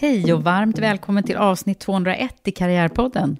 Hej 0.00 0.32
och 0.32 0.44
varmt 0.44 0.78
välkommen 0.78 1.24
till 1.24 1.36
avsnitt 1.36 1.78
201 1.78 2.34
i 2.44 2.50
Karriärpodden. 2.50 3.36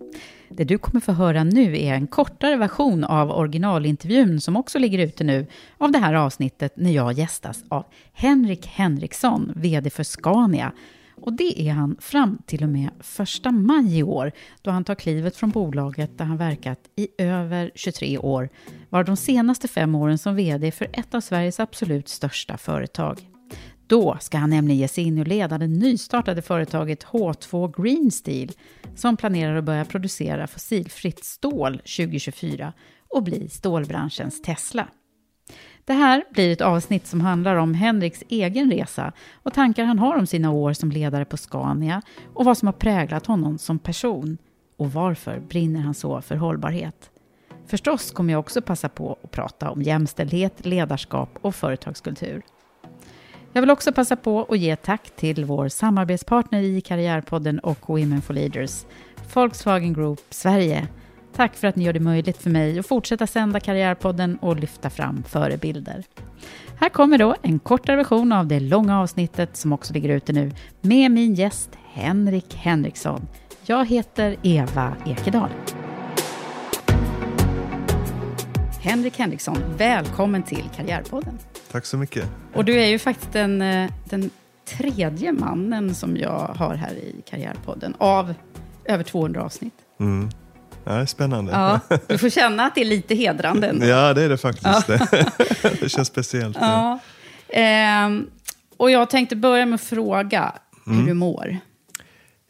Det 0.48 0.64
du 0.64 0.78
kommer 0.78 1.00
få 1.00 1.12
höra 1.12 1.44
nu 1.44 1.78
är 1.78 1.94
en 1.94 2.06
kortare 2.06 2.56
version 2.56 3.04
av 3.04 3.30
originalintervjun 3.30 4.40
som 4.40 4.56
också 4.56 4.78
ligger 4.78 4.98
ute 4.98 5.24
nu 5.24 5.46
av 5.78 5.92
det 5.92 5.98
här 5.98 6.14
avsnittet 6.14 6.72
när 6.76 6.90
jag 6.90 7.12
gästas 7.12 7.64
av 7.68 7.84
Henrik 8.12 8.66
Henriksson, 8.66 9.52
VD 9.56 9.90
för 9.90 10.02
Scania. 10.02 10.72
Och 11.20 11.32
det 11.32 11.68
är 11.68 11.72
han 11.72 11.96
fram 12.00 12.38
till 12.46 12.62
och 12.62 12.68
med 12.68 12.90
1 13.44 13.52
maj 13.52 13.98
i 13.98 14.02
år, 14.02 14.32
då 14.62 14.70
han 14.70 14.84
tar 14.84 14.94
klivet 14.94 15.36
från 15.36 15.50
bolaget 15.50 16.18
där 16.18 16.24
han 16.24 16.36
verkat 16.36 16.78
i 16.96 17.08
över 17.18 17.70
23 17.74 18.18
år, 18.18 18.48
var 18.88 19.04
de 19.04 19.16
senaste 19.16 19.68
fem 19.68 19.94
åren 19.94 20.18
som 20.18 20.36
VD 20.36 20.70
för 20.70 20.88
ett 20.92 21.14
av 21.14 21.20
Sveriges 21.20 21.60
absolut 21.60 22.08
största 22.08 22.56
företag. 22.56 23.29
Då 23.90 24.16
ska 24.20 24.38
han 24.38 24.50
nämligen 24.50 24.80
ge 24.80 24.88
sig 24.88 25.04
in 25.04 25.18
och 25.18 25.28
leda 25.28 25.58
det 25.58 25.66
nystartade 25.66 26.42
företaget 26.42 27.04
H2 27.04 27.82
Green 27.82 28.10
Steel 28.10 28.52
som 28.94 29.16
planerar 29.16 29.56
att 29.56 29.64
börja 29.64 29.84
producera 29.84 30.46
fossilfritt 30.46 31.24
stål 31.24 31.78
2024 31.78 32.72
och 33.08 33.22
bli 33.22 33.48
stålbranschens 33.48 34.42
Tesla. 34.42 34.86
Det 35.84 35.92
här 35.92 36.24
blir 36.30 36.52
ett 36.52 36.60
avsnitt 36.60 37.06
som 37.06 37.20
handlar 37.20 37.56
om 37.56 37.74
Henriks 37.74 38.24
egen 38.28 38.70
resa 38.70 39.12
och 39.42 39.54
tankar 39.54 39.84
han 39.84 39.98
har 39.98 40.16
om 40.16 40.26
sina 40.26 40.50
år 40.50 40.72
som 40.72 40.90
ledare 40.90 41.24
på 41.24 41.36
Scania 41.36 42.02
och 42.34 42.44
vad 42.44 42.58
som 42.58 42.66
har 42.66 42.72
präglat 42.72 43.26
honom 43.26 43.58
som 43.58 43.78
person 43.78 44.38
och 44.76 44.92
varför 44.92 45.40
brinner 45.40 45.80
han 45.80 45.94
så 45.94 46.20
för 46.20 46.36
hållbarhet. 46.36 47.10
Förstås 47.66 48.10
kommer 48.10 48.32
jag 48.32 48.40
också 48.40 48.62
passa 48.62 48.88
på 48.88 49.18
att 49.22 49.30
prata 49.30 49.70
om 49.70 49.82
jämställdhet, 49.82 50.66
ledarskap 50.66 51.38
och 51.42 51.54
företagskultur. 51.54 52.42
Jag 53.52 53.62
vill 53.62 53.70
också 53.70 53.92
passa 53.92 54.16
på 54.16 54.46
att 54.48 54.58
ge 54.58 54.76
tack 54.76 55.10
till 55.16 55.44
vår 55.44 55.68
samarbetspartner 55.68 56.62
i 56.62 56.80
Karriärpodden 56.80 57.58
och 57.58 57.78
Women 57.88 58.22
for 58.22 58.34
Leaders, 58.34 58.84
Volkswagen 59.34 59.92
Group 59.92 60.20
Sverige. 60.30 60.88
Tack 61.36 61.56
för 61.56 61.68
att 61.68 61.76
ni 61.76 61.84
gör 61.84 61.92
det 61.92 62.00
möjligt 62.00 62.36
för 62.36 62.50
mig 62.50 62.78
att 62.78 62.86
fortsätta 62.86 63.26
sända 63.26 63.60
Karriärpodden 63.60 64.36
och 64.36 64.56
lyfta 64.56 64.90
fram 64.90 65.22
förebilder. 65.22 66.04
Här 66.76 66.88
kommer 66.88 67.18
då 67.18 67.34
en 67.42 67.58
kortare 67.58 67.96
version 67.96 68.32
av 68.32 68.46
det 68.46 68.60
långa 68.60 69.00
avsnittet 69.00 69.56
som 69.56 69.72
också 69.72 69.92
ligger 69.94 70.08
ute 70.08 70.32
nu 70.32 70.52
med 70.80 71.10
min 71.10 71.34
gäst 71.34 71.70
Henrik 71.92 72.54
Henriksson. 72.54 73.26
Jag 73.66 73.86
heter 73.86 74.36
Eva 74.42 74.96
Ekedal. 75.06 75.50
Henrik 78.82 79.18
Henriksson, 79.18 79.56
välkommen 79.76 80.42
till 80.42 80.64
Karriärpodden. 80.76 81.38
Tack 81.72 81.86
så 81.86 81.96
mycket. 81.96 82.28
Och 82.54 82.64
du 82.64 82.80
är 82.80 82.86
ju 82.86 82.98
faktiskt 82.98 83.32
den, 83.32 83.62
eh, 83.62 83.90
den 84.04 84.30
tredje 84.64 85.32
mannen 85.32 85.94
som 85.94 86.16
jag 86.16 86.54
har 86.56 86.74
här 86.74 86.92
i 86.92 87.22
Karriärpodden 87.30 87.94
av 87.98 88.34
över 88.84 89.04
200 89.04 89.42
avsnitt. 89.42 89.74
Mm. 90.00 90.30
Ja, 90.84 91.06
spännande. 91.06 91.52
Ja, 91.52 91.80
du 92.06 92.18
får 92.18 92.30
känna 92.30 92.64
att 92.64 92.74
det 92.74 92.80
är 92.80 92.84
lite 92.84 93.14
hedrande. 93.14 93.68
Ändå. 93.68 93.86
Ja, 93.86 94.14
det 94.14 94.22
är 94.22 94.28
det 94.28 94.38
faktiskt. 94.38 94.88
Ja. 94.88 95.06
det 95.80 95.88
känns 95.88 96.08
speciellt. 96.08 96.56
Ja. 96.60 96.98
Ehm, 97.48 98.26
och 98.76 98.90
jag 98.90 99.10
tänkte 99.10 99.36
börja 99.36 99.66
med 99.66 99.74
att 99.74 99.80
fråga 99.80 100.52
hur 100.86 100.92
mm. 100.92 101.06
du 101.06 101.14
mår. 101.14 101.56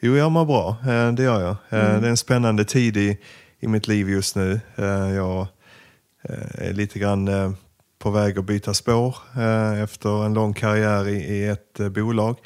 Jo, 0.00 0.16
jag 0.16 0.32
mår 0.32 0.44
bra. 0.44 0.76
Eh, 0.88 1.12
det 1.12 1.22
gör 1.22 1.40
jag. 1.40 1.80
Eh, 1.80 1.90
mm. 1.90 2.00
Det 2.00 2.06
är 2.06 2.10
en 2.10 2.16
spännande 2.16 2.64
tid 2.64 2.96
i, 2.96 3.18
i 3.60 3.68
mitt 3.68 3.88
liv 3.88 4.10
just 4.10 4.36
nu. 4.36 4.60
Jag 5.16 5.46
är 6.22 6.72
lite 6.72 6.98
grann 6.98 7.56
på 8.00 8.10
väg 8.10 8.38
att 8.38 8.44
byta 8.44 8.74
spår 8.74 9.16
eh, 9.36 9.82
efter 9.82 10.24
en 10.24 10.34
lång 10.34 10.54
karriär 10.54 11.08
i, 11.08 11.48
ett 11.48 11.80
eh, 11.80 11.88
bolag. 11.88 12.36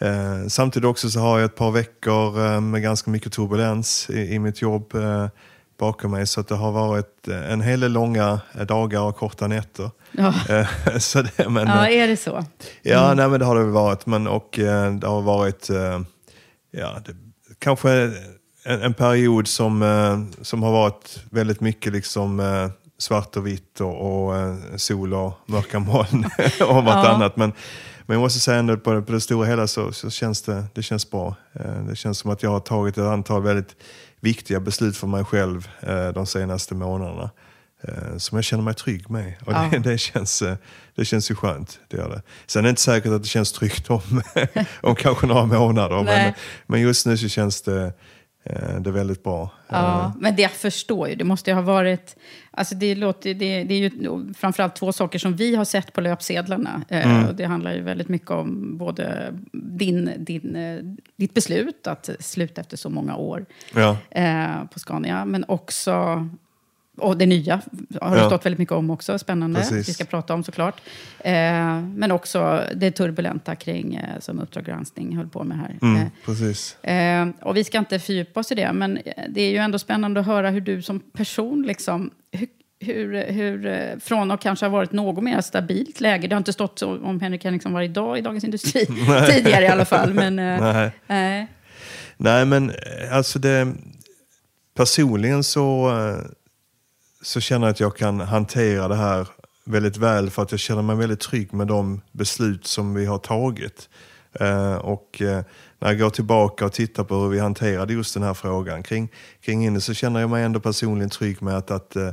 Eh, 0.00 0.46
samtidigt 0.48 0.86
också 0.86 1.10
så 1.10 1.20
har 1.20 1.38
jag 1.38 1.44
ett 1.44 1.56
par 1.56 1.70
veckor 1.70 2.46
eh, 2.46 2.60
med 2.60 2.82
ganska 2.82 3.10
mycket 3.10 3.32
turbulens 3.32 4.10
i, 4.10 4.38
mitt 4.38 4.62
jobb 4.62 4.94
eh, 4.94 5.28
bakom 5.78 6.10
mig. 6.10 6.26
Så 6.26 6.42
det 6.42 6.54
har 6.54 6.72
varit 6.72 7.28
eh, 7.28 7.52
en 7.52 7.60
hel 7.60 7.80
del 7.80 7.92
långa 7.92 8.40
dagar 8.68 9.00
och 9.00 9.16
korta 9.16 9.46
nätter. 9.46 9.90
Ja, 10.12 10.34
så 10.98 11.22
det, 11.22 11.48
men, 11.48 11.68
ja 11.68 11.88
är 11.88 12.08
det 12.08 12.16
så? 12.16 12.44
Ja, 12.82 13.04
mm. 13.04 13.16
nej, 13.16 13.28
men 13.28 13.40
det 13.40 13.46
har 13.46 13.56
det 13.56 13.64
varit. 13.64 14.06
Men, 14.06 14.26
och 14.26 14.48
det 15.00 15.06
har 15.06 15.22
varit 15.22 15.68
ja, 16.70 16.98
det, 17.06 17.12
kanske 17.58 17.90
en, 18.64 18.82
en, 18.82 18.94
period 18.94 19.48
som, 19.48 20.30
som 20.42 20.62
har 20.62 20.72
varit 20.72 21.24
väldigt 21.30 21.60
mycket 21.60 21.92
liksom 21.92 22.40
svart 23.00 23.36
och 23.36 23.46
vitt 23.46 23.80
och, 23.80 24.26
och 24.26 24.36
eh, 24.36 24.56
sol 24.76 25.14
och 25.14 25.32
mörka 25.46 25.78
moln 25.78 26.24
och 26.60 26.84
vartannat. 26.84 27.32
Ja. 27.36 27.40
Men, 27.40 27.52
men 28.06 28.14
jag 28.14 28.20
måste 28.20 28.40
säga 28.40 28.58
ändå 28.58 28.76
på 28.76 28.92
det, 28.92 29.02
på 29.02 29.12
det 29.12 29.20
stora 29.20 29.46
hela 29.46 29.66
så, 29.66 29.92
så 29.92 30.10
känns 30.10 30.42
det, 30.42 30.64
det 30.74 30.82
känns 30.82 31.10
bra. 31.10 31.36
Eh, 31.52 31.84
det 31.88 31.96
känns 31.96 32.18
som 32.18 32.30
att 32.30 32.42
jag 32.42 32.50
har 32.50 32.60
tagit 32.60 32.98
ett 32.98 33.04
antal 33.04 33.42
väldigt 33.42 33.76
viktiga 34.20 34.60
beslut 34.60 34.96
för 34.96 35.06
mig 35.06 35.24
själv 35.24 35.68
eh, 35.80 36.08
de 36.08 36.26
senaste 36.26 36.74
månaderna. 36.74 37.30
Som 38.16 38.36
jag 38.36 38.44
känner 38.44 38.64
mig 38.64 38.74
trygg 38.74 39.10
med. 39.10 39.34
Och 39.46 39.52
ja. 39.52 39.68
det, 39.72 39.78
det, 39.78 39.98
känns, 39.98 40.42
det 40.94 41.04
känns 41.04 41.30
ju 41.30 41.34
skönt. 41.34 41.78
Det 41.88 41.96
gör 41.96 42.08
det. 42.08 42.22
Sen 42.46 42.60
är 42.60 42.62
det 42.62 42.70
inte 42.70 42.82
säkert 42.82 43.12
att 43.12 43.22
det 43.22 43.28
känns 43.28 43.52
tryggt 43.52 43.90
om, 43.90 44.22
om 44.80 44.96
kanske 44.96 45.26
några 45.26 45.44
månader. 45.44 46.02
Men, 46.02 46.32
men 46.66 46.80
just 46.80 47.06
nu 47.06 47.16
så 47.16 47.28
känns 47.28 47.62
det 47.62 47.92
det 48.80 48.90
är 48.90 48.92
väldigt 48.92 49.22
bra. 49.22 49.50
Ja, 49.68 50.04
eh, 50.04 50.12
men 50.18 50.36
det 50.36 50.42
jag 50.42 50.50
förstår 50.50 51.08
ju, 51.08 51.14
det 51.14 51.24
måste 51.24 51.50
ju 51.50 51.54
ha 51.54 51.62
varit... 51.62 52.16
Alltså 52.50 52.74
det, 52.74 52.94
låter, 52.94 53.34
det, 53.34 53.64
det 53.64 53.74
är 53.74 53.78
ju 53.78 53.90
framförallt 54.34 54.76
två 54.76 54.92
saker 54.92 55.18
som 55.18 55.36
vi 55.36 55.56
har 55.56 55.64
sett 55.64 55.92
på 55.92 56.00
löpsedlarna. 56.00 56.82
Eh, 56.88 57.20
mm. 57.20 57.36
Det 57.36 57.44
handlar 57.44 57.72
ju 57.72 57.80
väldigt 57.80 58.08
mycket 58.08 58.30
om 58.30 58.78
både 58.78 59.34
din, 59.52 60.10
din, 60.18 60.56
ditt 61.16 61.34
beslut 61.34 61.86
att 61.86 62.10
sluta 62.20 62.60
efter 62.60 62.76
så 62.76 62.90
många 62.90 63.16
år 63.16 63.46
ja. 63.74 63.96
på 64.72 64.78
Scania, 64.78 65.24
men 65.24 65.44
också 65.48 66.28
och 66.98 67.16
det 67.16 67.26
nya 67.26 67.60
har 68.00 68.16
det 68.16 68.22
ja. 68.22 68.26
stått 68.26 68.46
väldigt 68.46 68.58
mycket 68.58 68.74
om 68.74 68.90
också, 68.90 69.18
spännande. 69.18 69.60
Precis. 69.60 69.88
Vi 69.88 69.92
ska 69.92 70.04
prata 70.04 70.34
om 70.34 70.44
såklart. 70.44 70.80
Eh, 71.18 71.32
men 71.80 72.10
också 72.12 72.64
det 72.74 72.90
turbulenta 72.90 73.56
kring, 73.56 73.94
eh, 73.94 74.20
som 74.20 74.40
Uppdrag 74.40 74.64
granskning 74.64 75.16
höll 75.16 75.28
på 75.28 75.44
med 75.44 75.58
här. 75.58 75.78
Mm, 75.82 76.02
eh, 76.02 76.08
precis. 76.24 76.84
Eh, 76.84 77.28
och 77.42 77.56
vi 77.56 77.64
ska 77.64 77.78
inte 77.78 77.98
fördjupa 77.98 78.40
oss 78.40 78.52
i 78.52 78.54
det, 78.54 78.72
men 78.72 78.98
det 79.28 79.42
är 79.42 79.50
ju 79.50 79.56
ändå 79.56 79.78
spännande 79.78 80.20
att 80.20 80.26
höra 80.26 80.50
hur 80.50 80.60
du 80.60 80.82
som 80.82 81.00
person, 81.00 81.62
liksom, 81.62 82.10
hur, 82.32 82.48
hur, 82.80 83.32
hur, 83.32 83.66
eh, 83.66 83.98
från 84.00 84.30
att 84.30 84.40
kanske 84.40 84.66
ha 84.66 84.70
varit 84.70 84.92
något 84.92 85.24
mer 85.24 85.40
stabilt 85.40 86.00
läge. 86.00 86.28
Det 86.28 86.34
har 86.34 86.38
inte 86.38 86.52
stått 86.52 86.78
så 86.78 86.98
om 86.98 87.20
Henrik 87.20 87.44
Henriksson 87.44 87.72
var 87.72 87.82
idag 87.82 88.18
i 88.18 88.20
Dagens 88.20 88.44
Industri. 88.44 88.86
Tidigare 89.30 89.64
i 89.64 89.68
alla 89.68 89.84
fall. 89.84 90.14
Men, 90.14 90.38
eh, 90.38 90.60
Nej. 91.06 91.46
nej. 92.16 92.44
Men 92.46 92.72
alltså 93.12 93.38
det... 93.38 93.72
Personligen 94.74 95.44
så, 95.44 95.92
så 97.22 97.40
känner 97.40 97.66
jag 97.66 97.72
att 97.72 97.80
jag 97.80 97.96
kan 97.96 98.20
hantera 98.20 98.88
det 98.88 98.94
här 98.94 99.28
väldigt 99.64 99.96
väl 99.96 100.30
för 100.30 100.42
att 100.42 100.50
jag 100.50 100.60
känner 100.60 100.82
mig 100.82 100.96
väldigt 100.96 101.20
trygg 101.20 101.54
med 101.54 101.66
de 101.66 102.00
beslut 102.12 102.66
som 102.66 102.94
vi 102.94 103.06
har 103.06 103.18
tagit. 103.18 103.88
Eh, 104.32 104.74
Och 104.74 105.22
eh, 105.22 105.44
när 105.78 105.88
jag 105.88 105.98
går 105.98 106.10
tillbaka 106.10 106.64
och 106.66 106.72
tittar 106.72 107.04
på 107.04 107.14
hur 107.14 107.28
vi 107.28 107.38
hanterade 107.38 107.92
just 107.92 108.14
den 108.14 108.22
här 108.22 108.34
frågan 108.34 108.82
kring, 108.82 109.08
kring 109.40 109.66
inne 109.66 109.80
så 109.80 109.94
känner 109.94 110.20
jag 110.20 110.30
mig 110.30 110.44
ändå 110.44 110.60
personligen 110.60 111.10
trygg 111.10 111.42
med 111.42 111.56
att, 111.56 111.70
att 111.70 111.96
eh, 111.96 112.08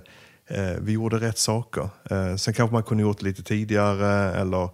eh 0.48 0.76
vi 0.82 0.92
gjorde 0.92 1.18
rätt 1.18 1.38
saker. 1.38 1.90
Eh, 2.10 2.36
Sen 2.36 2.54
kanske 2.54 2.74
man 2.74 2.84
kunde 2.84 3.04
gjort 3.04 3.22
lite 3.22 3.44
tidigare 3.44 4.34
eller 4.34 4.70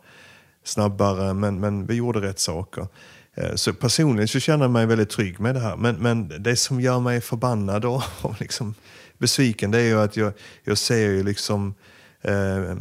snabbare, 0.64 1.34
men, 1.34 1.60
men 1.60 1.86
vi 1.86 1.96
gjorde 1.96 2.22
rätt 2.22 2.40
saker. 2.40 2.88
Eh, 3.36 3.56
så 3.56 3.74
personligen 3.74 4.28
så 4.28 4.40
känner 4.40 4.64
jag 4.64 4.72
mig 4.72 4.86
väldigt 4.86 5.10
trygg 5.10 5.40
med 5.40 5.56
det 5.56 5.62
här. 5.62 5.76
Men, 5.76 5.96
men 5.96 6.44
det 6.44 6.56
som 6.56 6.82
gör 6.82 7.00
mig 7.00 7.22
förbannad 7.22 7.86
och, 7.86 8.04
och 8.22 8.42
liksom 8.42 8.76
besviken 9.18 9.72
det 9.72 9.80
är 9.80 9.86
ju 9.86 10.00
att 10.02 10.18
jag, 10.18 10.34
jag 10.64 10.78
ser 10.78 11.10
ju 11.10 11.24
liksom 11.24 11.74
eh, 12.22 12.78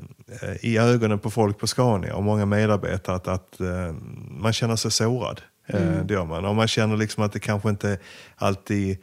i 0.61 0.79
ögonen 0.79 1.19
på 1.19 1.31
folk 1.31 1.59
på 1.59 1.67
Scania 1.67 2.15
och 2.15 2.23
många 2.23 2.47
medarbetare 2.47 3.17
att, 3.17 3.29
att 3.29 3.61
eh, 3.61 3.93
man 4.31 4.53
känner 4.53 4.77
sig 4.77 4.91
sårad. 4.91 5.41
Eh, 5.67 6.05
Det 6.05 6.15
gör 6.15 6.25
man. 6.25 6.45
Och 6.45 6.55
man 6.57 6.69
känner 6.69 6.97
liksom 6.97 7.23
att 7.25 7.33
det 7.33 7.41
kanske 7.41 7.69
inte 7.69 7.99
alltid 8.37 8.91
eh, 8.91 8.97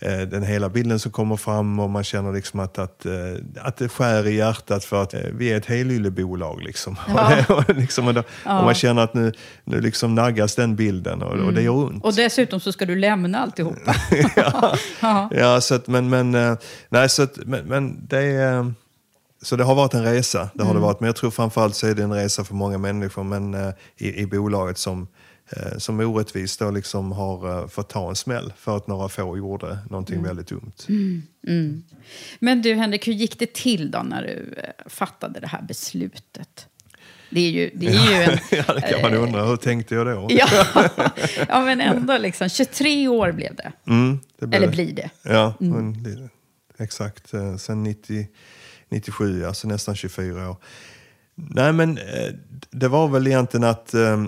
den 0.00 0.42
hela 0.42 0.68
bilden 0.68 0.98
som 0.98 1.12
kommer 1.12 1.36
fram 1.36 1.78
och 1.80 1.90
man 1.90 2.04
känner 2.04 2.32
liksom 2.32 2.60
att, 2.60 2.78
att, 2.78 3.06
eh, 3.06 3.12
att 3.60 3.76
det 3.76 3.88
skär 3.88 4.26
i 4.26 4.36
hjärtat 4.36 4.84
för 4.84 5.02
att 5.02 5.14
eh, 5.14 5.20
vi 5.32 5.52
är 5.52 5.56
ett 5.56 5.66
helyllebolag. 5.66 6.62
Liksom. 6.62 6.96
Ja. 7.08 7.44
och, 7.54 7.76
liksom, 7.76 8.08
och, 8.08 8.14
då, 8.14 8.20
och 8.20 8.64
man 8.64 8.74
känner 8.74 9.02
att 9.02 9.14
nu, 9.14 9.32
nu 9.64 9.80
liksom 9.80 10.14
naggas 10.14 10.54
den 10.54 10.76
bilden 10.76 11.22
och, 11.22 11.32
och 11.46 11.52
det 11.52 11.62
gör 11.62 11.72
ont. 11.72 12.04
Och 12.04 12.14
dessutom 12.14 12.60
så 12.60 12.72
ska 12.72 12.86
du 12.86 12.96
lämna 12.96 13.38
alltihopa. 13.38 13.94
ja. 15.00 15.30
ja, 15.30 15.60
så 15.60 15.74
att, 15.74 15.86
men, 15.86 16.08
men, 16.08 16.34
eh, 16.34 16.56
nej, 16.88 17.08
så 17.08 17.22
att, 17.22 17.36
men, 17.36 17.64
men 17.64 18.06
det 18.08 18.18
är... 18.24 18.58
eh, 18.58 18.66
Så 19.42 19.56
det 19.56 19.64
har 19.64 19.74
varit 19.74 19.94
en 19.94 20.02
resa, 20.04 20.48
det 20.54 20.64
har 20.64 20.74
det 20.74 20.80
varit. 20.80 21.00
Men 21.00 21.06
jag 21.06 21.16
tror 21.16 21.30
framförallt 21.30 21.74
så 21.76 21.86
är 21.86 21.94
det 21.94 22.02
en 22.02 22.12
resa 22.12 22.44
för 22.44 22.54
många 22.54 22.78
människor 22.78 23.24
men, 23.24 23.54
eh, 23.54 23.70
i, 23.96 24.20
i 24.20 24.26
bolaget 24.26 24.78
som, 24.78 25.02
eh, 25.02 25.06
som 25.78 26.00
orättvist 26.00 26.58
då 26.58 26.70
liksom 26.70 27.12
har 27.12 27.62
eh, 27.62 27.68
fått 27.68 27.88
ta 27.88 28.08
en 28.08 28.16
smäll 28.16 28.52
för 28.56 28.76
att 28.76 28.86
några 28.86 29.08
få 29.08 29.38
gjorde 29.38 29.78
någonting 29.90 30.22
väldigt 30.22 30.46
dumt. 30.48 30.72
Men 32.38 32.62
du 32.62 32.74
Henrik, 32.74 33.08
hur 33.08 33.12
gick 33.12 33.38
det 33.38 33.54
till 33.54 33.90
då 33.90 34.02
när 34.02 34.22
du 34.22 34.54
eh, 34.56 34.70
fattade 34.86 35.40
det 35.40 35.46
här 35.46 35.62
beslutet? 35.62 36.66
Det 37.30 37.40
är 37.40 37.50
ju, 37.50 37.70
det 37.74 37.86
är 37.86 38.10
ju 38.10 38.22
en... 38.22 38.38
ja, 38.66 38.74
det 38.74 38.80
kan 38.80 39.02
man 39.02 39.14
undra. 39.14 39.44
Hur 39.44 39.56
tänkte 39.56 39.94
jag 39.94 40.06
då? 40.06 40.28
Ja, 40.30 40.48
ja, 41.48 41.60
men 41.64 41.80
ändå 41.80 42.18
liksom. 42.18 42.48
23 42.48 43.08
år 43.08 43.32
blev 43.32 43.54
det. 43.54 43.72
Mm, 43.86 44.18
det 44.38 44.46
blev 44.46 44.62
Eller 44.62 44.66
det. 44.66 44.76
blir 44.76 44.92
det. 44.92 45.10
Ja, 45.22 45.54
men 45.58 46.02
det, 46.02 46.28
exakt. 46.78 47.34
Eh, 47.34 47.56
Sen 47.56 47.82
90, 47.82 48.26
97, 48.88 49.44
alltså 49.44 49.68
nästan 49.68 49.96
24 49.96 50.50
år. 50.50 50.56
Nej, 51.34 51.72
men 51.72 51.98
eh, 51.98 52.32
det 52.70 52.88
var 52.88 53.08
väl 53.08 53.26
egentligen 53.26 53.64
att 53.64 53.94
eh, 53.94 54.24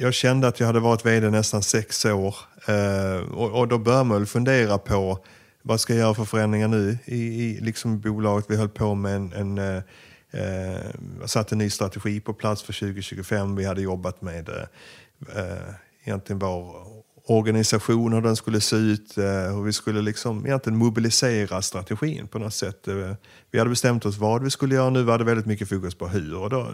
jag 0.00 0.14
kände 0.14 0.48
att 0.48 0.60
jag 0.60 0.66
hade 0.66 0.80
varit 0.80 1.06
vd 1.06 1.30
nästan 1.30 1.62
sex 1.62 2.04
år. 2.04 2.34
Eh, 2.66 3.32
och, 3.32 3.58
och 3.58 3.68
då 3.68 3.78
började 3.78 4.04
man 4.04 4.18
väl 4.18 4.26
fundera 4.26 4.78
på 4.78 5.18
vad 5.62 5.80
ska 5.80 5.92
jag 5.92 6.00
göra 6.00 6.14
för 6.14 6.24
förändringar 6.24 6.68
nu 6.68 6.98
i, 7.04 7.16
i 7.16 7.60
liksom 7.60 8.00
bolaget. 8.00 8.46
Vi 8.48 8.56
höll 8.56 8.68
på 8.68 8.94
med 8.94 9.16
en, 9.16 9.32
en 9.32 9.58
eh, 9.58 9.82
eh, 10.30 11.26
satte 11.26 11.54
en 11.54 11.58
ny 11.58 11.70
strategi 11.70 12.20
på 12.20 12.34
plats 12.34 12.62
för 12.62 12.72
2025. 12.72 13.56
Vi 13.56 13.64
hade 13.64 13.82
jobbat 13.82 14.22
med 14.22 14.48
eh, 14.48 15.38
eh 15.38 15.74
egentligen 16.04 16.38
vår 16.38 16.86
organisation, 17.26 18.12
hur 18.12 18.20
den 18.20 18.36
skulle 18.36 18.60
se 18.60 18.76
ut, 18.76 19.18
eh, 19.18 19.24
hur 19.24 19.62
vi 19.62 19.72
skulle 19.72 20.02
liksom 20.02 20.46
egentligen 20.46 20.78
mobilisera 20.78 21.62
strategin 21.62 22.28
på 22.28 22.38
något 22.38 22.54
sätt. 22.54 22.88
Eh, 22.88 23.14
Vi 23.50 23.58
hade 23.58 23.70
bestämt 23.70 24.06
oss 24.06 24.18
vad 24.18 24.42
vi 24.44 24.50
skulle 24.50 24.74
göra, 24.74 24.90
nu 24.90 25.02
Vi 25.02 25.10
hade 25.10 25.24
väldigt 25.24 25.46
mycket 25.46 25.68
fokus 25.68 25.94
på 25.94 26.08
hur. 26.08 26.36
Och, 26.36 26.50
då, 26.50 26.72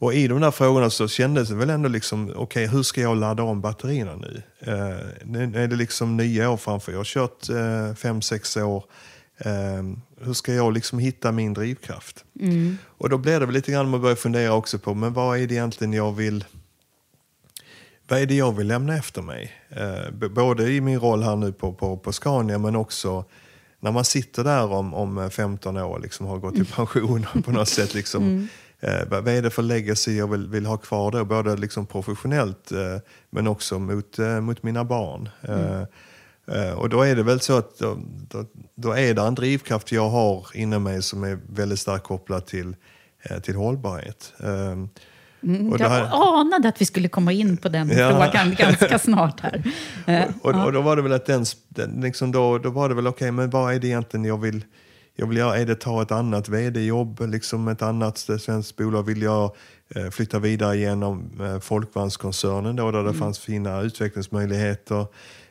och 0.00 0.14
i 0.14 0.28
de 0.28 0.40
där 0.40 0.50
frågorna 0.50 0.90
så 0.90 1.08
kändes 1.08 1.48
det 1.48 1.54
väl 1.54 1.70
ändå 1.70 1.88
liksom, 1.88 2.32
okej 2.36 2.66
hur 2.66 2.82
ska 2.82 3.00
jag 3.00 3.16
ladda 3.16 3.42
om 3.42 3.60
batterierna 3.60 4.16
nu? 4.16 4.42
Eh, 4.58 5.06
nu 5.24 5.62
är 5.62 5.68
det 5.68 5.76
liksom 5.76 6.16
nya 6.16 6.50
år 6.50 6.56
framför, 6.56 6.92
jag 6.92 6.98
har 6.98 7.04
kört 7.04 7.48
eh, 7.48 7.94
fem, 7.94 8.22
sex 8.22 8.56
år. 8.56 8.84
Eh, 9.38 9.82
hur 10.20 10.32
ska 10.32 10.54
jag 10.54 10.72
liksom 10.72 10.98
hitta 10.98 11.32
min 11.32 11.54
drivkraft? 11.54 12.24
Och 12.86 13.08
då 13.08 13.18
blev 13.18 13.40
det 13.40 13.46
väl 13.46 13.54
lite 13.54 13.72
grann 13.72 13.90
man 13.90 14.02
börja 14.02 14.16
fundera 14.16 14.52
också 14.52 14.78
på, 14.78 14.94
men 14.94 15.12
vad 15.12 15.38
är 15.38 15.46
det 15.46 15.54
egentligen 15.54 15.92
jag 15.92 16.12
vill 16.12 16.44
vad 18.08 18.20
är 18.20 18.26
det 18.26 18.34
jag 18.34 18.56
vill 18.56 18.66
lämna 18.66 18.96
efter 18.96 19.22
mig? 19.22 19.52
Eh, 19.68 20.28
både 20.28 20.72
i 20.72 20.80
min 20.80 21.00
roll 21.00 21.22
här 21.22 21.36
nu 21.36 21.52
på, 21.52 21.72
på, 21.72 21.96
på 21.96 22.12
Scania 22.12 22.58
men 22.58 22.76
också 22.76 23.24
när 23.80 23.92
man 23.92 24.04
sitter 24.04 24.44
där 24.44 24.72
om, 24.72 24.94
om 24.94 25.30
15 25.30 25.76
år 25.76 25.94
och 25.94 26.00
liksom 26.00 26.26
har 26.26 26.38
gått 26.38 26.56
i 26.56 26.64
pension 26.64 27.26
på 27.44 27.50
något 27.50 27.68
sätt. 27.68 27.94
Liksom, 28.00 28.48
eh, 28.80 29.08
vad 29.10 29.28
är 29.28 29.42
det 29.42 29.50
för 29.50 29.62
legacy 29.62 30.16
jag 30.16 30.26
vill, 30.30 30.46
vill 30.48 30.66
ha 30.66 30.76
kvar 30.76 31.10
då? 31.10 31.24
Både 31.24 31.56
liksom 31.56 31.86
professionellt 31.86 32.72
eh, 32.72 32.78
men 33.30 33.46
också 33.46 33.78
mot, 33.78 34.18
eh, 34.18 34.40
mot 34.40 34.62
mina 34.62 34.84
barn. 34.84 35.28
Eh, 35.42 35.80
eh, 36.56 36.72
och 36.72 36.88
då 36.88 37.02
är 37.02 37.16
det 37.16 37.22
väl 37.22 37.40
så 37.40 37.58
att 37.58 37.78
då, 37.78 37.98
då, 38.28 38.44
då 38.74 38.92
är 38.92 39.14
det 39.14 39.22
en 39.22 39.34
drivkraft 39.34 39.92
jag 39.92 40.08
har 40.08 40.46
inom 40.54 40.82
mig 40.82 41.02
som 41.02 41.24
är 41.24 41.38
väldigt 41.48 41.78
starkt 41.80 42.04
kopplad 42.04 42.46
till, 42.46 42.76
eh, 43.22 43.38
till 43.40 43.54
hållbarhet. 43.56 44.32
Eh, 44.40 44.76
och 45.72 45.78
det 45.78 45.84
Jag 45.84 45.90
här- 45.90 46.38
anade 46.40 46.68
att 46.68 46.80
vi 46.80 46.84
skulle 46.86 47.08
komma 47.08 47.32
in 47.32 47.56
på 47.56 47.68
den 47.68 47.88
Ja. 47.98 48.10
frågan 48.10 48.54
ganska 48.54 48.98
snart 48.98 49.40
här. 49.40 49.62
Eh, 50.06 50.22
Och, 50.42 50.64
och 50.64 50.72
då 50.72 50.80
var 50.80 50.96
det 50.96 51.02
väl 51.02 51.12
att 51.12 51.26
den, 51.26 51.44
den 51.68 52.00
liksom 52.00 52.32
då, 52.32 52.58
då 52.58 52.70
var 52.70 52.88
det 52.88 52.94
väl 52.94 53.06
okej, 53.06 53.30
men 53.30 53.50
vad 53.50 53.74
är 53.74 53.78
det 53.78 53.86
egentligen 53.86 54.24
jag 54.24 54.40
vill, 54.40 54.64
jag 55.20 55.26
vill 55.26 55.38
göra? 55.38 55.56
Är 55.58 55.66
det 55.66 55.74
ta 55.74 56.02
ett 56.02 56.12
annat 56.12 56.48
vd-jobb, 56.48 57.20
liksom 57.20 57.68
ett 57.68 57.82
annat 57.82 58.18
svenskt 58.18 58.76
bolag? 58.76 59.02
Vill 59.02 59.22
jag 59.22 59.54
eh, 59.94 60.10
flytta 60.10 60.38
vidare 60.38 60.76
genom 60.76 61.40
eh, 61.40 61.60
Folkvagnskoncernen 61.60 62.76
då, 62.76 62.90
där 62.90 63.02
det 63.02 63.14
fanns 63.14 63.38
fina 63.38 63.80
utvecklingsmöjligheter? 63.80 65.06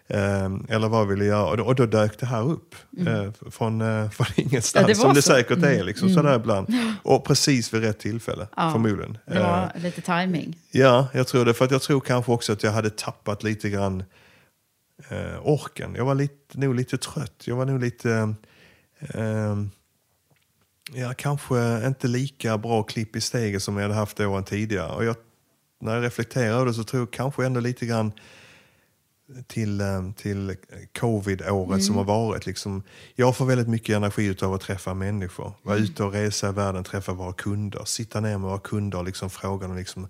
Eh, 0.08 0.50
eller 0.70 0.88
vad 0.88 1.08
vill 1.08 1.20
jag 1.20 1.28
göra? 1.28 1.46
Och 1.50 1.58
då, 1.58 1.64
och 1.64 1.76
då 1.76 1.86
dök 1.86 2.20
det 2.20 2.26
här 2.26 2.50
upp 2.50 2.76
eh, 3.08 3.32
från, 3.52 3.82
eh, 3.82 4.10
från 4.12 4.28
ingenstans, 4.36 4.82
Ja, 4.82 4.88
det 4.88 4.96
som 4.96 5.14
det 5.14 5.22
så. 5.22 5.32
säkert 5.32 5.64
är. 5.64 5.84
Liksom, 5.84 6.10
sådär 6.10 6.36
ibland. 6.36 6.68
Och 7.04 7.26
precis 7.26 7.74
vid 7.74 7.82
rätt 7.82 8.00
tillfälle, 8.00 8.48
Ja, 8.56 8.72
förmodligen. 8.72 9.18
Det 9.26 9.40
Eh, 9.40 9.84
lite 9.84 10.02
timing. 10.02 10.58
Ja, 10.72 11.08
jag 11.14 11.28
tror 11.28 11.46
det. 11.46 11.54
För 11.54 11.66
att 11.66 11.72
jag 11.72 11.82
tror 11.82 12.00
kanske 12.00 12.32
också 12.32 12.54
att 12.54 12.64
jag 12.64 12.72
hade 12.72 12.90
tappat 12.90 13.44
lite 13.44 13.70
grann 13.70 14.04
orken. 15.44 15.96
Jag 15.96 16.06
var 16.06 16.16
lite, 16.16 16.60
nog 16.60 16.76
lite 16.76 16.98
trött. 16.98 17.44
Jag 17.46 17.56
var 17.56 17.66
nog 17.66 17.80
lite... 17.80 18.36
Eh, 19.00 19.56
ja, 20.94 21.14
kanske 21.18 21.88
inte 21.88 22.08
lika 22.08 22.58
bra 22.58 22.84
klipp 22.84 23.16
i 23.16 23.22
steget 23.22 23.64
som 23.64 23.76
jag 23.78 23.84
hade 23.84 23.94
haft 23.94 24.20
åren 24.20 24.44
tidigare. 24.44 24.92
Och 24.92 25.06
jag, 25.06 25.16
när 25.82 25.96
jag 25.96 26.04
reflekterar 26.04 26.54
över 26.54 26.66
det 26.66 26.74
så 26.74 26.84
tror 26.84 27.02
jag 27.02 27.12
kanske 27.12 27.46
ändå 27.46 27.60
lite 27.60 27.86
grann 27.86 28.12
till, 29.48 29.82
eh, 29.82 30.12
till 30.16 30.56
covid-året 31.00 31.84
som 31.84 31.96
har 31.96 32.04
varit. 32.04 32.46
Liksom, 32.46 32.84
jag 33.16 33.38
får 33.38 33.46
väldigt 33.46 33.68
mycket 33.68 33.96
energi 33.96 34.36
av 34.42 34.54
att 34.54 34.62
träffa 34.62 34.94
människor. 34.94 35.54
Vara 35.62 35.78
ute 35.78 36.04
och 36.04 36.14
resa 36.14 36.50
i 36.50 36.52
världen, 36.52 36.84
träffa 36.84 37.14
våra 37.14 37.34
kunder. 37.34 37.86
Sitta 37.86 38.20
ner 38.20 38.38
med 38.38 38.50
våra 38.50 38.60
kunder 38.60 38.98
och 38.98 39.06
liksom 39.06 39.30
fråga 39.30 39.68
dem 39.68 39.78
liksom, 39.78 40.08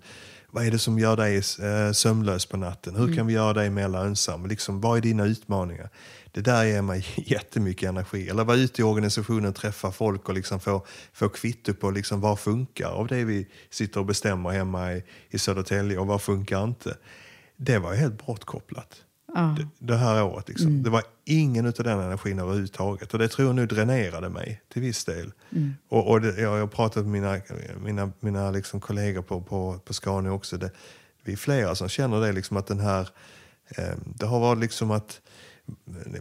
vad 0.50 0.66
är 0.66 0.70
det 0.70 0.78
som 0.78 0.98
gör 0.98 1.16
dig 1.16 1.36
eh, 1.36 1.92
sömnlös 1.92 2.46
på 2.46 2.56
natten? 2.56 2.96
Hur 2.96 3.14
kan 3.14 3.26
vi 3.26 3.32
göra 3.32 3.52
dig 3.52 3.70
mer 3.70 3.88
lönsam? 3.88 4.46
Liksom, 4.46 4.80
vad 4.80 4.98
är 4.98 5.02
dina 5.02 5.24
utmaningar? 5.24 5.90
Det 6.32 6.40
där 6.40 6.64
ger 6.64 6.82
mig 6.82 7.06
jättemycket 7.16 7.88
energi. 7.88 8.28
Eller 8.28 8.44
vara 8.44 8.56
ute 8.56 8.80
i 8.80 8.84
organisationen, 8.84 9.52
träffa 9.52 9.92
folk 9.92 10.28
och 10.28 10.34
liksom 10.34 10.60
få, 10.60 10.86
få 11.12 11.28
kvitto 11.28 11.74
på 11.74 11.90
liksom 11.90 12.20
vad 12.20 12.38
funkar 12.38 12.88
av 12.88 13.06
det 13.06 13.24
vi 13.24 13.46
sitter 13.70 14.00
och 14.00 14.06
bestämmer 14.06 14.50
hemma 14.50 14.92
i, 14.92 15.04
i 15.30 15.38
Södertälje 15.38 15.98
och 15.98 16.06
vad 16.06 16.22
funkar 16.22 16.64
inte. 16.64 16.96
Det 17.56 17.78
var 17.78 17.94
helt 17.94 18.26
bortkopplat 18.26 19.02
Ja. 19.34 19.56
det, 19.58 19.68
det 19.78 19.96
här 19.96 20.24
året. 20.24 20.48
Liksom. 20.48 20.82
Det 20.82 20.90
var 20.90 21.02
ingen 21.24 21.66
av 21.66 21.72
den 21.72 22.00
energin 22.00 22.38
överhuvudtaget. 22.38 23.12
Och 23.12 23.18
det 23.18 23.28
tror 23.28 23.48
jag 23.48 23.56
nu 23.56 23.66
dränerade 23.66 24.28
mig 24.28 24.62
till 24.72 24.82
viss 24.82 25.04
del. 25.04 25.32
Och, 25.88 26.10
och 26.10 26.20
det, 26.20 26.40
jag 26.40 26.60
har 26.60 26.66
pratat 26.66 27.06
med 27.06 27.12
mina, 27.12 27.40
mina, 27.84 28.12
mina 28.20 28.50
liksom 28.50 28.80
kollegor 28.80 29.22
på, 29.22 29.40
på, 29.40 29.78
på 29.84 29.94
Scania 29.94 30.32
också. 30.32 30.56
Det, 30.56 30.70
vi 31.24 31.32
är 31.32 31.36
flera 31.36 31.74
som 31.74 31.88
känner 31.88 32.20
det, 32.20 32.32
liksom 32.32 32.56
att 32.56 32.66
den 32.66 32.80
här... 32.80 33.08
Eh, 33.76 33.94
det 34.14 34.26
har 34.26 34.40
varit 34.40 34.60
liksom 34.60 34.90
att 34.90 35.20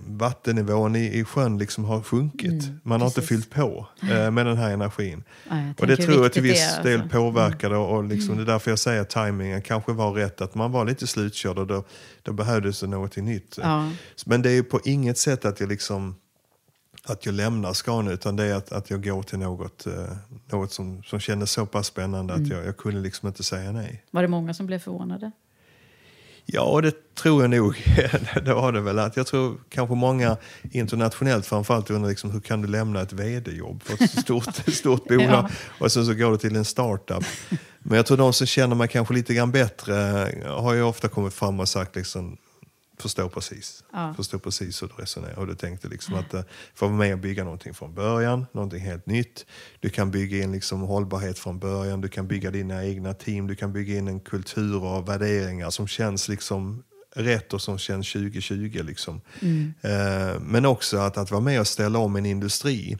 vattennivån 0.08 0.96
i, 0.96 1.20
i 1.20 1.24
sjön 1.24 1.58
liksom 1.58 1.86
har 1.86 2.02
sjunkit. 2.02 2.64
Man 2.84 3.02
har 3.02 3.08
inte 3.08 3.22
fyllt 3.22 3.50
på 3.50 3.88
eh, 4.02 4.32
med 4.32 4.46
den 4.46 4.58
här 4.58 4.72
energin. 4.72 5.24
Ja, 5.50 5.74
och 5.80 5.88
det 5.88 5.98
tror 5.98 6.24
jag 6.24 6.34
till 6.34 6.42
viss 6.42 6.78
är, 6.78 6.84
del 6.84 7.02
alltså. 7.02 7.18
påverkade 7.18 7.78
och, 7.78 7.98
och 7.98 8.04
liksom, 8.04 8.36
det 8.36 8.44
är 8.44 8.46
därför 8.46 8.72
jag 8.72 8.80
säger 8.80 9.02
att 9.02 9.10
tajmingen 9.10 9.62
kanske 9.62 9.94
var 9.94 10.12
rätt. 10.12 10.42
Att 10.42 10.56
man 10.56 10.72
var 10.72 10.86
lite 10.86 11.08
slutkörd 11.08 11.58
och 11.58 11.68
då, 11.68 11.84
då 12.22 12.34
behövdes 12.34 12.80
det 12.80 12.88
något 12.88 13.16
nytt. 13.16 13.58
Ja. 13.62 13.92
Men 14.26 14.42
det 14.42 14.50
är 14.50 14.54
ju 14.54 14.64
på 14.64 14.80
inget 14.84 15.18
sätt 15.18 15.46
att 15.46 15.60
jag 15.60 15.70
liksom 15.70 16.16
att 17.04 17.26
jag 17.26 17.36
lämnar 17.36 17.74
Skåne 17.74 18.12
utan 18.12 18.36
det 18.36 18.44
är 18.44 18.56
att, 18.56 18.72
att 18.72 18.90
jag 18.90 19.04
går 19.04 19.24
till 19.24 19.40
något, 19.40 19.88
eh, 19.88 19.94
något 20.52 20.72
som, 20.72 21.04
som 21.04 21.20
kändes 21.20 21.52
så 21.52 21.66
pass 21.66 21.88
spännande 21.88 22.34
att 22.34 22.48
jag, 22.48 22.66
jag 22.66 22.78
kunde 22.78 23.00
liksom 23.00 23.28
inte 23.28 23.44
säga 23.44 23.72
nej. 23.72 24.04
Var 24.12 24.22
det 24.22 24.28
många 24.28 24.54
som 24.54 24.66
blev 24.66 24.80
förvånade? 24.80 25.32
Ja, 26.54 26.82
det 26.82 27.16
tror 27.16 27.42
jag 27.44 27.50
nog. 27.50 27.76
det 28.46 28.54
var 28.54 28.72
det 28.72 28.82
väl. 28.82 29.00
Att 29.00 29.18
jag 29.18 29.28
tror 29.28 29.58
kanske 29.70 29.96
många 29.96 30.38
internationellt 30.72 31.46
framförallt 31.46 31.90
undrar 31.90 32.10
liksom, 32.10 32.32
hur 32.32 32.40
kan 32.40 32.62
du 32.62 32.68
lämna 32.68 33.02
ett 33.02 33.14
vd-jobb 33.14 33.84
för 33.84 34.04
ett 34.04 34.12
stort, 34.20 34.56
stort 34.74 35.08
bolag 35.08 35.30
Ja. 35.30 35.50
och 35.80 35.92
sen 35.92 36.06
så 36.06 36.14
går 36.14 36.32
du 36.32 36.38
till 36.38 36.56
en 36.56 36.66
startup. 36.66 37.24
Men 37.80 37.96
jag 37.96 38.06
tror 38.06 38.18
de 38.18 38.34
som 38.34 38.48
känner 38.48 38.76
mig 38.76 38.88
kanske 38.88 39.14
lite 39.14 39.34
grann 39.34 39.52
bättre 39.52 39.94
har 40.48 40.74
ju 40.74 40.82
ofta 40.84 41.08
kommit 41.08 41.34
fram 41.34 41.60
och 41.60 41.70
sagt 41.70 41.96
liksom, 41.96 42.38
förstår 43.02 43.30
precis. 43.30 43.84
Ja. 43.94 44.14
Förstår 44.14 44.38
precis 44.40 44.84
hur 44.84 44.88
du 44.88 45.02
resonerar. 45.02 45.40
Och 45.40 45.48
du 45.48 45.56
tänkte 45.56 45.88
liksom 45.88 46.16
att 46.16 46.34
uh, 46.34 46.42
få 46.76 46.86
vara 46.86 46.98
med 46.98 47.14
och 47.14 47.20
bygga 47.20 47.44
någonting 47.44 47.74
från 47.74 47.94
början, 47.94 48.46
någonting 48.52 48.80
helt 48.80 49.06
nytt. 49.06 49.46
Du 49.80 49.90
kan 49.90 50.12
bygga 50.12 50.44
in 50.44 50.52
liksom 50.52 50.82
hållbarhet 50.82 51.40
från 51.40 51.60
början, 51.60 52.02
du 52.02 52.08
kan 52.08 52.28
bygga 52.28 52.52
dina 52.52 52.86
egna 52.86 53.14
team, 53.14 53.48
du 53.48 53.56
kan 53.56 53.74
bygga 53.74 53.98
in 53.98 54.08
en 54.08 54.20
kultur 54.20 54.84
och 54.84 55.10
värderingar 55.10 55.70
som 55.70 55.88
känns 55.88 56.28
liksom 56.30 56.84
rätt 57.16 57.54
och 57.54 57.62
som 57.62 57.78
känns 57.78 58.14
2020. 58.14 58.82
Liksom. 58.84 59.22
Eh, 59.82 60.40
men 60.42 60.66
också 60.66 60.98
att, 60.98 61.18
att 61.18 61.32
vara 61.32 61.42
med 61.42 61.60
och 61.60 61.68
ställa 61.68 62.00
om 62.00 62.16
en 62.16 62.26
industri. 62.26 62.98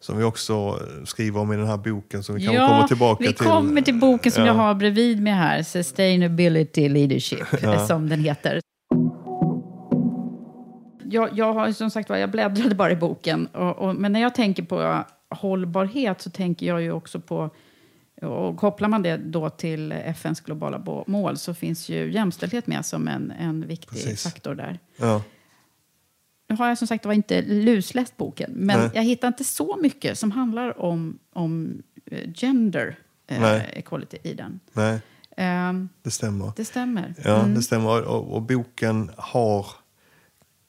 Som 0.00 0.18
vi 0.18 0.24
också 0.24 0.80
skriver 1.04 1.40
om 1.40 1.52
i 1.52 1.56
den 1.56 1.66
här 1.66 1.76
boken 1.76 2.22
som 2.22 2.34
vi 2.34 2.44
kanske 2.44 2.66
kommer 2.66 2.88
tillbaka 2.88 3.22
vi 3.24 3.34
till. 3.34 3.46
kommer 3.46 3.82
till 3.82 3.98
boken 3.98 4.32
som 4.32 4.42
Ja. 4.42 4.46
jag 4.46 4.54
har 4.54 4.74
bredvid 4.74 5.22
mig 5.22 5.32
här, 5.32 5.62
Sustainability 5.62 6.88
Leadership, 6.88 7.46
som 7.88 8.08
den 8.08 8.20
heter. 8.24 8.60
Jag, 11.12 11.28
jag 11.38 11.52
har 11.52 11.72
som 11.72 11.90
sagt 11.90 12.08
var, 12.08 12.16
jag 12.16 12.30
bläddrade 12.30 12.74
bara 12.74 12.90
i 12.92 12.96
boken. 12.96 13.46
Och, 13.46 13.78
och, 13.78 13.94
men 13.96 14.12
när 14.12 14.20
jag 14.20 14.34
tänker 14.34 14.62
på 14.62 15.04
hållbarhet 15.30 16.20
så 16.22 16.30
tänker 16.30 16.66
jag 16.66 16.82
ju 16.82 16.92
också 16.92 17.20
på 17.20 17.50
och 18.22 18.56
kopplar 18.56 18.88
man 18.88 19.02
det 19.02 19.16
då 19.16 19.50
till 19.50 19.92
FNs 19.92 20.40
globala 20.40 21.04
mål 21.06 21.36
så 21.38 21.54
finns 21.54 21.88
ju 21.88 22.12
jämställdhet 22.12 22.66
med 22.66 22.86
som 22.86 23.08
en, 23.08 23.30
en 23.30 23.66
viktig 23.66 23.88
Precis. 23.90 24.22
faktor 24.22 24.54
där. 24.54 24.78
Ja. 24.96 25.22
Nu 26.48 26.56
har 26.56 26.68
jag 26.68 26.78
som 26.78 26.86
sagt 26.86 27.06
var 27.06 27.12
inte 27.12 27.42
lusläst 27.42 28.16
boken, 28.16 28.50
men 28.54 28.80
Nej. 28.80 28.90
jag 28.94 29.02
hittar 29.02 29.28
inte 29.28 29.44
så 29.44 29.78
mycket 29.82 30.18
som 30.18 30.30
handlar 30.30 30.80
om, 30.80 31.18
om 31.32 31.82
eh, 32.06 32.30
gender 32.34 32.98
eh, 33.26 33.78
equality 33.78 34.16
i 34.22 34.34
den. 34.34 34.60
Nej, 34.72 35.00
Ehm, 35.36 35.88
det 36.02 36.10
stämmer. 36.10 36.52
det 36.56 36.64
stämmer. 36.64 37.14
Ja, 37.24 37.38
Mm. 37.42 37.54
det 37.54 37.62
stämmer. 37.62 38.02
Och, 38.08 38.34
och 38.34 38.42
boken 38.42 39.10
har 39.16 39.66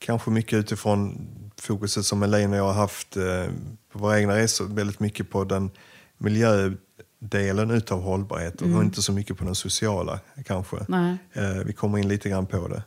kanske 0.03 0.31
mycket 0.31 0.53
utifrån 0.53 1.27
fokuset 1.61 2.05
som 2.05 2.23
Elaine 2.23 2.53
och 2.53 2.59
jag 2.59 2.63
har 2.63 2.73
haft 2.73 3.17
eh, 3.17 3.45
på 3.91 3.99
våra 3.99 4.19
egna 4.19 4.35
resor, 4.37 4.65
väldigt 4.65 4.99
mycket 4.99 5.29
på 5.29 5.43
den 5.43 5.71
miljödelen 6.17 7.71
utav 7.71 8.01
hållbarhet 8.01 8.61
och 8.61 8.67
inte 8.67 9.01
så 9.01 9.11
mycket 9.11 9.37
på 9.37 9.45
den 9.45 9.55
sociala 9.55 10.19
kanske. 10.45 10.77
Mm. 10.77 10.87
Nej. 10.87 11.17
Eh, 11.33 11.63
vi 11.65 11.73
kommer 11.73 11.97
in 11.97 12.07
lite 12.07 12.29
grann 12.29 12.45
på 12.45 12.67
det. 12.67 12.83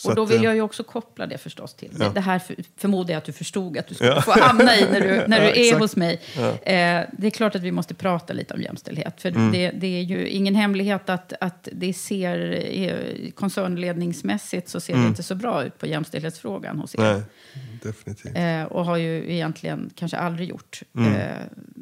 Så 0.00 0.08
Och 0.08 0.14
då 0.16 0.24
vill 0.24 0.38
eh, 0.38 0.44
jag 0.44 0.54
ju 0.54 0.60
också 0.60 0.84
koppla 0.84 1.26
det 1.26 1.38
förstås 1.38 1.74
till. 1.74 1.90
Ja. 2.00 2.08
Det 2.08 2.20
här 2.20 2.38
för, 2.38 2.56
förmodar 2.76 3.10
jag 3.14 3.18
att 3.18 3.24
du 3.24 3.32
förstod 3.32 3.78
att 3.78 3.86
du 3.88 3.94
skulle 3.94 4.10
Ja. 4.10 4.22
få 4.22 4.40
hamna 4.40 4.76
i 4.76 4.84
när 4.92 5.00
du, 5.00 5.06
när 5.28 5.40
du 5.40 5.46
Ja, 5.46 5.52
är 5.52 5.60
exakt. 5.60 5.80
hos 5.80 5.96
mig. 5.96 6.20
Eh, 6.38 7.02
det 7.12 7.26
är 7.26 7.30
klart 7.30 7.54
att 7.54 7.62
vi 7.62 7.72
måste 7.72 7.94
prata 7.94 8.32
lite 8.32 8.54
om 8.54 8.62
jämställdhet. 8.62 9.22
För 9.22 9.28
Mm. 9.28 9.52
det, 9.52 9.70
det 9.70 9.86
är 9.86 10.02
ju 10.02 10.28
ingen 10.28 10.54
hemlighet 10.54 11.08
att, 11.10 11.32
att 11.40 11.68
det 11.72 11.92
ser 11.94 12.64
eh, 12.78 13.30
koncernledningsmässigt 13.34 14.68
så 14.68 14.80
ser 14.80 14.96
det 14.96 15.06
inte 15.06 15.22
så 15.22 15.34
bra 15.34 15.64
ut 15.64 15.78
på 15.78 15.86
jämställdhetsfrågan 15.86 16.78
hos 16.78 16.94
er. 16.94 16.98
Mm. 17.00 17.12
Nej, 17.54 17.62
definitivt. 17.82 18.36
Eh, 18.36 18.62
och 18.62 18.84
har 18.84 18.96
ju 18.96 19.32
egentligen 19.32 19.90
kanske 19.94 20.16
aldrig 20.16 20.48
gjort. 20.48 20.82
Mm. 20.96 21.14
Eh, 21.14 21.36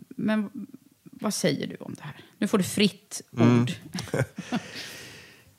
men 0.08 0.50
vad 1.02 1.35
säger 1.35 1.66
du 1.66 1.76
om 1.80 1.94
det 1.94 2.02
här? 2.04 2.14
Nu 2.38 2.46
får 2.49 2.58
du 2.58 2.64
fritt 2.64 3.23
Mm. 3.37 3.62
ord. 3.62 3.73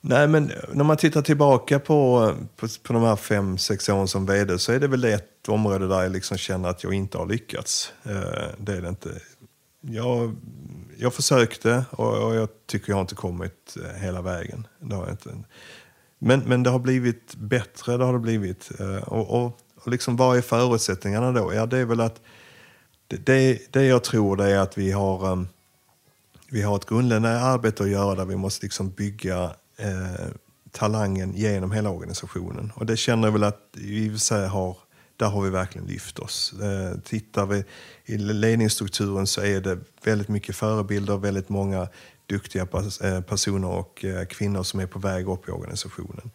Nej, 0.00 0.28
men 0.28 0.52
när 0.72 0.84
man 0.84 0.96
tittar 0.96 1.22
tillbaka 1.22 1.78
på, 1.78 2.32
på, 2.56 2.68
på 2.82 2.92
de 2.92 3.02
här 3.02 3.16
fem, 3.16 3.58
sex 3.58 3.88
åren 3.88 4.08
som 4.08 4.26
vd 4.26 4.58
så 4.58 4.72
är 4.72 4.80
det 4.80 4.88
väl 4.88 5.04
ett 5.04 5.48
område 5.48 5.88
där 5.88 6.02
jag 6.02 6.12
liksom 6.12 6.38
känner 6.38 6.68
att 6.68 6.84
jag 6.84 6.94
inte 6.94 7.18
har 7.18 7.26
lyckats. 7.26 7.92
Eh, 8.04 8.48
det 8.58 8.72
är 8.72 8.82
det 8.82 8.88
inte. 8.88 9.20
Jag, 9.80 10.36
jag 10.98 11.14
försökte 11.14 11.84
och, 11.90 12.26
och 12.26 12.34
jag 12.34 12.48
tycker 12.66 12.90
jag 12.90 12.96
har 12.96 13.00
inte 13.00 13.14
kommit 13.14 13.76
eh, 13.84 14.02
hela 14.02 14.22
vägen. 14.22 14.66
Det 14.80 14.94
har 14.94 15.02
jag 15.02 15.12
inte. 15.12 15.30
Men, 16.18 16.40
men 16.40 16.62
det 16.62 16.70
har 16.70 16.78
blivit 16.78 17.34
bättre, 17.34 17.96
det 17.96 18.04
har 18.04 18.12
det 18.12 18.18
blivit. 18.18 18.70
Eh, 18.80 19.02
och, 19.02 19.44
och, 19.44 19.58
och 19.84 19.90
liksom 19.90 20.16
vad 20.16 20.36
är 20.36 20.42
förutsättningarna 20.42 21.32
då? 21.32 21.54
Ja, 21.54 21.66
det 21.66 21.78
är 21.78 21.84
väl 21.84 22.00
att 22.00 22.20
det, 23.06 23.26
det, 23.26 23.72
det 23.72 23.84
jag 23.84 24.04
tror 24.04 24.36
det 24.36 24.50
är 24.50 24.58
att 24.58 24.78
vi 24.78 24.92
har 24.92 25.32
um, 25.32 25.48
vi 26.50 26.62
har 26.62 26.76
ett 26.76 26.86
grundläggande 26.86 27.40
arbete 27.40 27.82
att 27.82 27.90
göra 27.90 28.14
där 28.14 28.24
vi 28.24 28.36
måste 28.36 28.66
liksom 28.66 28.90
bygga 28.90 29.50
eh, 29.78 30.26
talangen 30.70 31.32
genom 31.34 31.72
hela 31.72 31.90
organisationen. 31.90 32.72
Och 32.74 32.86
det 32.86 32.96
känner 32.96 33.26
jag 33.26 33.32
väl 33.32 33.44
att 33.44 33.62
vi 33.72 34.04
i 34.04 34.08
och 34.08 34.12
för 34.12 34.18
sig 34.18 34.48
har, 34.48 34.76
där 35.16 35.26
har 35.26 35.42
vi 35.42 35.50
verkligen 35.50 35.86
lyft 35.86 36.18
oss. 36.18 36.54
Eh, 36.62 37.00
tittar 37.00 37.46
vi 37.46 37.64
i 38.04 38.18
ledningsstrukturen 38.18 39.26
så 39.26 39.40
är 39.40 39.60
det 39.60 39.78
väldigt 40.04 40.28
mycket 40.28 40.56
förebilder, 40.56 41.16
väldigt 41.16 41.48
många 41.48 41.88
duktiga 42.26 42.64
pers- 42.64 43.04
eh, 43.04 43.20
personer 43.20 43.68
och 43.68 44.04
eh, 44.04 44.26
kvinnor 44.26 44.62
som 44.62 44.80
är 44.80 44.86
på 44.86 44.98
väg 44.98 45.28
upp 45.28 45.48
i 45.48 45.50
organisationen. 45.50 46.30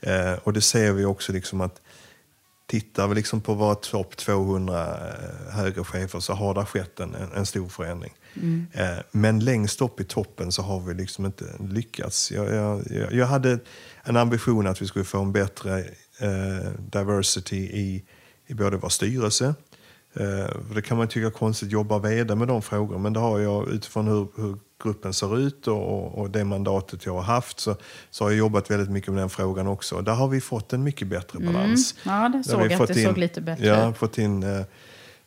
Eh, 0.00 0.32
och 0.32 0.52
det 0.52 0.60
ser 0.60 0.92
vi 0.92 1.04
också 1.04 1.32
liksom 1.32 1.60
att 1.60 1.80
Tittar 2.66 3.08
vi 3.08 3.14
liksom 3.14 3.40
på 3.40 3.54
våra 3.54 3.74
topp 3.74 4.16
200 4.16 4.86
eh, 4.86 5.54
högre 5.54 5.84
chefer 5.84 6.20
så 6.20 6.32
har 6.32 6.54
det 6.54 6.64
skett 6.64 7.00
en, 7.00 7.14
en 7.14 7.46
stor 7.46 7.68
förändring. 7.68 8.14
Eh, 8.72 8.98
men 9.10 9.40
längst 9.40 9.80
upp 9.82 10.00
i 10.00 10.04
toppen 10.04 10.52
så 10.52 10.62
har 10.62 10.80
vi 10.80 10.94
liksom 10.94 11.26
inte 11.26 11.44
lyckats. 11.70 12.32
Jag, 12.32 12.54
jag, 12.54 12.82
jag- 13.12 13.26
hade 13.26 13.58
en 14.02 14.16
ambition 14.16 14.66
att 14.66 14.82
vi 14.82 14.86
skulle 14.86 15.04
få 15.04 15.20
en 15.20 15.32
bättre 15.32 15.78
eh, 16.20 16.70
diversity 16.78 17.56
i, 17.56 18.04
i 18.46 18.54
både 18.54 18.76
vår 18.76 18.88
styrelse. 18.88 19.54
Eh, 20.14 20.74
det 20.74 20.82
kan 20.82 20.96
man 20.96 21.08
tycka 21.08 21.26
är 21.26 21.30
konstigt, 21.30 21.70
jobbar 21.70 21.98
vd 21.98 22.34
med 22.34 22.48
de 22.48 22.62
frågorna, 22.62 22.98
men 22.98 23.12
det 23.12 23.20
har 23.20 23.38
jag 23.38 23.68
utifrån 23.68 24.06
hur, 24.08 24.28
hur 24.36 24.56
gruppen 24.82 25.12
ser 25.14 25.38
ut 25.38 25.68
och, 25.68 26.18
och, 26.18 26.30
det 26.30 26.44
mandatet 26.44 27.06
jag 27.06 27.14
har 27.14 27.22
haft 27.22 27.60
så, 27.60 27.76
så 28.10 28.24
har 28.24 28.30
jag 28.30 28.38
jobbat 28.38 28.70
väldigt 28.70 28.90
mycket 28.90 29.12
med 29.12 29.22
den 29.22 29.30
frågan 29.30 29.66
också. 29.66 30.00
Där 30.00 30.14
har 30.14 30.28
vi 30.28 30.40
fått 30.40 30.72
en 30.72 30.82
mycket 30.82 31.08
bättre 31.08 31.38
balans. 31.38 31.94
Ja, 32.02 32.28
det 32.28 32.44
såg 32.44 32.62
vi 32.62 32.68
jag 32.68 32.78
fått 32.78 32.90
att 32.90 32.96
det 32.96 33.04
såg 33.04 33.18
lite 33.18 33.40
bättre 33.40 33.66
Ja, 33.66 33.92
fått 33.92 34.18
in 34.18 34.42
eh, 34.42 34.62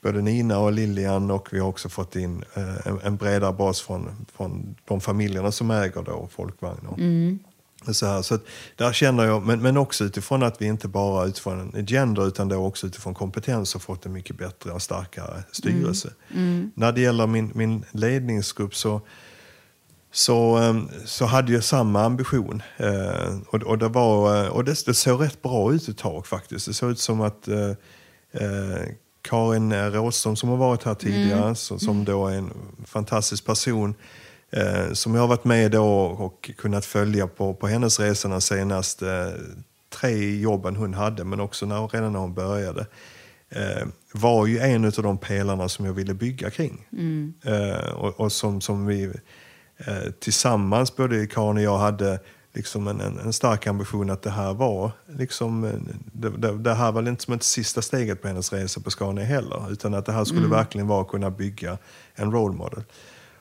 både 0.01 0.21
Nina 0.21 0.59
och 0.59 0.71
Lilian 0.71 1.31
och 1.31 1.47
vi 1.51 1.59
har 1.59 1.67
också 1.67 1.89
fått 1.89 2.15
in 2.15 2.43
eh, 2.53 2.87
en, 2.87 2.99
en 3.03 3.17
bredare 3.17 3.53
bas 3.53 3.81
från, 3.81 4.25
från 4.37 4.75
de 4.85 5.01
familjerna 5.01 5.51
som 5.51 5.71
äger 5.71 6.03
då 6.03 6.29
folkvagnar. 6.31 6.93
Mm. 6.97 7.39
Så, 7.87 8.05
här, 8.05 8.21
så 8.21 8.39
där 8.75 8.93
känner 8.93 9.25
jag, 9.25 9.45
men, 9.45 9.61
men 9.61 9.77
också 9.77 10.03
utifrån 10.03 10.43
att 10.43 10.61
vi 10.61 10.65
inte 10.65 10.87
bara 10.87 11.25
utifrån 11.25 11.73
en 11.75 11.85
gender 11.85 12.27
utan 12.27 12.49
då 12.49 12.65
också 12.65 12.87
utifrån 12.87 13.13
kompetens 13.13 13.73
har 13.73 13.79
fått 13.79 14.05
en 14.05 14.13
mycket 14.13 14.37
bättre 14.37 14.71
och 14.71 14.81
starkare 14.81 15.43
styrelse. 15.51 16.13
Mm. 16.35 16.71
När 16.75 16.91
det 16.91 17.01
gäller 17.01 17.27
min, 17.27 17.51
min 17.55 17.85
ledningsgrupp 17.91 18.75
så 18.75 19.01
så, 20.11 20.57
eh, 20.57 20.81
så 21.05 21.25
hade 21.25 21.53
jag 21.53 21.63
samma 21.63 22.03
ambition. 22.03 22.61
Eh, 22.77 23.37
och, 23.47 23.63
och, 23.63 23.77
det, 23.77 23.87
var, 23.87 24.49
och 24.49 24.63
det, 24.63 24.85
det 24.85 24.93
såg 24.93 25.21
rätt 25.21 25.41
bra 25.41 25.73
ut 25.73 25.87
ett 25.87 25.97
tag 25.97 26.27
faktiskt. 26.27 26.65
Det 26.65 26.73
såg 26.73 26.91
ut 26.91 26.99
som 26.99 27.21
att 27.21 27.47
eh, 27.47 27.71
Karin 29.21 29.91
Rådström 29.91 30.35
som 30.35 30.49
har 30.49 30.57
varit 30.57 30.83
här 30.83 30.93
tidigare, 30.93 31.55
så, 31.55 31.79
som 31.79 32.05
då 32.05 32.27
är 32.27 32.35
en 32.35 32.53
fantastisk 32.85 33.45
person, 33.45 33.95
eh, 34.51 34.93
som 34.93 35.15
jag 35.15 35.21
har 35.21 35.27
varit 35.27 35.43
med 35.43 35.71
då 35.71 35.85
och 36.01 36.51
kunnat 36.57 36.85
följa 36.85 37.27
på, 37.27 37.53
på 37.53 37.67
hennes 37.67 37.99
resa 37.99 38.27
de 38.27 38.41
senaste 38.41 39.33
tre 39.89 40.39
jobben 40.39 40.75
hon 40.75 40.93
hade, 40.93 41.23
men 41.23 41.39
också 41.39 41.65
när, 41.65 41.87
redan 41.87 42.13
när 42.13 42.19
hon 42.19 42.33
började 42.33 42.85
eh, 43.49 43.87
var 44.13 44.45
ju 44.45 44.59
en 44.59 44.85
av 44.85 44.91
de 44.91 45.17
pelarna 45.17 45.69
som 45.69 45.85
jag 45.85 45.93
ville 45.93 46.13
bygga 46.13 46.49
kring. 46.49 46.87
Eh, 47.43 47.89
och, 47.89 48.19
och 48.19 48.31
som, 48.31 48.61
som 48.61 48.85
vi 48.85 49.03
eh, 49.77 50.11
tillsammans, 50.19 50.95
både 50.95 51.27
Karin 51.27 51.57
och 51.57 51.63
jag, 51.63 51.77
hade 51.77 52.19
liksom 52.53 52.87
en, 52.87 53.01
en, 53.01 53.19
en 53.19 53.33
stark 53.33 53.67
ambition 53.67 54.09
att 54.09 54.21
det 54.21 54.29
här 54.29 54.53
var 54.53 54.91
liksom, 55.07 55.79
det, 56.13 56.29
det, 56.29 56.57
det 56.57 56.73
här 56.73 56.91
var 56.91 57.07
inte 57.07 57.23
som 57.23 57.33
ett 57.33 57.43
sista 57.43 57.81
steget 57.81 58.21
på 58.21 58.27
hennes 58.27 58.53
resa 58.53 58.81
på 58.81 58.91
Scania 58.91 59.25
heller, 59.25 59.71
utan 59.71 59.93
att 59.93 60.05
det 60.05 60.11
här 60.11 60.25
skulle 60.25 60.47
verkligen 60.47 60.87
vara 60.87 61.01
att 61.01 61.07
kunna 61.07 61.29
bygga 61.29 61.77
en 62.15 62.31
role 62.31 62.55
model. 62.55 62.83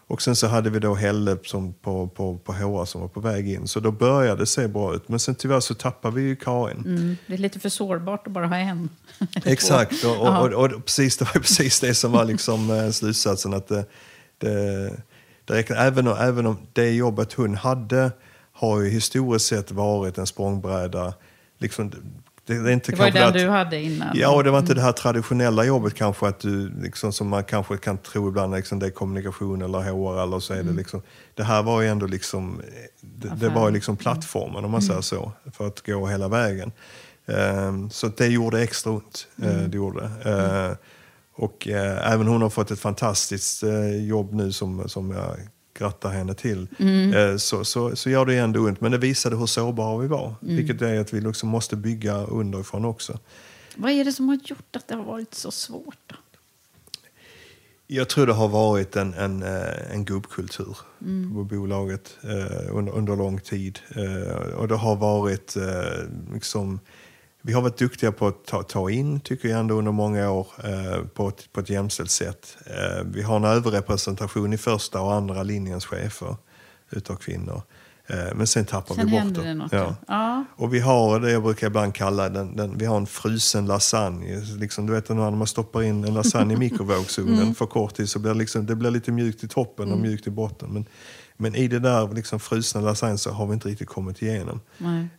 Och 0.09 0.23
sen 0.23 0.37
så 0.37 0.47
hade 0.47 0.71
vi 0.71 0.79
då 0.79 0.95
Helle 0.95 1.37
som 1.45 1.73
på, 1.73 2.09
på, 2.09 2.39
på 2.39 2.53
HR 2.53 2.85
som 2.85 3.01
var 3.01 3.09
på 3.09 3.21
väg 3.21 3.53
in, 3.53 3.69
så 3.69 3.81
då 3.81 3.91
började 3.91 4.43
det 4.43 4.47
se 4.47 4.69
bra 4.69 4.95
ut. 4.95 5.09
Men 5.09 5.19
sen 5.19 5.35
tyvärr 5.35 5.61
så 5.61 5.75
tappade 5.75 6.15
vi 6.15 6.23
ju 6.23 6.37
Karin. 6.37 6.83
Mm, 6.87 7.17
det 7.27 7.35
är 7.35 7.39
lite 7.39 7.61
för 7.61 7.69
sårbart 7.69 8.27
att 8.27 8.33
bara 8.33 8.47
ha 8.47 8.57
en. 8.57 8.89
Exakt, 9.45 10.05
och, 10.05 10.17
och, 10.17 10.53
och, 10.53 10.65
och 10.65 10.85
precis, 10.85 11.17
det 11.17 11.25
var 11.25 11.41
precis 11.41 11.81
det 11.81 11.95
som 11.95 12.13
var 12.13 12.25
liksom, 12.25 12.71
eh, 12.71 12.91
slutsatsen. 12.91 13.55
Att 13.55 13.69
det, 13.69 13.85
det, 14.39 14.93
det 15.45 15.71
även, 15.71 16.09
om, 16.09 16.17
även 16.21 16.47
om 16.47 16.59
det 16.73 16.91
jobbet 16.91 17.33
hon 17.33 17.55
hade 17.55 18.13
har 18.59 18.81
ju 18.81 18.89
historiskt 18.89 19.47
sett 19.47 19.71
varit 19.71 20.19
en 20.19 20.27
språngbräda 20.27 21.15
liksom, 21.59 21.93
det, 22.47 22.55
är 22.55 22.71
inte 22.71 22.93
det 22.93 22.99
var 22.99 23.11
den 23.11 23.29
att, 23.29 23.35
du 23.35 23.49
hade 23.49 23.83
innan. 23.83 24.09
Ja, 24.15 24.35
och 24.35 24.45
det 24.45 24.51
var 24.51 24.59
inte 24.59 24.75
det 24.75 24.81
här 24.81 24.93
traditionella 24.93 25.65
jobbet 25.65 25.95
kanske 25.95 26.27
att 26.27 26.41
du, 26.41 26.73
liksom, 26.83 27.13
som 27.13 27.29
man 27.29 27.45
kanske 27.45 27.77
kan 27.77 27.99
tro 27.99 28.29
ibland, 28.29 28.55
liksom, 28.55 28.79
det 28.79 28.87
är 28.87 28.91
kommunikation 28.91 29.63
eller 29.63 29.79
HR 29.79 30.23
eller 30.23 30.41
så 30.41 30.55
är 30.55 30.63
det 30.63 30.73
liksom. 30.73 31.03
Det 31.35 31.43
här 31.43 31.63
var 31.63 31.81
ju 31.83 31.89
ändå 31.89 32.07
liksom, 32.07 32.61
det, 33.01 33.29
det 33.29 33.49
var 33.49 33.69
ju 33.69 33.75
liksom 33.75 33.97
plattformen 33.97 34.65
om 34.65 34.71
man 34.71 34.83
säger 34.83 35.01
så, 35.01 35.33
för 35.53 35.67
att 35.67 35.87
gå 35.87 36.07
hela 36.07 36.29
vägen. 36.29 36.73
Um, 37.27 37.91
så 37.91 38.09
det 38.09 38.27
gjorde 38.27 38.63
extra 38.63 38.93
ont. 38.93 39.27
Uh, 39.43 39.63
det 39.63 39.77
gjorde 39.77 40.01
uh, 40.27 40.77
och 41.35 41.69
uh, 41.71 42.13
även 42.13 42.27
hon 42.27 42.43
har 42.43 42.51
fått 42.51 42.71
ett 42.71 42.81
fantastiskt 42.81 43.63
jobb 44.01 44.33
nu 44.33 44.53
som, 44.53 44.89
som 44.89 45.11
jag 45.11 45.37
grattar 45.79 46.11
henne 46.11 46.35
till. 46.35 46.69
Mm. 46.79 47.39
Så, 47.39 47.65
så, 47.65 47.97
så 47.97 48.11
gör 48.11 48.27
det 48.27 48.37
ändå 48.37 48.61
ont. 48.61 48.81
Men 48.81 48.93
det 48.93 48.99
visade 48.99 49.37
hur 49.37 49.47
sårbara 49.47 49.99
vi 49.99 50.09
var. 50.09 50.35
Mm. 50.43 50.57
Vilket 50.57 50.83
är 50.83 51.01
att 51.01 51.13
vi 51.13 51.21
liksom 51.21 51.49
måste 51.49 51.77
bygga 51.77 52.15
underifrån 52.15 52.85
också. 52.85 53.19
Vad 53.77 53.91
är 53.91 54.05
det 54.05 54.13
som 54.13 54.29
har 54.29 54.39
gjort 54.45 54.77
att 54.77 54.89
det 54.89 54.95
har 54.95 55.05
varit 55.05 55.35
så 55.35 55.51
svårt? 55.51 55.99
Då? 56.07 56.17
Jag 57.91 58.09
tror 58.09 58.27
det 58.27 58.33
har 58.33 58.49
varit 58.49 58.97
en, 58.97 59.15
en, 59.15 59.43
en 59.93 60.05
gubbkultur 60.05 60.77
mm. 61.03 61.35
på 61.35 61.45
bolaget 61.45 62.19
eh, 62.23 62.77
under, 62.77 62.93
under 62.93 63.17
lång 63.17 63.41
tid. 63.41 63.79
Eh, 63.97 64.53
och 64.55 64.69
det 64.69 64.77
har 64.77 64.97
varit 64.97 65.57
eh, 65.57 66.33
liksom 66.33 66.81
vi 67.43 67.53
har 67.53 67.63
varit 67.63 67.79
duktiga 67.79 68.13
på 68.13 68.27
att 68.27 68.45
ta, 68.45 68.63
ta 68.63 68.91
in, 68.91 69.21
tycker 69.21 69.49
jag 69.49 69.61
ändå 69.61 69.75
under 69.75 69.93
många 69.93 70.31
år, 70.31 70.47
eh, 70.65 71.05
på, 71.15 71.29
ett, 71.29 71.53
på 71.53 71.61
ett 71.61 71.71
jämställt 71.71 72.11
sätt. 72.11 72.57
Eh, 72.67 73.05
vi 73.05 73.23
har 73.23 73.37
en 73.37 73.45
överrepresentation 73.45 74.53
i 74.53 74.59
första 74.59 75.01
och 75.01 75.15
andra 75.15 75.43
linjens 75.43 75.87
chefer 75.87 76.37
utav 76.91 77.17
kvinnor. 77.17 77.63
Eh, 78.07 78.35
men 78.35 78.47
sen 78.47 78.65
tappar 78.65 78.95
sen 78.95 79.07
vi 79.07 79.13
bort 79.13 79.45
det. 79.45 79.55
Något, 79.55 79.73
ja. 79.73 79.95
Ja. 80.09 80.45
Och 80.57 80.75
vi 80.75 80.81
har 80.81 81.21
det 81.21 81.31
jag 81.31 81.43
brukar 81.43 81.67
ibland 81.67 81.95
kalla 81.95 82.29
den, 82.29 82.57
den 82.57 82.79
vi 82.79 82.87
har 82.87 82.97
en 82.97 83.07
frusen 83.07 83.67
lasagne. 83.67 84.41
Liksom, 84.41 84.87
du 84.87 84.93
vet 84.93 85.09
när 85.09 85.31
man 85.31 85.47
stoppar 85.47 85.83
in 85.83 86.05
en 86.05 86.15
lasagne 86.15 86.55
i 86.55 86.57
mikrovågsugnen 86.57 87.39
mm. 87.43 87.55
för 87.55 87.67
kort 87.67 87.95
tid 87.95 88.09
så 88.09 88.19
blir 88.19 88.33
det, 88.33 88.39
liksom, 88.39 88.67
det 88.67 88.75
blir 88.75 88.91
lite 88.91 89.13
mjukt 89.13 89.45
i 89.45 89.49
toppen 89.49 89.85
mm. 89.85 89.95
och 89.95 90.01
mjukt 90.03 90.27
i 90.27 90.31
botten. 90.31 90.73
Men 90.73 90.87
men 91.41 91.55
i 91.55 91.69
det 91.69 91.79
där 91.79 92.15
liksom 92.15 92.41
frusna 92.41 92.81
lasagne 92.81 93.19
så 93.19 93.31
har 93.31 93.47
vi 93.47 93.55
inte 93.55 93.69
riktigt 93.69 93.89
kommit 93.89 94.23
igenom. 94.23 94.61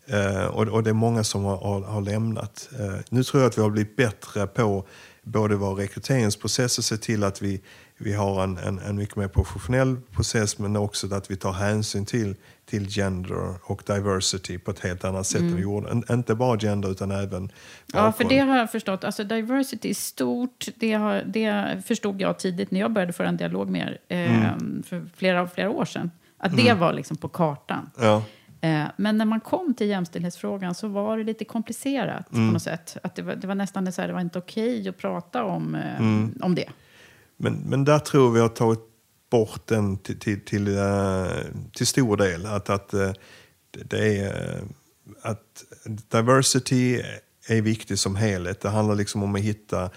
Eh, 0.05 0.45
och, 0.45 0.67
och, 0.67 0.83
det 0.83 0.89
är 0.89 0.93
många 0.93 1.23
som 1.23 1.43
har, 1.43 1.57
har, 1.57 1.81
har 1.81 2.01
lämnat. 2.01 2.69
Eh, 2.79 2.95
nu 3.09 3.23
tror 3.23 3.43
jag 3.43 3.49
att 3.49 3.57
vi 3.57 3.61
har 3.61 3.69
blivit 3.69 3.95
bättre 3.95 4.47
på 4.47 4.85
både 5.23 5.55
vår 5.55 5.75
rekryteringsprocess 5.75 6.77
och 6.77 6.83
se 6.83 6.97
till 6.97 7.23
att 7.23 7.41
vi, 7.41 7.61
vi 7.97 8.13
har 8.13 8.43
en, 8.43 8.57
en, 8.57 8.79
en 8.79 8.95
mycket 8.95 9.15
mer 9.15 9.27
professionell 9.27 9.97
process 10.15 10.57
men 10.57 10.75
också 10.75 11.15
att 11.15 11.31
vi 11.31 11.35
tar 11.35 11.53
hänsyn 11.53 12.05
till, 12.05 12.35
till 12.69 12.88
gender 12.88 13.55
och 13.63 13.83
diversity 13.85 14.57
på 14.57 14.71
ett 14.71 14.79
helt 14.79 15.03
annat 15.03 15.27
sätt 15.27 15.41
mm. 15.41 15.51
än 15.51 15.57
vi 15.57 15.63
gjorde. 15.63 15.89
En, 15.89 16.03
inte 16.09 16.35
bara 16.35 16.59
gender 16.59 16.91
utan 16.91 17.11
även 17.11 17.27
bakgrund. 17.29 17.51
Ja, 17.93 18.11
för 18.11 18.23
det 18.23 18.39
har 18.39 18.57
jag 18.57 18.71
förstått. 18.71 19.03
Alltså 19.03 19.23
diversity 19.23 19.89
är 19.89 19.93
stort. 19.93 20.67
Det, 20.75 20.93
har, 20.93 21.23
det 21.25 21.81
förstod 21.85 22.21
jag 22.21 22.39
tidigt 22.39 22.71
när 22.71 22.79
jag 22.79 22.91
började 22.91 23.13
föra 23.13 23.27
en 23.27 23.38
dialog 23.38 23.69
med 23.69 23.81
er 23.81 23.97
eh, 24.07 24.45
mm. 24.45 24.83
för 24.83 25.05
flera, 25.15 25.47
flera 25.47 25.69
år 25.69 25.85
sedan. 25.85 26.11
Att 26.38 26.55
det 26.55 26.67
mm. 26.67 26.79
var 26.79 26.93
liksom 26.93 27.17
på 27.17 27.27
kartan. 27.27 27.89
Ja. 27.99 28.23
Eh, 28.61 28.83
men 28.97 29.17
när 29.17 29.25
man 29.25 29.39
kom 29.39 29.73
till 29.73 29.88
jämställdhetsfrågan 29.88 30.75
så 30.75 30.88
var 30.88 31.17
det 31.17 31.23
lite 31.23 31.45
komplicerat 31.45 32.33
mm. 32.33 32.47
på 32.47 32.53
något 32.53 32.61
sätt. 32.61 32.97
Att 33.03 33.15
det 33.15 33.21
var, 33.21 33.35
det 33.35 33.47
var 33.47 33.55
nästan 33.55 33.91
så 33.91 34.01
här, 34.01 34.07
det 34.07 34.13
var 34.13 34.21
inte 34.21 34.39
okej 34.39 34.79
okay 34.79 34.89
att 34.89 34.97
prata 34.97 35.43
om, 35.43 35.75
eh, 35.75 35.99
mm. 35.99 36.39
om 36.41 36.55
det. 36.55 36.69
Men, 37.38 37.53
men 37.53 37.85
där 37.85 37.99
tror 37.99 38.31
vi 38.31 38.39
har 38.39 38.49
tagit 38.49 38.88
bort 39.29 39.67
den 39.67 39.98
till, 39.98 40.19
till, 40.19 40.45
till, 40.45 40.67
uh, 40.67 41.27
till 41.74 41.88
stor 41.88 42.17
del. 42.17 42.45
Att, 42.45 42.69
att 42.69 42.93
uh, 42.93 43.12
det 43.71 44.17
är 44.17 44.57
uh, 44.57 44.63
att 45.21 45.63
diversity 46.12 47.01
är 47.48 47.62
viktigt 47.62 48.00
som 48.00 48.15
helhet. 48.15 48.62
Det 48.62 48.69
handlar 48.69 48.95
liksom 48.95 49.24
om 49.24 49.36
att 49.36 49.41
hitta 49.41 49.89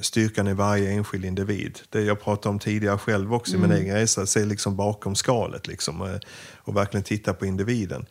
styrkan 0.00 0.48
i 0.48 0.54
varje 0.54 0.90
enskild 0.90 1.24
individ. 1.24 1.78
Det 1.90 2.02
jag 2.02 2.20
pratade 2.20 2.48
om 2.48 2.58
tidigare 2.58 2.98
själv 2.98 3.34
också 3.34 3.56
mm. 3.56 3.64
i 3.64 3.68
min 3.68 3.76
mm. 3.76 3.84
egen 3.84 4.00
resa, 4.00 4.26
se 4.26 4.44
liksom 4.44 4.76
bakom 4.76 5.14
skalet 5.14 5.66
liksom, 5.66 6.18
och 6.56 6.76
verkligen 6.76 7.04
titta 7.04 7.34
på 7.34 7.46
individen. 7.46 8.06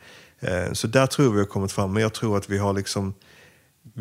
Så 0.74 0.88
där 0.88 1.08
tror 1.08 1.34
vi 1.34 1.40
har 1.40 1.46
kommit 1.46 1.72
fram, 1.72 1.94
men 1.94 2.04
jag 2.04 2.14
tror 2.14 2.38
att 2.38 2.50
vi 2.50 2.58
har 2.58 2.74
liksom 2.74 3.14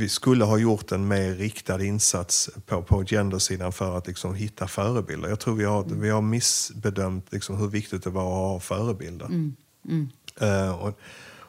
vi 0.01 0.09
skulle 0.09 0.45
ha 0.45 0.59
gjort 0.59 0.93
en 0.93 1.09
mer 1.09 1.35
riktad 1.35 1.85
insats 1.85 2.51
på, 2.67 2.83
på 2.83 3.05
gendersidan 3.05 3.73
för 3.73 3.99
att 3.99 4.07
liksom 4.07 4.35
hitta 4.35 4.69
förebilder. 4.69 5.29
Jag 5.29 5.41
tror 5.41 5.55
vi 5.55 5.65
har, 5.65 5.83
mm. 5.83 6.01
vi 6.01 6.11
har 6.11 6.21
missbedömt 6.23 7.33
liksom 7.33 7.57
hur 7.57 7.69
viktigt 7.69 8.03
det 8.05 8.11
var 8.11 8.23
att 8.23 8.53
ha 8.53 8.61
förebilder. 8.61 9.27
Mm. 9.27 9.57
Mm. 9.89 10.09
Uh, 10.43 10.71
och, 10.71 10.99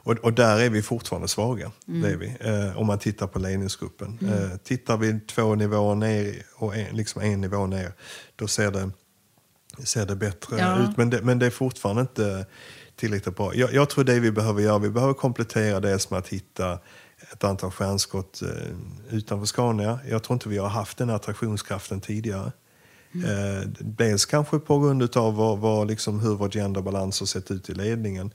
och, 0.04 0.18
och, 0.18 0.34
där 0.34 0.60
är 0.60 0.70
vi 0.70 0.82
fortfarande 0.82 1.28
svaga. 1.28 1.72
Det 1.86 2.12
är 2.12 2.18
vi. 2.18 2.28
Uh, 2.28 2.78
om 2.78 2.88
man 2.88 3.00
tittar 3.00 3.28
på 3.28 3.40
ledningsgruppen. 3.40 4.20
Uh, 4.22 4.58
tittar 4.58 4.98
vi 4.98 5.20
två 5.20 5.56
nivåer 5.56 5.96
ner 5.96 6.46
och 6.56 6.76
en, 6.76 6.96
liksom 6.96 7.22
en 7.22 7.42
nivå 7.42 7.68
ner, 7.68 7.94
då 8.36 8.48
ser 8.48 8.72
det, 8.72 8.92
ser 9.84 10.06
det 10.06 10.16
bättre 10.16 10.58
ja. 10.58 10.84
ut. 10.84 10.98
Men 10.98 11.10
det, 11.10 11.22
men 11.22 11.40
det 11.40 11.46
är 11.46 11.50
fortfarande 11.50 12.02
inte 12.02 12.46
tillräckligt 12.96 13.36
bra. 13.36 13.56
Jag, 13.56 13.74
jag 13.74 13.90
tror 13.90 14.04
det 14.04 14.20
vi 14.20 14.32
behöver 14.32 14.62
göra, 14.62 14.80
vi 14.80 14.90
behöver 14.90 15.14
komplettera 15.14 15.80
det 15.80 16.12
med 16.12 16.20
att 16.20 16.28
hitta 16.28 16.80
ett 17.34 17.44
antal 17.44 17.72
stjärnskott 17.72 18.42
eh, 18.42 19.18
utanför 19.18 19.46
Scania. 19.46 20.00
Jag 20.10 20.24
tror 20.24 20.36
inte 20.36 20.50
vi 20.50 20.58
har 20.58 20.70
haft 20.70 20.98
den 20.98 21.10
attraktionskraften 21.10 22.02
tidigare. 22.02 22.52
Mm. 23.16 23.58
Eh, 23.58 23.68
dels 23.80 24.26
kanske 24.26 24.60
på 24.60 24.80
grund 24.80 25.18
av 25.18 25.36
vad, 25.36 25.60
vad, 25.60 25.88
liksom, 25.88 26.20
hur 26.20 26.36
vår 26.36 26.50
genderbalans 26.50 27.20
har 27.20 27.28
sett 27.28 27.52
ut 27.52 27.70
i 27.70 27.74
ledningen. 27.74 28.34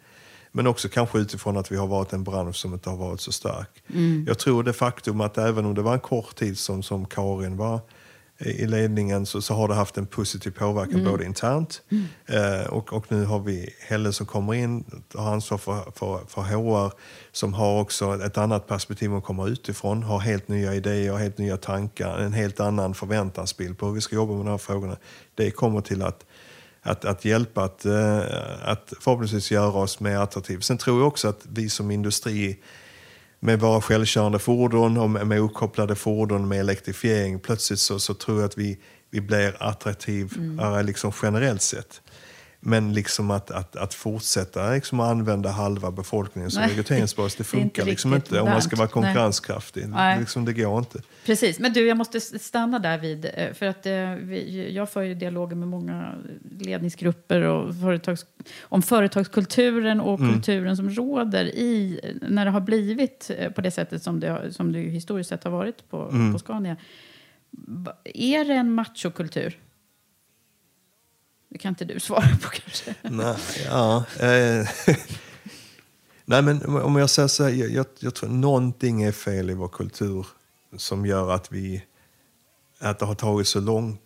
Men 0.52 0.66
också 0.66 0.88
kanske 0.88 1.18
utifrån 1.18 1.56
att 1.56 1.72
vi 1.72 1.76
har 1.76 1.87
varit 1.87 2.12
en 2.12 2.24
bransch 2.24 2.56
som 2.56 2.72
inte 2.72 2.90
har 2.90 2.96
varit 2.96 3.20
så 3.20 3.32
stark. 3.32 3.82
Mm. 3.94 4.24
Jag 4.28 4.38
tror 4.38 4.62
det 4.62 4.72
faktum 4.72 5.20
att 5.20 5.38
även 5.38 5.66
om 5.66 5.74
det 5.74 5.82
var 5.82 5.92
en 5.92 6.00
kort 6.00 6.37
tid 6.37 6.59
som, 6.59 6.82
som 6.82 7.06
Karin 7.06 7.56
var 7.56 7.80
i 8.38 8.66
ledningen 8.66 9.27
så, 9.27 9.42
så 9.42 9.55
har 9.55 9.68
det 9.68 9.75
haft 9.75 9.96
en 9.96 10.07
positiv 10.07 10.51
påverkan 10.51 11.01
mm. 11.01 11.12
både 11.12 11.25
internt 11.25 11.83
mm. 11.90 12.07
eh, 12.27 12.66
och, 12.66 12.92
och 12.92 13.12
nu 13.12 13.25
har 13.25 13.38
vi 13.38 13.75
Helle 13.81 14.12
som 14.12 14.27
kommer 14.27 14.55
in 14.55 14.85
och 15.14 15.22
har 15.22 15.33
ansvar 15.33 15.59
för, 15.59 15.92
för, 15.94 16.20
för 16.29 16.42
HR 16.42 16.92
som 17.33 17.55
har 17.55 17.81
också 17.81 18.25
ett 18.25 18.38
annat 18.38 18.66
perspektiv 18.66 19.14
och 19.14 19.25
kommer 19.25 19.49
utifrån, 19.49 20.03
har 20.03 20.18
helt 20.18 20.49
nya 20.49 20.75
idéer, 20.75 21.16
helt 21.16 21.38
nya 21.38 21.57
tankar, 21.57 22.18
en 22.18 22.33
helt 22.33 22.61
annan 22.61 22.94
förväntansbild 22.94 23.79
på 23.79 23.87
hur 23.87 23.94
vi 23.94 24.01
ska 24.01 24.14
jobba 24.14 24.33
med 24.33 24.44
de 24.44 24.51
här 24.51 24.59
frågorna. 24.59 24.96
Det 25.35 25.51
kommer 25.51 25.81
till 25.81 26.03
att 26.03 26.25
att, 26.87 27.05
att 27.05 27.25
hjälpa 27.25 27.64
att, 27.64 27.85
eh, 27.85 28.18
att 28.62 28.92
förhoppningsvis 29.01 29.51
göra 29.51 29.72
oss 29.72 30.01
mer 30.01 30.16
attraktiva. 30.16 30.61
Sen 30.61 30.79
tror 30.79 30.99
jag 30.99 31.09
också 31.09 31.29
att 31.29 31.46
vi 31.49 31.68
som 31.68 31.90
industri 31.90 32.59
med 33.46 33.61
våra 33.61 33.80
självkörande 33.80 34.38
fordon 34.38 34.96
och 34.96 35.11
med, 35.11 35.26
med 35.26 35.40
okopplade 35.40 35.94
fordon 35.94 36.48
med 36.48 36.61
elektrifiering. 36.61 37.40
Plötsligt 37.40 37.78
så, 37.78 37.98
så 37.98 38.14
tror 38.14 38.40
jag 38.40 38.46
att 38.46 38.59
vi, 38.59 38.78
vi 39.11 39.20
blir 39.20 39.56
attraktivare 39.62 40.74
mm. 40.74 40.87
liksom 40.87 41.12
generellt 41.22 41.62
sett. 41.62 42.02
Men 42.61 42.92
liksom 42.92 43.31
att, 43.31 43.51
att, 43.51 43.77
att 43.77 43.95
fortsätta 43.95 44.71
liksom 44.71 45.01
använda 45.01 45.51
halva 45.51 45.90
befolkningen 45.90 46.51
som 46.51 46.62
rekryteringsbas, 46.62 47.35
det 47.35 47.45
funkar 47.45 47.85
det 47.85 47.90
liksom 47.90 48.14
inte 48.14 48.40
om 48.40 48.49
man 48.49 48.62
ska 48.62 48.77
vara 48.77 48.88
konkurrenskraftig. 48.88 49.88
Nej. 49.88 50.21
Liksom, 50.21 50.45
det 50.45 50.53
går 50.53 50.79
inte. 50.79 51.03
Precis, 51.27 51.59
men 51.59 51.73
du, 51.73 51.87
jag 51.87 51.97
måste 51.97 52.21
stanna 52.21 52.79
där 52.79 52.99
vid, 52.99 53.25
eh, 53.35 53.53
för 53.53 53.66
att 53.66 53.87
eh, 53.87 54.11
vi, 54.11 54.73
jag 54.75 54.90
för 54.90 55.03
ju 55.03 55.14
dialoger 55.14 55.57
med 55.57 55.69
många 55.69 56.14
ledningsgrupper 56.61 57.40
och 57.40 57.75
företags, 57.81 58.27
om 58.62 58.83
företagskulturen 58.83 60.01
och 60.01 60.21
mm. 60.21 60.33
kulturen 60.33 60.77
som 60.77 60.90
råder 60.90 61.45
i, 61.45 62.01
när 62.23 62.45
det 62.45 62.51
har 62.51 62.61
blivit 62.61 63.31
eh, 63.38 63.51
på 63.51 63.61
det 63.61 63.71
sättet 63.71 64.03
som 64.03 64.21
det, 64.21 64.53
som 64.53 64.73
det 64.73 64.79
historiskt 64.79 65.31
sett 65.31 65.45
har 65.45 65.51
varit 65.51 65.90
på, 65.90 66.09
mm. 66.12 66.33
på 66.33 66.38
Scania. 66.38 66.77
Är 68.05 68.45
det 68.45 68.55
en 68.55 68.73
machokultur? 68.73 69.59
Det 71.48 71.59
kan 71.59 71.68
inte 71.68 71.85
du 71.85 72.00
svara 72.00 72.38
på 72.42 72.48
kanske? 72.48 72.94
Nej, 73.02 73.37
ja. 73.66 74.04
Eh, 74.20 74.68
Nej, 76.24 76.42
men 76.42 76.66
om 76.66 76.96
jag 76.96 77.11
säger 77.11 77.28
så 77.28 77.44
här, 77.44 77.50
jag, 77.50 77.70
jag, 77.70 77.87
jag 77.98 78.14
tror 78.14 78.30
någonting 78.30 79.02
är 79.02 79.12
fel 79.12 79.50
i 79.50 79.54
vår 79.54 79.68
kultur 79.68 80.26
som 80.76 81.06
gör 81.06 81.30
att 81.30 81.52
vi 81.52 81.82
att 82.78 82.98
det 82.98 83.06
har 83.06 83.14
tagit 83.14 83.46
så 83.46 83.61
lång, 83.61 83.98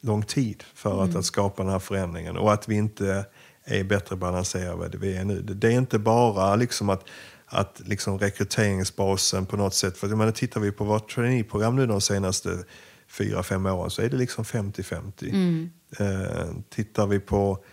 lång 0.00 0.22
tid 0.22 0.64
för 0.74 0.92
mm. 0.92 1.10
att, 1.10 1.16
att 1.16 1.24
skapa 1.24 1.62
den 1.62 1.72
här 1.72 1.78
förändringen 1.78 2.36
och 2.36 2.52
att 2.52 2.68
vi 2.68 2.74
inte 2.74 3.26
är 3.64 3.84
bättre 3.84 4.16
balanserade 4.16 4.84
än 4.84 5.00
vi 5.00 5.16
är 5.16 5.24
nu. 5.24 5.42
Det 5.42 5.66
är 5.66 5.72
inte 5.72 5.98
bara 5.98 6.56
liksom 6.56 6.90
att, 6.90 7.04
att 7.46 7.82
liksom 7.84 8.18
rekryteringsbasen 8.18 9.46
på 9.46 9.56
något 9.56 9.74
sätt, 9.74 9.98
för 9.98 10.08
jag 10.08 10.18
menar, 10.18 10.32
tittar 10.32 10.60
vi 10.60 10.72
på 10.72 10.84
vårt 10.84 11.14
traineeprogram 11.14 11.76
nu 11.76 11.86
de 11.86 12.00
senaste 12.00 12.64
fyra, 13.12 13.42
fem 13.42 13.66
åren 13.66 13.90
så 13.90 14.02
är 14.02 14.08
det 14.08 14.16
liksom 14.16 14.44
50-50. 14.44 15.30
Mm. 15.30 15.70
Eh, 15.98 16.54
tittar 16.68 17.06
vi 17.06 17.20
på, 17.20 17.64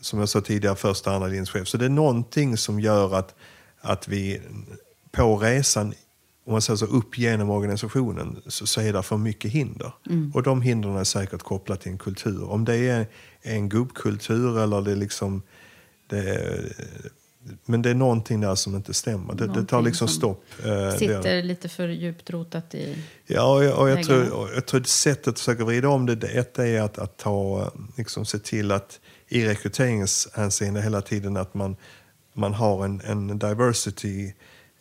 som 0.00 0.18
jag 0.18 0.28
sa 0.28 0.40
tidigare, 0.40 0.76
första 0.76 1.10
och 1.10 1.16
andra 1.16 1.28
linjeschef. 1.28 1.68
Så 1.68 1.76
det 1.76 1.84
är 1.84 1.88
någonting 1.88 2.56
som 2.56 2.80
gör 2.80 3.14
att, 3.14 3.34
att 3.80 4.08
vi 4.08 4.40
på 5.12 5.36
resan 5.36 5.94
om 6.46 6.52
man 6.52 6.62
säger 6.62 6.76
så, 6.76 6.86
upp 6.86 7.18
genom 7.18 7.50
organisationen 7.50 8.42
så, 8.46 8.66
så 8.66 8.80
är 8.80 8.92
det 8.92 9.02
för 9.02 9.16
mycket 9.16 9.50
hinder. 9.50 9.92
Mm. 10.10 10.32
Och 10.34 10.42
de 10.42 10.62
hindren 10.62 10.96
är 10.96 11.04
säkert 11.04 11.42
kopplade 11.42 11.82
till 11.82 11.92
en 11.92 11.98
kultur. 11.98 12.50
Om 12.50 12.64
det 12.64 12.76
är 12.76 13.06
en 13.42 13.68
gubbkultur 13.68 14.58
eller 14.58 14.82
det 14.82 14.92
är 14.92 14.96
liksom 14.96 15.42
det 16.06 16.18
är 16.18 16.72
men 17.64 17.82
det 17.82 17.90
är 17.90 17.94
någonting 17.94 18.40
där 18.40 18.54
som 18.54 18.76
inte 18.76 18.94
stämmer. 18.94 19.34
Det, 19.34 19.46
det 19.46 19.64
tar 19.64 19.82
liksom 19.82 20.08
stopp. 20.08 20.44
Eh, 20.64 20.98
sitter 20.98 21.22
där. 21.22 21.42
lite 21.42 21.68
för 21.68 21.88
djupt 21.88 22.30
rotat 22.30 22.74
i 22.74 22.96
Ja, 23.26 23.54
och 23.54 23.64
jag, 23.64 23.78
och 23.78 23.90
jag 23.90 24.04
tror, 24.04 24.50
jag 24.54 24.66
tror 24.66 24.82
sättet 24.82 25.28
att 25.28 25.38
försöka 25.38 25.64
vrida 25.64 25.88
om 25.88 26.06
det, 26.06 26.14
det 26.14 26.26
ett 26.26 26.58
är 26.58 26.80
att, 26.80 26.98
att 26.98 27.16
ta, 27.16 27.70
liksom, 27.96 28.24
se 28.24 28.38
till 28.38 28.72
att 28.72 29.00
i 29.28 29.46
rekryteringshänseende 29.46 30.82
hela 30.82 31.00
tiden 31.00 31.36
att 31.36 31.54
man, 31.54 31.76
man 32.32 32.54
har 32.54 32.84
en, 32.84 33.00
en 33.00 33.38
diversity 33.38 34.32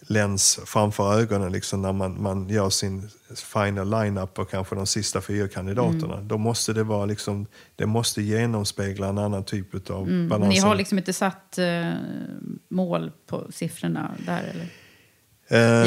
lens 0.07 0.59
framför 0.65 1.19
ögonen 1.19 1.51
liksom 1.51 1.81
när 1.81 1.93
man, 1.93 2.21
man 2.21 2.49
gör 2.49 2.69
sin 2.69 3.09
final 3.53 3.89
line-up 3.89 4.39
och 4.39 4.49
kanske 4.49 4.75
de 4.75 4.87
sista 4.87 5.21
fyra 5.21 5.47
kandidaterna. 5.47 6.13
Mm. 6.13 6.27
Då 6.27 6.37
måste 6.37 6.73
det 6.73 6.83
vara 6.83 7.05
liksom, 7.05 7.45
det 7.75 7.85
måste 7.85 8.21
genomspegla 8.21 9.07
en 9.07 9.17
annan 9.17 9.43
typ 9.43 9.89
av 9.89 10.07
mm. 10.07 10.29
balans. 10.29 10.53
Ni 10.53 10.59
har 10.59 10.75
liksom 10.75 10.97
inte 10.97 11.13
satt 11.13 11.59
uh, 11.59 11.93
mål 12.69 13.11
på 13.27 13.47
siffrorna 13.51 14.11
där 14.25 14.43
eller? 14.43 14.69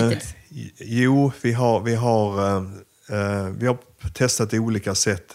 Uh, 0.08 0.18
jo, 0.78 1.32
vi 1.42 1.52
har, 1.52 1.80
vi 1.80 1.94
har 1.94 2.62
Uh, 3.12 3.50
vi 3.58 3.66
har 3.66 3.78
testat 4.14 4.54
olika 4.54 4.94
sätt 4.94 5.34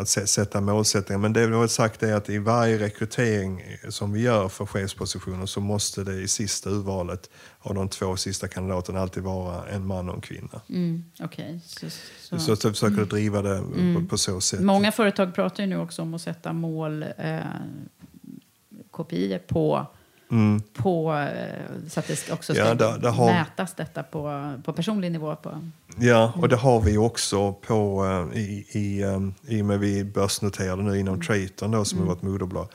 att 0.00 0.08
sätta 0.08 0.60
målsättningar 0.60 1.18
men 1.18 1.32
det 1.32 1.46
vi 1.46 1.54
har 1.54 1.66
sagt 1.66 2.02
är 2.02 2.14
att 2.14 2.28
i 2.28 2.38
varje 2.38 2.78
rekrytering 2.78 3.62
som 3.88 4.12
vi 4.12 4.20
gör 4.20 4.48
för 4.48 4.66
chefspositioner 4.66 5.46
så 5.46 5.60
måste 5.60 6.04
det 6.04 6.14
i 6.14 6.28
sista 6.28 6.70
urvalet 6.70 7.30
av 7.58 7.74
de 7.74 7.88
två 7.88 8.16
sista 8.16 8.48
kandidaterna 8.48 9.00
alltid 9.00 9.22
vara 9.22 9.68
en 9.68 9.86
man 9.86 10.08
och 10.08 10.14
en 10.14 10.20
kvinna. 10.20 10.60
Mm, 10.68 11.04
okay. 11.24 11.58
så, 11.66 11.86
så. 12.20 12.38
så, 12.38 12.56
så 12.56 12.70
försöker 12.70 12.96
mm. 12.96 13.08
driva 13.08 13.42
det 13.42 13.56
mm. 13.56 13.94
på, 13.94 14.08
på, 14.08 14.18
så 14.18 14.40
sätt. 14.40 14.60
Många 14.60 14.92
företag 14.92 15.34
pratar 15.34 15.62
ju 15.62 15.68
nu 15.68 15.78
också 15.78 16.02
om 16.02 16.14
att 16.14 16.22
sätta 16.22 16.52
mål 16.52 17.02
eh, 17.02 17.38
kopior 18.90 19.38
på 19.38 19.86
Mm. 20.30 20.62
På, 20.74 21.12
eh, 21.12 21.88
så 21.88 22.00
att 22.00 22.06
det 22.06 22.32
också 22.32 22.54
ska 22.54 22.64
ja, 22.64 22.74
där, 22.74 22.98
där 22.98 23.10
har... 23.10 23.26
mätas 23.26 23.74
detta 23.74 24.02
på, 24.02 24.52
på 24.64 24.72
personlig 24.72 25.12
nivå. 25.12 25.36
På. 25.36 25.70
Ja, 25.98 26.32
och 26.36 26.48
det 26.48 26.56
har 26.56 26.80
vi 26.80 26.98
också 26.98 27.52
på, 27.52 28.04
eh, 28.04 28.38
i, 28.40 28.66
i, 28.72 29.04
um, 29.04 29.34
i 29.46 29.62
och 29.62 29.66
med 29.66 29.80
vi 29.80 30.04
börsnoterade 30.04 30.82
nu 30.82 30.98
inom 30.98 31.14
mm. 31.14 31.26
Trayton 31.26 31.70
då, 31.70 31.84
som 31.84 31.98
mm. 31.98 32.10
är 32.10 32.14
vårt 32.14 32.22
moderbolag. 32.22 32.68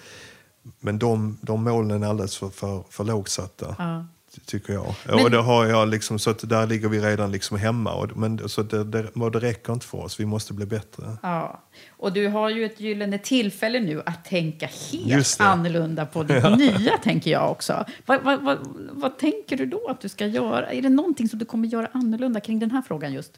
Men 0.80 1.00
de, 1.00 1.38
de 1.42 1.64
målen 1.64 2.04
är 2.04 2.08
alldeles 2.08 2.38
för, 2.38 2.50
för, 2.50 2.84
för 2.90 3.04
lågt 3.04 3.30
satta. 3.30 3.76
Ja 3.78 4.06
tycker 4.46 4.74
jag. 4.74 4.96
Men... 5.06 5.24
Och 5.24 5.32
det 5.32 5.38
har 5.38 5.66
jag 5.66 5.88
liksom, 5.88 6.20
så 6.20 6.30
att 6.30 6.50
där 6.50 6.68
ligger 6.68 6.90
vi 6.90 7.00
redan 7.00 7.32
liksom 7.32 7.58
hemma. 7.58 7.94
Och, 7.94 8.18
men, 8.18 8.50
så 8.50 8.64
det, 8.64 8.84
det, 8.84 9.02
det 9.16 9.40
räcker 9.40 9.74
inte 9.74 9.86
för 9.86 9.98
oss, 9.98 10.20
vi 10.20 10.26
måste 10.26 10.54
bli 10.54 10.66
bättre. 10.66 11.18
Ja. 11.22 11.64
Och 11.90 12.14
du 12.14 12.28
har 12.28 12.50
ju 12.50 12.66
ett 12.66 12.80
gyllene 12.80 13.18
tillfälle 13.18 13.80
nu 13.80 14.02
att 14.06 14.26
tänka 14.26 14.70
helt 14.92 15.36
annorlunda 15.40 16.06
på 16.06 16.24
det 16.24 16.38
ja. 16.44 16.56
nya, 16.56 16.98
tänker 16.98 17.32
jag 17.32 17.52
också. 17.52 17.86
Vad, 18.06 18.24
vad, 18.24 18.42
vad, 18.42 18.58
vad, 18.92 19.18
tänker 19.18 19.58
du 19.58 19.66
då 19.66 19.88
att 19.88 20.02
du 20.02 20.10
ska 20.10 20.26
göra? 20.26 20.72
Är 20.72 20.82
det 20.82 20.90
någonting 20.90 21.30
som 21.30 21.40
du 21.40 21.46
kommer 21.46 21.68
göra 21.68 21.88
annorlunda 21.92 22.40
kring 22.40 22.60
den 22.60 22.72
här 22.72 22.82
frågan 22.82 23.14
just? 23.14 23.32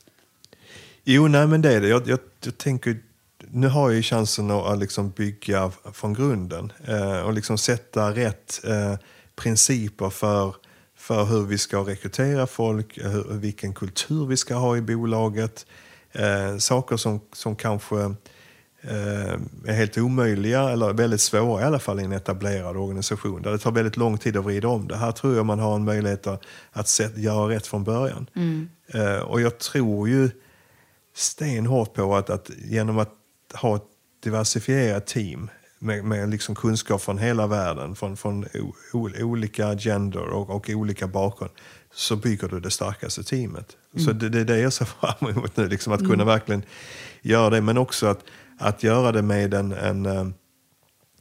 Jo, 1.04 1.28
nej 1.28 1.48
men 1.48 1.62
det 1.62 1.74
är 1.74 1.82
det. 1.82 1.88
Jag, 1.88 2.08
jag, 2.08 2.20
jag 2.44 2.58
tänker 2.58 2.98
nu 3.52 3.68
har 3.68 3.90
jag 3.90 3.96
ju 3.96 4.04
chansen 4.04 4.52
att 4.52 4.80
liksom 4.80 5.10
bygga 5.10 5.72
från 5.94 6.14
grunden 6.14 6.74
eh, 6.88 7.20
och 7.20 7.34
liksom 7.34 7.58
sätta 7.58 8.12
rätt 8.12 8.62
eh, 8.64 8.98
principer 9.36 10.10
för 10.10 10.56
för 11.04 11.26
hur 11.26 11.46
vi 11.46 11.58
ska 11.58 11.80
rekrytera 11.80 12.48
folk, 12.48 12.98
hur, 12.98 13.24
vilken 13.24 13.74
kultur 13.74 14.26
vi 14.26 14.38
ska 14.38 14.56
ha 14.56 14.78
i 14.78 14.82
bolaget. 14.82 15.66
Eh, 16.12 16.58
saker 16.58 16.98
som, 16.98 17.22
som 17.34 17.56
kanske 17.56 17.96
eh, 18.82 19.34
är 19.66 19.74
helt 19.74 19.98
omöjliga 19.98 20.70
eller 20.70 20.94
väldigt 20.94 21.22
svåra 21.22 21.62
i 21.62 21.66
alla 21.66 21.80
fall 21.80 22.00
i 22.00 22.04
en 22.04 22.12
etablerad 22.12 22.78
organisation 22.78 23.42
där 23.42 23.52
det 23.52 23.58
tar 23.58 23.72
väldigt 23.72 23.98
lång 23.98 24.18
tid 24.18 24.38
att 24.38 24.46
vrida 24.46 24.68
om 24.68 24.88
det. 24.88 24.98
Här 24.98 25.12
tror 25.12 25.36
jag 25.36 25.46
man 25.46 25.60
har 25.60 25.76
en 25.76 25.84
möjlighet 25.84 26.28
att, 26.28 26.44
att 26.72 26.88
set, 26.88 27.18
göra 27.18 27.50
rätt 27.50 27.68
från 27.68 27.84
början. 27.84 28.30
Mm. 28.36 28.70
Eh, 28.88 29.20
och 29.20 29.42
jag 29.42 29.60
tror 29.60 30.10
ju 30.10 30.30
stenhårt 31.16 31.94
på 31.94 32.16
att, 32.16 32.30
att 32.30 32.50
genom 32.58 33.00
att 33.00 33.14
ha 33.54 33.76
ett 33.76 33.88
diversifierat 34.24 35.08
team 35.08 35.50
med, 35.84 36.06
med 36.06 36.30
liksom 36.30 36.56
kunskap 36.56 37.02
från 37.02 37.18
hela 37.18 37.48
världen, 37.48 37.96
från, 37.96 38.18
från 38.18 38.46
o, 38.94 39.10
olika 39.20 39.76
gender 39.76 40.28
och, 40.30 40.50
och, 40.50 40.70
olika 40.70 41.08
bakgrund, 41.08 41.52
så 41.94 42.16
bygger 42.16 42.48
du 42.48 42.60
det 42.60 42.72
starkaste 42.72 43.24
teamet. 43.24 43.78
Mm. 43.94 44.06
Så 44.06 44.12
det, 44.12 44.30
det 44.30 44.40
är 44.40 44.46
det 44.46 44.60
jag 44.60 44.74
ser 44.74 44.86
fram 45.00 45.30
emot 45.30 45.58
nu, 45.58 45.68
liksom, 45.68 45.94
att 45.94 46.00
kunna 46.00 46.14
mm. 46.14 46.28
verkligen 46.28 46.64
göra 47.22 47.50
det, 47.50 47.62
men 47.62 47.78
också 47.78 48.08
att, 48.08 48.24
att 48.58 48.84
göra 48.84 49.12
det 49.12 49.22
med 49.22 49.54
en, 49.54 49.72
en 49.72 50.34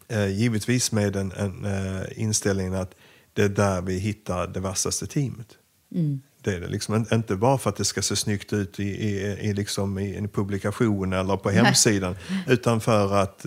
äh, 0.08 0.26
givetvis 0.26 0.92
med 0.92 1.16
en, 1.16 1.32
en 1.32 1.64
äh, 1.64 2.02
inställning 2.16 2.74
att 2.74 2.94
det 3.32 3.42
är 3.42 3.48
där 3.48 3.82
vi 3.82 3.98
hittar 3.98 4.46
det 4.46 4.60
vassaste 4.60 5.06
teamet. 5.06 5.48
Mm. 5.94 6.20
Det 6.42 6.54
är 6.54 6.60
det 6.60 6.68
liksom. 6.68 7.06
Inte 7.12 7.36
bara 7.36 7.58
för 7.58 7.70
att 7.70 7.76
det 7.76 7.84
ska 7.84 8.02
se 8.02 8.16
snyggt 8.16 8.52
ut 8.52 8.80
i, 8.80 8.82
i, 8.82 9.38
i, 9.40 9.54
liksom 9.54 9.98
i 9.98 10.16
en 10.16 10.28
publikation 10.28 11.12
eller 11.12 11.36
på 11.36 11.50
hemsidan, 11.50 12.16
utan 12.46 12.80
för 12.80 13.14
att 13.14 13.46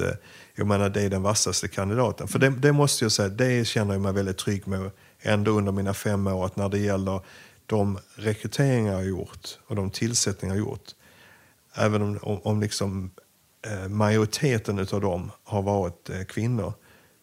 jag 0.55 0.67
menar, 0.67 0.89
det 0.89 1.01
är 1.01 1.09
den 1.09 1.23
vassaste 1.23 1.67
kandidaten. 1.67 2.27
För 2.27 2.39
det, 2.39 2.49
det, 2.49 2.71
måste 2.71 3.05
jag 3.05 3.11
säga, 3.11 3.29
det 3.29 3.67
känner 3.67 3.93
jag 3.93 4.01
mig 4.01 4.13
väldigt 4.13 4.37
trygg 4.37 4.67
med 4.67 4.91
ändå 5.21 5.51
under 5.51 5.71
mina 5.71 5.93
fem 5.93 6.27
år, 6.27 6.45
att 6.45 6.55
när 6.55 6.69
det 6.69 6.79
gäller 6.79 7.19
de 7.65 7.99
rekryteringar 8.15 8.93
jag 8.93 9.05
gjort 9.05 9.59
och 9.67 9.75
de 9.75 9.89
tillsättningar 9.89 10.55
jag 10.55 10.59
gjort, 10.59 10.91
även 11.75 12.01
om, 12.01 12.19
om, 12.21 12.39
om 12.43 12.61
liksom, 12.61 13.11
eh, 13.65 13.89
majoriteten 13.89 14.79
av 14.79 15.01
dem 15.01 15.31
har 15.43 15.61
varit 15.61 16.09
eh, 16.09 16.23
kvinnor, 16.23 16.73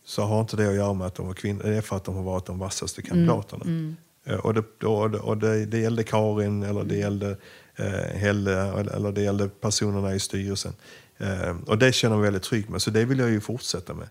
så 0.04 0.22
har 0.22 0.40
inte 0.40 0.56
det 0.56 0.68
att 0.68 0.74
göra 0.74 0.92
med 0.92 1.06
att 1.06 1.14
de 1.14 1.26
var 1.26 1.34
kvinnor, 1.34 1.62
det 1.62 1.76
är 1.76 1.80
för 1.80 1.96
att 1.96 2.04
de 2.04 2.14
har 2.14 2.22
varit 2.22 2.46
de 2.46 2.58
vassaste 2.58 3.00
mm, 3.00 3.08
kandidaterna. 3.08 3.64
Mm, 3.64 3.96
mm. 4.26 4.40
Och, 4.40 4.54
det, 4.54 4.86
och, 4.86 5.10
det, 5.10 5.18
och 5.18 5.38
det, 5.38 5.66
det 5.66 5.78
gällde 5.78 6.04
Karin, 6.04 6.62
eller 6.62 6.84
det 6.84 6.96
gällde 6.96 7.36
eh, 7.76 8.18
Helle, 8.18 8.80
eller 8.94 9.12
det 9.12 9.22
gällde 9.22 9.48
personerna 9.48 10.14
i 10.14 10.20
styrelsen. 10.20 10.72
Eh, 11.22 11.56
och 11.66 11.78
det 11.78 11.92
känner 11.92 12.14
jag 12.14 12.20
mig 12.20 12.30
väldigt 12.30 12.42
trygg 12.42 12.70
med, 12.70 12.82
så 12.82 12.90
det 12.90 13.04
vill 13.04 13.18
jag 13.18 13.30
ju 13.30 13.40
fortsätta 13.40 13.94
med. 13.94 14.08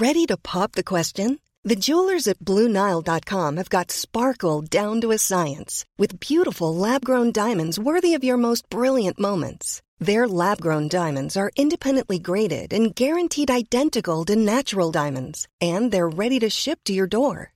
Ready 0.00 0.26
to 0.26 0.36
pop 0.36 0.72
the 0.72 0.82
question? 0.82 1.38
The 1.64 1.76
jewelers 1.76 2.28
at 2.28 2.38
BlueNile.com 2.38 3.56
have 3.56 3.70
got 3.70 3.90
sparkle 3.90 4.60
down 4.60 5.00
to 5.00 5.10
a 5.10 5.18
science 5.18 5.84
with 5.98 6.20
beautiful 6.20 6.74
lab-grown 6.74 7.32
diamonds 7.32 7.78
worthy 7.78 8.14
of 8.14 8.22
your 8.22 8.36
most 8.36 8.68
brilliant 8.68 9.18
moments. 9.18 9.82
Their 9.98 10.28
lab-grown 10.28 10.88
diamonds 10.88 11.36
are 11.36 11.50
independently 11.56 12.18
graded 12.18 12.72
and 12.72 12.94
guaranteed 12.94 13.50
identical 13.50 14.24
to 14.26 14.36
natural 14.36 14.92
diamonds, 14.92 15.48
and 15.60 15.90
they're 15.90 16.08
ready 16.08 16.38
to 16.40 16.50
ship 16.50 16.80
to 16.84 16.92
your 16.92 17.08
door. 17.08 17.55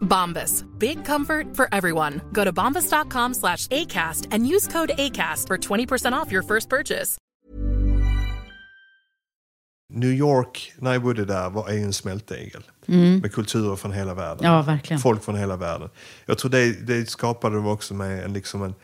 Bombas. 0.00 0.64
Big 0.78 1.04
comfort 1.04 1.56
for 1.56 1.68
everyone. 1.72 2.20
Go 2.32 2.44
to 2.44 2.52
bombas.com 2.52 3.34
slash 3.34 3.66
ACAST 3.68 4.26
and 4.30 4.46
use 4.46 4.66
code 4.72 4.92
ACAST 4.98 5.46
for 5.46 5.58
20% 5.58 6.12
off 6.12 6.32
your 6.32 6.42
first 6.42 6.68
purchase. 6.68 7.18
New 9.92 10.10
York, 10.10 10.72
när 10.78 10.92
jag 10.92 11.02
bodde 11.02 11.24
där, 11.24 11.50
var 11.50 11.68
en 11.68 11.92
smältdegel. 11.92 12.62
Mm. 12.86 13.18
Med 13.18 13.32
kulturer 13.32 13.76
från 13.76 13.92
hela 13.92 14.14
världen. 14.14 14.44
Ja, 14.44 14.62
verkligen. 14.62 15.00
Folk 15.00 15.24
från 15.24 15.36
hela 15.36 15.56
världen. 15.56 15.88
Jag 16.26 16.38
tror 16.38 16.50
det, 16.50 16.86
det 16.86 17.10
skapade 17.10 17.62
det 17.62 17.68
också 17.68 17.94
med 17.94 18.24
en, 18.24 18.32
liksom 18.32 18.62
en, 18.62 18.74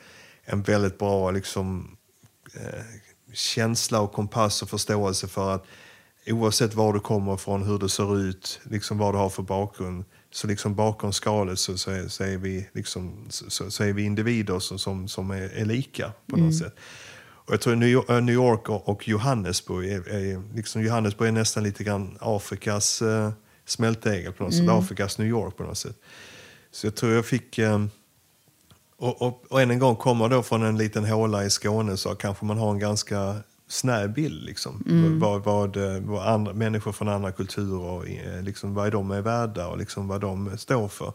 en 0.44 0.62
väldigt 0.62 0.98
bra 0.98 1.30
liksom, 1.30 1.96
eh, 2.54 2.84
känsla 3.32 4.00
och 4.00 4.12
kompass 4.12 4.62
och 4.62 4.68
förståelse 4.68 5.28
för 5.28 5.54
att 5.54 5.66
oavsett 6.26 6.74
var 6.74 6.92
du 6.92 7.00
kommer 7.00 7.34
ifrån, 7.34 7.62
hur 7.62 7.78
du 7.78 7.88
ser 7.88 8.18
ut, 8.18 8.60
liksom 8.62 8.98
vad 8.98 9.14
du 9.14 9.18
har 9.18 9.28
för 9.28 9.42
bakgrund, 9.42 10.04
så 10.36 10.46
liksom 10.46 10.74
bakom 10.74 11.12
skalet 11.12 11.58
så, 11.58 11.78
så, 11.78 11.90
är, 11.90 12.08
så, 12.08 12.24
är, 12.24 12.36
vi 12.36 12.68
liksom, 12.72 13.26
så, 13.28 13.70
så, 13.70 13.84
är 13.84 13.92
vi 13.92 14.02
individer 14.02 14.58
som, 14.58 14.78
som, 14.78 15.08
som 15.08 15.30
är, 15.30 15.42
är 15.54 15.64
lika 15.64 16.12
på 16.26 16.36
något 16.36 16.38
Mm. 16.38 16.52
sätt. 16.52 16.76
Och 17.18 17.52
jag 17.52 17.60
tror 17.60 17.76
New 17.76 17.88
York, 17.88 18.08
New 18.08 18.34
York 18.34 18.68
och, 18.68 19.08
Johannesburg 19.08 19.88
är, 19.92 20.08
är, 20.08 20.54
liksom 20.54 20.82
Johannesburg 20.82 21.28
är 21.28 21.32
nästan 21.32 21.62
lite 21.62 21.84
grann 21.84 22.18
Afrikas 22.20 23.02
eh, 23.02 23.30
smältdegel 23.66 24.32
på 24.32 24.44
något 24.44 24.52
sätt, 24.52 24.62
Mm. 24.62 24.78
Afrikas 24.78 25.18
New 25.18 25.28
York 25.28 25.56
på 25.56 25.62
något 25.62 25.78
sätt. 25.78 25.96
Så 26.70 26.86
jag 26.86 26.94
tror 26.94 27.12
jag 27.12 27.26
fick, 27.26 27.58
eh, 27.58 27.86
och, 28.96 29.22
och, 29.22 29.44
och 29.50 29.62
än 29.62 29.70
en 29.70 29.78
gång 29.78 29.96
kommer 29.96 30.28
då 30.28 30.42
från 30.42 30.62
en 30.62 30.78
liten 30.78 31.04
håla 31.04 31.44
i 31.44 31.50
Skåne 31.50 31.96
så 31.96 32.14
kanske 32.14 32.44
man 32.44 32.58
har 32.58 32.70
en 32.70 32.78
ganska 32.78 33.36
snäv 33.68 34.12
bild. 34.14 34.44
Liksom. 34.44 34.84
Mm. 34.88 35.18
Vad, 35.20 35.44
vad, 35.44 35.76
vad 36.02 36.28
andra, 36.28 36.52
människor 36.52 36.92
från 36.92 37.08
andra 37.08 37.32
kulturer, 37.32 38.36
eh, 38.36 38.42
liksom, 38.42 38.74
vad 38.74 38.92
de 38.92 39.10
är 39.10 39.20
värda 39.22 39.66
och 39.68 39.78
liksom, 39.78 40.08
vad 40.08 40.20
de 40.20 40.58
står 40.58 40.88
för. 40.88 41.12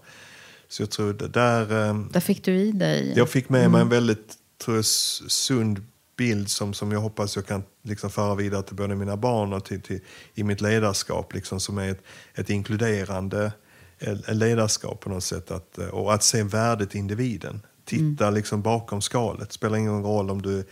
Så 0.67 0.81
jag 0.81 0.89
tror 0.89 1.13
det 1.13 1.27
där... 1.27 1.89
eh, 1.89 1.99
Där 2.11 2.19
fick 2.19 2.43
du 2.45 2.53
i 2.53 2.71
dig. 2.71 3.13
jag 3.15 3.29
fick 3.29 3.49
med 3.49 3.71
mig 3.71 3.81
en 3.81 3.89
väldigt 3.89 4.35
tror 4.65 4.75
jag, 4.77 4.85
sund 4.85 5.83
bild 6.17 6.49
som, 6.49 6.73
som 6.73 6.91
jag 6.91 6.99
hoppas 6.99 7.35
jag 7.35 7.45
kan 7.45 7.63
liksom 7.83 8.09
föra 8.09 8.35
vidare 8.35 8.63
till 8.63 8.75
både 8.75 8.95
mina 8.95 9.17
barn 9.17 9.53
och 9.53 9.65
till, 9.65 9.81
till, 9.81 9.99
i 10.33 10.43
mitt 10.43 10.61
ledarskap. 10.61 11.33
Liksom, 11.33 11.59
som 11.59 11.77
är 11.77 11.89
ett, 11.91 12.03
ett 12.35 12.49
inkluderande 12.49 13.51
eh, 13.99 14.33
ledarskap 14.35 14.99
på 14.99 15.09
något 15.09 15.23
sätt. 15.23 15.51
Att, 15.51 15.77
och 15.77 16.13
att 16.13 16.23
se 16.23 16.43
värdet 16.43 16.95
i 16.95 16.97
individen. 16.97 17.61
Titta 17.85 18.29
liksom 18.29 18.61
bakom 18.61 19.01
skalet. 19.01 19.53
spelar 19.53 19.77
ingen 19.77 20.03
roll 20.03 20.29
om 20.29 20.41
du 20.41 20.65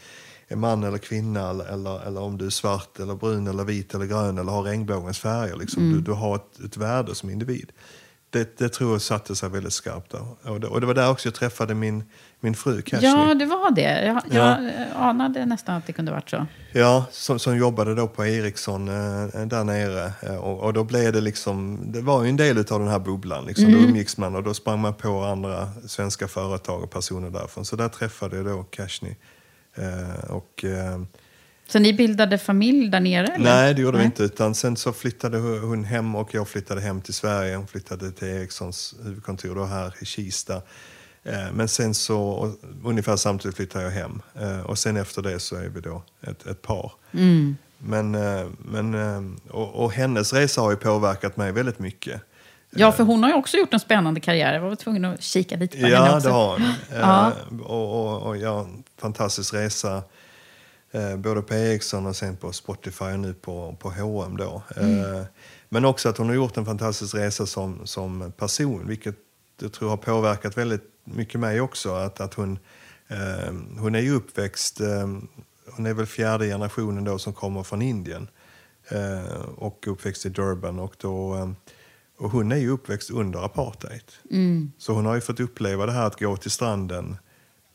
är 0.52 0.56
man 0.56 0.84
eller 0.84 0.98
kvinna 0.98 1.50
eller, 1.50 1.66
eller, 1.66 2.08
eller 2.08 2.22
om 2.22 2.38
du 2.38 2.46
är 2.46 2.50
svart 2.50 3.00
eller 3.00 3.16
brun 3.16 3.48
eller 3.48 3.64
vit 3.64 3.94
eller 3.96 4.06
grön 4.06 4.38
eller 4.38 4.52
har 4.52 4.64
regnbågens 4.64 5.20
färger. 5.20 5.56
Liksom. 5.56 5.94
Du, 5.94 6.02
du 6.02 6.12
har 6.12 6.36
ett, 6.36 6.60
ett 6.66 6.78
värde 6.78 7.16
som 7.16 7.30
individ. 7.30 7.72
Det, 8.32 8.58
det 8.58 8.70
tror 8.70 8.92
jag 8.92 9.02
satte 9.02 9.36
sig 9.36 9.50
väldigt 9.50 9.74
skarpt 9.74 10.12
där. 10.12 10.26
Och 10.52 10.60
det, 10.60 10.68
och 10.68 10.82
det 10.82 10.88
var 10.88 10.94
där 10.94 11.10
också 11.12 11.28
jag 11.28 11.36
träffade 11.36 11.74
min, 11.76 12.04
min 12.40 12.56
fru 12.56 12.82
Cashny. 12.82 13.08
Ja, 13.08 13.34
det 13.34 13.46
var 13.46 13.72
det. 13.72 14.06
Jag, 14.06 14.22
jag 14.32 14.64
Ja. 14.94 14.98
anade 15.00 15.46
nästan 15.46 15.76
att 15.76 15.88
det 15.88 15.94
kunde 15.94 16.12
varit 16.12 16.30
så. 16.30 16.46
Ja, 16.74 17.06
som, 17.12 17.40
som 17.40 17.58
jobbade 17.58 17.96
då 17.96 18.08
på 18.08 18.26
Ericsson 18.26 18.88
eh, 18.88 19.46
där 19.46 19.64
nere. 19.64 20.12
Eh, 20.22 20.36
och, 20.36 20.60
och 20.60 20.74
då 20.74 20.84
blev 20.84 21.14
det 21.14 21.22
liksom, 21.22 21.80
det 21.92 22.02
var 22.02 22.24
ju 22.24 22.30
en 22.30 22.38
del 22.38 22.58
av 22.58 22.80
den 22.80 22.88
här 22.88 23.00
bubblan. 23.00 23.46
Liksom. 23.46 23.66
Då 23.72 23.78
Mm. 23.78 23.90
umgicks 23.90 24.18
man 24.18 24.36
och 24.36 24.44
då 24.44 24.54
sprang 24.54 24.80
man 24.80 24.94
på 24.94 25.24
andra 25.24 25.70
svenska 25.88 26.28
företag 26.28 26.84
och 26.84 26.92
personer 26.92 27.30
därifrån. 27.30 27.66
Så 27.66 27.76
där 27.76 27.90
träffade 27.90 28.36
jag 28.36 28.46
då 28.46 28.64
Cashny. 28.64 29.16
Eh, 29.76 30.30
och, 30.30 30.66
eh, 30.66 31.02
Så 31.68 31.80
ni 31.80 31.94
bildade 31.94 32.38
familj 32.38 32.90
där 32.90 33.00
nere? 33.00 33.28
Eller? 33.28 33.46
nej, 33.46 33.74
det 33.74 33.82
gjorde 33.82 33.98
vi 33.98 34.04
Nej. 34.04 34.06
inte. 34.06 34.24
Utan 34.24 34.56
sen 34.56 34.76
så 34.76 34.94
flyttade 34.94 35.38
hon 35.38 35.84
hem 35.84 36.16
och 36.16 36.34
jag 36.34 36.48
flyttade 36.48 36.82
hem 36.82 37.02
till 37.02 37.14
Sverige. 37.14 37.56
Hon 37.56 37.68
flyttade 37.68 38.12
till 38.12 38.28
Ericssons 38.28 38.96
huvudkontor 39.04 39.56
då 39.56 39.66
här 39.66 39.94
i 40.02 40.06
Kista. 40.06 40.56
Eh, 41.24 41.52
Men 41.54 41.68
sen 41.68 41.94
så, 41.94 42.52
ungefär 42.84 43.16
samtidigt 43.16 43.56
flyttade 43.58 43.84
jag 43.84 43.92
hem. 43.92 44.22
Och 44.66 44.78
sen 44.78 44.98
efter 44.98 45.22
det 45.22 45.40
så 45.40 45.56
är 45.56 45.70
vi 45.70 45.82
då 45.82 46.04
ett, 46.22 46.48
ett 46.48 46.62
par. 46.62 46.92
Mm. 47.12 47.58
Men, 47.78 48.12
men, 48.60 48.96
och, 49.50 49.84
och 49.84 49.92
hennes 49.92 50.34
resa 50.34 50.62
har 50.62 50.72
ju 50.72 50.78
påverkat 50.78 51.38
mig 51.38 51.52
väldigt 51.52 51.80
mycket. 51.80 52.22
Ja, 52.72 52.92
för 52.92 53.04
hon 53.04 53.24
har 53.24 53.30
ju 53.30 53.36
också 53.36 53.58
gjort 53.58 53.74
en 53.74 53.80
spännande 53.80 54.20
karriär. 54.20 54.54
Jag 54.54 54.62
var 54.62 54.76
tvungen 54.76 55.06
att 55.06 55.22
kika 55.22 55.56
lite 55.56 55.78
på 55.78 55.84
henne 55.86 55.96
Ja, 55.96 56.16
också. 56.16 56.28
det 56.28 56.34
har 56.34 56.50
hon. 56.52 56.68
Ja. 57.00 57.28
Eh, 57.52 57.60
och, 57.62 58.06
och, 58.16 58.22
och 58.28 58.38
ja, 58.38 58.60
en 58.62 58.84
fantastisk 58.98 59.54
resa. 59.54 60.04
Eh, 60.92 61.16
både 61.18 61.42
på 61.42 61.54
Ericsson 61.54 62.06
och 62.06 62.16
sen 62.16 62.38
på 62.38 62.52
Spotify 62.52 63.06
och 63.06 63.20
nu 63.20 63.34
på, 63.34 63.76
på 63.80 63.90
H&M 63.90 64.38
då. 64.38 64.64
Eh, 64.78 65.22
men 65.70 65.86
också 65.86 66.10
att 66.10 66.18
hon 66.18 66.28
har 66.28 66.36
gjort 66.36 66.58
en 66.58 66.66
fantastisk 66.66 67.16
resa 67.16 67.46
som, 67.46 67.88
som 67.88 68.32
person, 68.38 68.88
vilket 68.88 69.16
jag 69.62 69.74
tror 69.74 69.90
har 69.90 69.98
påverkat 69.98 70.58
väldigt 70.58 70.84
mycket 71.04 71.40
mig 71.40 71.62
också. 71.62 71.94
Att, 71.94 72.22
att 72.22 72.34
hon, 72.34 72.60
eh, 73.08 73.54
hon 73.80 73.96
är 73.96 74.00
ju 74.00 74.12
uppväxt, 74.16 74.80
eh, 74.82 75.08
hon 75.76 75.86
är 75.86 75.94
väl 75.94 76.06
fjärde 76.06 76.46
generationen 76.46 77.04
då 77.04 77.20
som 77.20 77.34
kommer 77.34 77.64
från 77.64 77.82
Indien. 77.82 78.28
Eh, 78.90 79.42
och 79.58 79.88
uppväxt 79.88 80.26
i 80.26 80.30
Durban. 80.30 80.80
Och, 80.80 80.96
då, 80.98 81.36
eh, 81.36 81.50
och 82.20 82.30
hon 82.32 82.52
är 82.52 82.56
ju 82.58 82.70
uppväxt 82.70 83.10
under 83.12 83.46
apartheid. 83.46 84.04
Mm. 84.32 84.72
Så 84.78 84.94
hon 84.94 85.06
har 85.06 85.16
ju 85.16 85.22
fått 85.22 85.40
uppleva 85.40 85.86
det 85.86 85.92
här 85.92 86.06
att 86.08 86.20
gå 86.20 86.38
till 86.38 86.52
stranden 86.52 87.18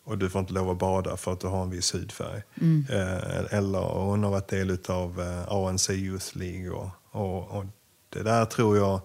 och 0.05 0.19
du 0.19 0.31
får 0.31 0.41
inte 0.41 0.53
lov 0.53 0.71
att 0.71 0.79
bada 0.79 1.17
för 1.17 1.33
att 1.33 1.41
du 1.41 1.47
har 1.47 1.63
en 1.63 1.71
viss 1.71 1.95
hudfärg. 1.95 2.43
Mm. 2.61 2.87
Eh, 2.91 3.55
eller 3.59 3.79
hon 3.81 4.25
har 4.25 4.31
varit 4.31 4.49
del 4.49 4.79
av 4.89 5.21
eh, 5.21 5.53
ANC 5.53 5.91
Youth 5.91 6.37
League. 6.39 6.71
Och, 6.71 6.89
och, 7.11 7.59
och 7.59 7.65
det 8.09 8.23
där 8.23 8.45
tror 8.45 8.77
jag... 8.77 9.01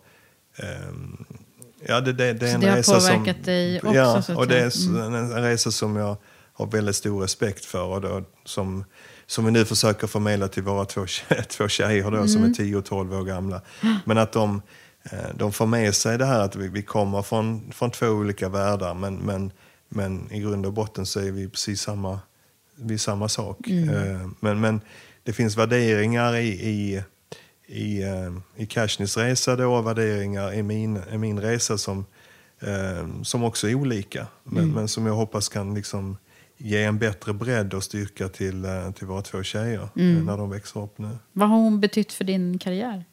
ehm, 0.56 1.26
ja, 1.88 2.02
det, 2.02 2.14
det, 2.14 2.34
det 2.34 2.50
är 2.50 2.56
en 2.56 2.62
det 2.62 2.76
resa 2.76 3.00
som... 3.00 3.22
också, 3.84 3.94
Ja, 3.96 4.24
och 4.36 4.48
det 4.48 4.60
är 4.60 4.68
s- 4.68 4.88
en, 4.88 5.34
resa 5.44 5.72
som 5.72 5.96
jag 5.96 6.18
har 6.54 6.66
väldigt 6.68 6.96
stor 6.96 7.22
respekt 7.22 7.66
för. 7.66 7.84
Och 7.84 8.02
då, 8.02 8.24
som, 8.46 8.84
som 9.26 9.46
vi 9.46 9.52
nu 9.52 9.66
försöker 9.66 10.08
förmedla 10.08 10.48
till 10.48 10.64
våra 10.64 10.86
två, 10.86 11.06
två 11.50 11.68
tjejer 11.68 12.12
då, 12.12 12.28
som 12.28 12.42
är 12.42 12.46
Mm. 12.46 12.54
10 12.54 12.76
och 12.78 12.86
12 12.86 13.14
år 13.14 13.24
gamla. 13.24 13.62
Men 14.06 14.18
att 14.18 14.32
de, 14.32 14.56
eh, 14.56 14.62
de 15.36 15.52
får 15.52 15.66
med 15.66 15.96
sig 15.96 16.18
det 16.18 16.26
här 16.26 16.40
att 16.40 16.56
vi, 16.56 16.68
vi 16.68 16.82
kommer 16.82 17.22
från, 17.22 17.72
från 17.72 17.92
två 17.92 18.08
olika 18.08 18.50
världar 18.50 18.94
men, 18.94 19.16
men, 19.16 19.52
men 19.90 20.32
i 20.32 20.40
grund 20.40 20.66
och 20.66 20.74
botten 20.74 21.06
så 21.06 21.20
är 21.20 21.32
vi 21.32 21.50
precis 21.50 21.82
samma, 21.82 22.20
vi 22.76 22.98
samma 22.98 23.28
sak. 23.30 23.68
Mm. 23.68 23.90
Eh, 23.90 24.28
Men, 24.40 24.60
men 24.62 24.82
det 25.24 25.34
finns 25.34 25.58
värderingar 25.58 26.36
i, 26.36 26.48
i, 26.48 27.04
i, 27.68 28.04
eh, 28.04 28.34
i 28.56 28.66
Kashnys 28.66 29.18
resa 29.18 29.56
då, 29.56 29.74
och 29.74 29.88
värderingar 29.88 30.54
i 30.54 30.64
min, 30.64 31.00
i 31.12 31.18
min 31.18 31.40
resa 31.42 31.78
som, 31.78 32.06
eh, 32.62 33.22
som 33.24 33.44
också 33.44 33.70
är 33.70 33.76
olika. 33.76 34.28
Men, 34.44 34.64
Mm. 34.64 34.76
men 34.76 34.88
som 34.88 35.06
jag 35.06 35.14
hoppas 35.14 35.50
kan 35.50 35.74
liksom 35.74 36.18
ge 36.58 36.84
en 36.84 36.98
bättre 37.00 37.34
bredd 37.34 37.74
och 37.74 37.84
styrka 37.84 38.28
till, 38.30 38.66
eh, 38.66 38.92
till 38.92 39.08
våra 39.08 39.22
två 39.22 39.44
tjejer 39.44 39.90
Mm. 39.96 40.18
eh, 40.18 40.24
när 40.24 40.38
de 40.38 40.50
växer 40.50 40.80
upp 40.84 40.98
nu. 40.98 41.10
Vad 41.34 41.50
har 41.50 41.58
hon 41.58 41.80
betytt 41.80 42.14
för 42.14 42.24
din 42.24 42.60
karriär? 42.60 43.06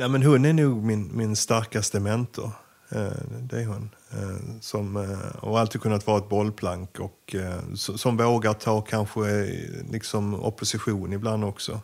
Nej, 0.00 0.08
men 0.08 0.22
hon 0.22 0.44
är 0.44 0.52
nog 0.52 0.82
min, 0.82 1.10
min 1.16 1.36
starkaste 1.36 2.00
mentor. 2.00 2.50
Eh, 2.88 3.12
det 3.40 3.60
är 3.60 3.66
hon. 3.66 3.90
Eh, 4.10 4.60
som, 4.60 4.96
eh, 4.96 5.36
och 5.36 5.60
alltid 5.60 5.80
kunnat 5.80 6.06
vara 6.06 6.18
ett 6.18 6.28
bollplank 6.28 6.98
och 7.00 7.36
som, 7.74 8.16
vågar 8.16 8.52
ta 8.52 8.80
kanske 8.80 9.20
liksom 9.90 10.34
opposition 10.44 11.12
ibland 11.12 11.44
också. 11.44 11.80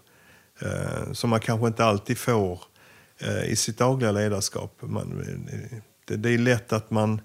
Som 1.13 1.31
man 1.31 1.41
kanske 1.41 1.67
inte 1.67 1.85
alltid 1.85 2.19
får 2.19 2.61
i 3.47 3.57
sitt 3.57 3.79
dagliga 3.79 4.13
ledarskap. 4.13 4.79
Man, 4.81 5.25
det, 6.05 6.17
det 6.17 6.31
är 6.31 6.39
lätt 6.39 6.73
att 6.73 6.91
man, 6.91 7.21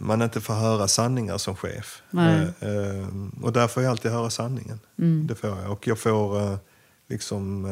man 0.00 0.22
inte 0.22 0.40
får 0.40 0.54
höra 0.54 0.88
sanningar 0.88 1.38
som 1.38 1.56
chef. 1.56 2.02
Nej. 2.10 2.46
Och 3.42 3.52
där 3.52 3.68
får 3.68 3.82
jag 3.82 3.90
alltid 3.90 4.10
höra 4.10 4.30
sanningen. 4.30 4.80
Mm. 4.98 5.26
Det 5.26 5.34
får 5.34 5.50
jag. 5.50 5.72
Och 5.72 5.86
jag 5.86 5.98
får 5.98 6.58
liksom, 7.08 7.66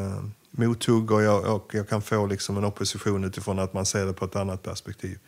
mothugg 0.51 1.11
och 1.11 1.23
jag, 1.23 1.55
och 1.55 1.71
jag 1.73 1.89
kan 1.89 2.01
få 2.01 2.25
liksom 2.25 2.57
en 2.57 2.65
opposition 2.65 3.23
utifrån 3.23 3.59
att 3.59 3.73
man 3.73 3.85
ser 3.85 4.05
det 4.05 4.13
på 4.13 4.25
ett 4.25 4.35
annat 4.35 4.63
perspektiv. 4.63 5.19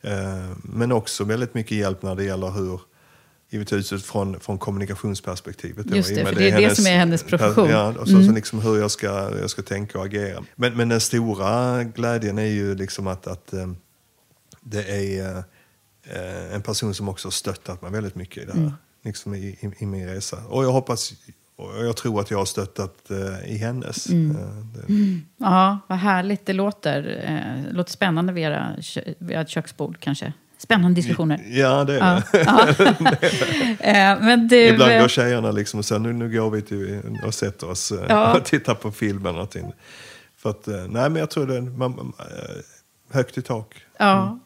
Eh, 0.00 0.50
men 0.62 0.92
också 0.92 1.24
väldigt 1.24 1.54
mycket 1.54 1.76
hjälp 1.76 2.02
när 2.02 2.14
det 2.14 2.24
gäller 2.24 2.50
hur 2.50 2.80
givetvis 3.50 3.92
utifrån 3.92 4.40
från 4.40 4.58
kommunikationsperspektivet. 4.58 5.86
Just 5.96 6.14
det, 6.14 6.24
för 6.26 6.34
det 6.34 6.50
är 6.50 6.60
det 6.60 6.76
som 6.76 6.86
är 6.86 6.96
hennes 6.98 7.22
profession. 7.22 7.70
Ja, 7.70 7.88
och 7.98 8.08
så, 8.08 8.14
Mm. 8.14 8.26
så 8.26 8.32
liksom 8.32 8.60
hur 8.60 8.78
jag 8.78 8.90
ska, 8.90 9.06
jag 9.40 9.50
ska 9.50 9.62
tänka 9.62 9.98
och 9.98 10.04
agera. 10.04 10.44
Men, 10.56 10.76
men 10.76 10.88
den 10.88 11.00
stora 11.00 11.84
glädjen 11.84 12.38
är 12.38 12.42
ju 12.42 12.74
liksom 12.74 13.06
att, 13.06 13.26
att 13.26 13.52
eh, 13.52 13.72
det 14.60 14.82
är 15.18 15.44
eh, 16.04 16.54
en 16.54 16.62
person 16.62 16.94
som 16.94 17.08
också 17.08 17.26
har 17.26 17.32
stöttat 17.32 17.82
mig 17.82 17.90
väldigt 17.90 18.14
mycket 18.14 18.42
i 18.42 18.46
det 18.46 18.52
här. 18.52 18.60
Mm. 18.60 18.72
Liksom 19.04 19.34
i, 19.34 19.38
i, 19.38 19.70
I 19.78 19.86
min 19.86 20.06
resa. 20.08 20.36
Och 20.48 20.64
jag 20.64 20.72
hoppas, 20.72 21.12
och 21.58 21.86
jag 21.86 21.96
tror 21.96 22.20
att 22.20 22.30
jag 22.30 22.38
har 22.38 22.44
stöttat 22.44 23.10
eh, 23.10 23.52
i 23.54 23.58
hennes. 23.58 24.08
Mm. 24.08 24.36
Eh, 24.36 24.42
det, 24.86 25.20
Ja, 25.36 25.78
vad 25.86 25.98
härligt 25.98 26.46
det 26.46 26.52
låter. 26.52 27.22
Eh, 27.24 27.72
låter 27.76 27.92
spännande 27.92 28.32
vid, 28.32 28.44
era, 28.44 28.68
vid 29.18 29.36
ert 29.36 29.48
köksbord 29.48 29.96
kanske. 30.00 30.32
Spännande 30.58 30.94
diskussioner. 30.94 31.40
Ja, 31.48 31.84
det 31.84 31.98
är 31.98 31.98
Ja. 31.98 32.22
det. 32.32 32.44
Ja. 32.44 33.14
Eh, 33.80 34.20
men 34.20 34.48
du, 34.48 34.56
Ibland 34.56 34.92
eh, 34.92 35.00
går 35.00 35.08
tjejerna 35.08 35.50
liksom 35.50 35.78
och 35.78 35.84
säger 35.84 36.00
nu, 36.00 36.12
nu 36.12 36.30
går 36.30 36.50
vi 36.50 36.62
till, 36.62 37.00
och 37.24 37.34
sätter 37.34 37.70
oss 37.70 37.92
eh, 37.92 37.98
Ja. 38.08 38.36
och 38.36 38.44
tittar 38.44 38.74
på 38.74 38.92
film 38.92 39.20
eller 39.20 39.32
någonting. 39.32 39.72
För 40.36 40.50
att, 40.50 40.66
nej 40.66 40.88
men 41.10 41.16
jag 41.16 41.30
tror 41.30 41.46
det 41.46 41.56
är 41.56 41.60
man, 41.60 42.12
högt 43.12 43.38
i 43.38 43.42
tak. 43.42 43.74
Ja. 43.98 44.38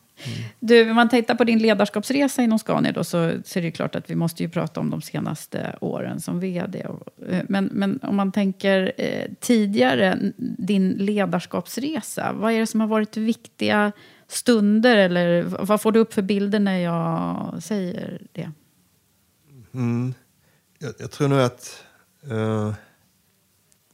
Du, 0.61 0.91
om 0.91 0.97
man 0.97 1.09
tittar 1.09 1.35
på 1.35 1.45
din 1.45 1.59
ledarskapsresa 1.59 2.43
inom 2.43 2.59
Scania 2.59 2.93
då, 2.93 3.05
så, 3.05 3.33
så 3.45 3.59
är 3.59 3.61
det 3.63 3.67
ju 3.67 3.73
klart 3.73 3.95
att 3.95 4.11
vi 4.11 4.15
måste 4.15 4.43
ju 4.43 4.49
prata 4.49 4.81
om 4.81 4.91
de 4.91 5.03
senaste 5.03 5.77
åren 5.81 6.21
som 6.21 6.41
vd. 6.41 6.87
Eh, 7.29 7.43
men, 7.49 7.65
men 7.65 8.01
om 8.03 8.17
man 8.17 8.33
tänker 8.33 8.93
eh, 8.97 9.31
tidigare, 9.41 10.19
din 10.59 10.89
ledarskapsresa, 10.89 12.33
vad 12.33 12.53
är 12.53 12.61
det 12.61 12.67
som 12.67 12.81
har 12.81 12.89
varit 12.89 13.17
viktiga 13.17 13.93
stunder? 14.29 14.97
Eller 14.97 15.43
vad 15.43 15.81
får 15.81 15.93
du 15.93 16.01
upp 16.01 16.15
för 16.15 16.23
bilder 16.23 16.61
när 16.61 16.79
jag 16.79 17.63
säger 17.63 18.23
det? 18.33 18.51
Mm. 19.75 20.15
Jag, 20.79 20.95
jag 20.99 21.11
tror 21.11 21.29
nog 21.29 21.41
att 21.41 21.85
eh, 22.31 22.75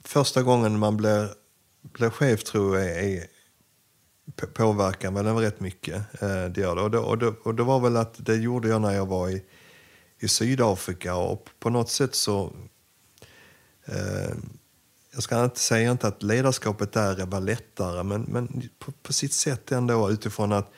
första 0.05 0.43
gången 0.43 0.79
man 0.79 0.97
blir, 0.97 1.29
blir 1.83 2.11
chef 2.11 2.45
tror 2.45 2.79
jag 2.79 3.05
är, 3.05 3.38
påverkar 4.55 5.11
väl 5.11 5.27
en 5.27 5.39
rätt 5.39 5.61
mycket. 5.61 6.23
Eh, 6.23 6.45
det 6.45 6.61
gör 6.61 6.77
det. 6.77 6.83
Och, 6.83 6.91
det, 6.91 6.99
och, 6.99 7.19
det, 7.19 7.27
och 7.43 7.55
det 7.55 7.63
var 7.63 7.81
väl 7.81 7.97
att 7.97 8.15
det 8.27 8.37
gjorde 8.37 8.69
jag 8.69 8.83
när 8.83 8.95
jag 8.95 9.07
var 9.07 9.29
i, 9.29 9.45
i 10.19 10.29
Sydafrika 10.29 11.15
och 11.15 11.49
på 11.59 11.71
något 11.71 11.91
sätt 11.91 12.15
så 12.15 12.53
eh, 13.85 14.35
jag 15.13 15.23
ska 15.23 15.45
inte 15.45 15.61
säga 15.61 15.91
inte 15.91 16.09
att 16.09 16.23
ledarskapet 16.23 16.93
där 16.93 17.27
var 17.27 17.41
lättare, 17.41 18.03
men, 18.03 18.23
men 18.23 18.69
på, 18.79 18.93
på 19.03 19.13
sitt 19.13 19.33
sätt 19.33 19.73
ändå 19.73 20.11
utifrån 20.11 20.53
att 20.53 20.73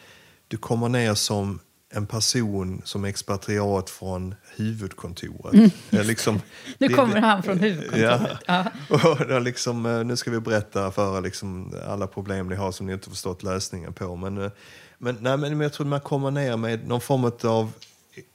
du 0.48 0.56
kommer 0.56 0.88
ner 0.88 1.14
som 1.14 1.60
en 1.92 2.06
person 2.06 2.82
som 2.84 3.04
expatriat 3.04 3.90
från 3.90 4.34
huvudkontoret. 4.56 5.54
Mm. 5.54 6.06
Liksom, 6.06 6.40
Nu 6.78 6.88
kommer 6.88 7.14
det- 7.14 7.20
han 7.20 7.42
från 7.42 7.58
huvudkontoret. 7.58 8.38
Ja. 8.46 8.64
och 8.88 9.28
då 9.28 9.38
liksom, 9.38 9.86
eh, 9.86 10.04
nu 10.04 10.16
ska 10.16 10.30
vi 10.30 10.40
berätta 10.40 10.90
för 10.90 11.16
er 11.18 11.20
liksom 11.20 11.74
alla 11.88 12.06
problem 12.06 12.48
ni 12.48 12.56
har 12.56 12.72
som 12.72 12.86
ni 12.86 12.92
inte 12.92 13.10
förstått 13.10 13.42
lösningen 13.42 13.92
på. 13.92 14.16
Men, 14.16 14.38
eh, 14.44 14.50
men, 14.98 15.16
nej, 15.20 15.36
men 15.36 15.60
jag 15.60 15.72
tror 15.72 15.86
man 15.86 16.00
kommer 16.00 16.30
ner 16.30 16.56
med 16.56 16.88
någon 16.88 17.00
form 17.00 17.32
av 17.44 17.72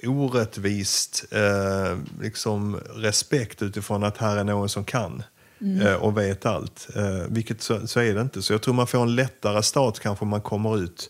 orättvist 0.04 1.26
eh, 1.32 1.98
liksom 2.22 2.80
respekt 2.96 3.62
utifrån 3.62 4.04
att 4.04 4.18
här 4.18 4.38
är 4.38 4.44
någon 4.44 4.70
som 4.70 4.84
kan 4.86 5.24
Mm. 5.62 5.88
eh, 5.88 5.94
och 5.94 6.18
vet 6.18 6.46
allt. 6.46 6.88
Eh, 6.96 7.04
vilket 7.30 7.62
så, 7.62 7.88
så 7.88 8.00
är 8.00 8.14
det 8.16 8.22
inte. 8.22 8.42
Så 8.42 8.54
jag 8.54 8.62
tror 8.62 8.74
man 8.74 8.88
får 8.88 9.02
en 9.02 9.16
lättare 9.16 9.64
start 9.64 10.00
kanske 10.00 10.24
om 10.26 10.30
man 10.30 10.42
kommer 10.42 10.78
ut 10.78 11.10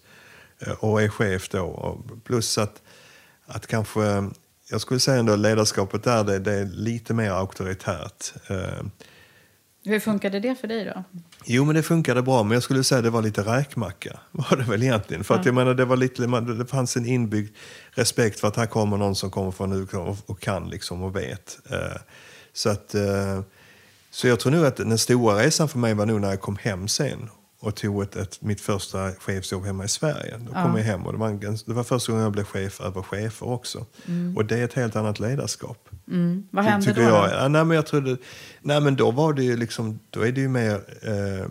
och 0.79 1.01
är 1.01 1.09
chef 1.09 1.49
då. 1.49 1.97
Plus 2.23 2.57
att, 2.57 2.81
att 3.45 3.67
kanske, 3.67 4.29
jag 4.69 4.81
skulle 4.81 4.99
säga 4.99 5.17
ändå 5.19 5.35
ledarskapet 5.35 6.03
där, 6.03 6.23
det, 6.23 6.39
det 6.39 6.53
är 6.53 6.65
lite 6.65 7.13
mer 7.13 7.31
auktoritärt. 7.31 8.33
Eh, 8.47 8.85
Hur 9.83 9.99
funkade 9.99 10.39
det 10.39 10.55
för 10.55 10.67
dig 10.67 10.85
då? 10.85 11.03
Jo, 11.45 11.65
men 11.65 11.75
det 11.75 11.83
funkade 11.83 12.21
bra, 12.21 12.43
men 12.43 12.51
jag 12.51 12.63
skulle 12.63 12.83
säga 12.83 13.01
det 13.01 13.09
var 13.09 13.21
lite 13.21 13.41
räkmacka. 13.41 14.19
Var 14.31 14.57
det 14.57 14.63
väl 14.63 14.83
egentligen. 14.83 15.23
För 15.23 15.33
att 15.35 15.39
Ja. 15.45 15.47
jag 15.47 15.55
menar, 15.55 15.73
det, 15.73 15.85
var 15.85 15.97
lite, 15.97 16.25
det 16.41 16.65
fanns 16.65 16.97
en 16.97 17.05
inbyggd 17.05 17.55
respekt 17.91 18.39
för 18.39 18.47
att 18.47 18.55
här 18.55 18.65
kommer 18.65 18.97
någon 18.97 19.15
som 19.15 19.31
kommer 19.31 19.51
från 19.51 19.73
UK 19.73 19.93
och, 20.25 20.39
kan 20.39 20.69
liksom 20.69 21.03
och 21.03 21.15
vet. 21.15 21.59
Eh, 21.69 22.01
så 22.53 22.69
att... 22.69 22.95
Eh, 22.95 23.41
så 24.11 24.27
jag 24.27 24.39
tror 24.39 24.51
nog 24.51 24.65
att 24.65 24.75
den 24.75 24.97
stora 24.97 25.39
resan 25.43 25.69
för 25.69 25.79
mig 25.79 25.93
var 25.93 26.05
nog 26.05 26.21
när 26.21 26.29
jag 26.29 26.41
kom 26.41 26.57
hem 26.57 26.87
sen 26.87 27.29
och 27.65 27.75
tog 27.75 28.03
ett, 28.03 28.15
ett, 28.15 28.41
mitt 28.41 28.61
första 28.61 29.11
chefsjobb 29.11 29.65
hemma 29.65 29.85
i 29.85 29.87
Sverige. 29.87 30.33
Då 30.37 30.53
kom 30.53 30.71
Ja. 30.71 30.77
jag 30.77 30.85
hem 30.85 31.05
och 31.05 31.11
det 31.13 31.19
var, 31.19 31.27
en, 31.27 31.39
det 31.65 31.73
var 31.73 31.83
första 31.83 32.11
gången 32.11 32.23
jag 32.23 32.31
blev 32.31 32.43
chef 32.43 32.81
över 32.81 33.01
chefer 33.01 33.47
också. 33.49 33.85
Mm. 34.07 34.37
Och 34.37 34.45
det 34.45 34.59
är 34.59 34.63
ett 34.65 34.73
helt 34.73 34.95
annat 34.95 35.19
ledarskap. 35.19 35.89
Mm. 36.11 36.47
Vad 36.51 36.65
Ty- 36.65 36.69
hände 36.71 36.85
tycker 36.85 37.01
då? 37.01 37.07
Jag. 37.07 37.29
då? 37.29 37.35
Ja, 37.35 37.47
nej, 37.47 37.65
men 37.65 37.75
jag 37.75 37.85
trodde, 37.85 38.17
nej, 38.61 38.81
men 38.81 38.95
då 38.95 39.11
var 39.11 39.33
det 39.33 39.43
ju 39.43 39.57
liksom, 39.57 39.99
då 40.09 40.21
är 40.21 40.31
det 40.31 40.41
ju 40.41 40.47
mer, 40.49 40.73
eh, 41.01 41.45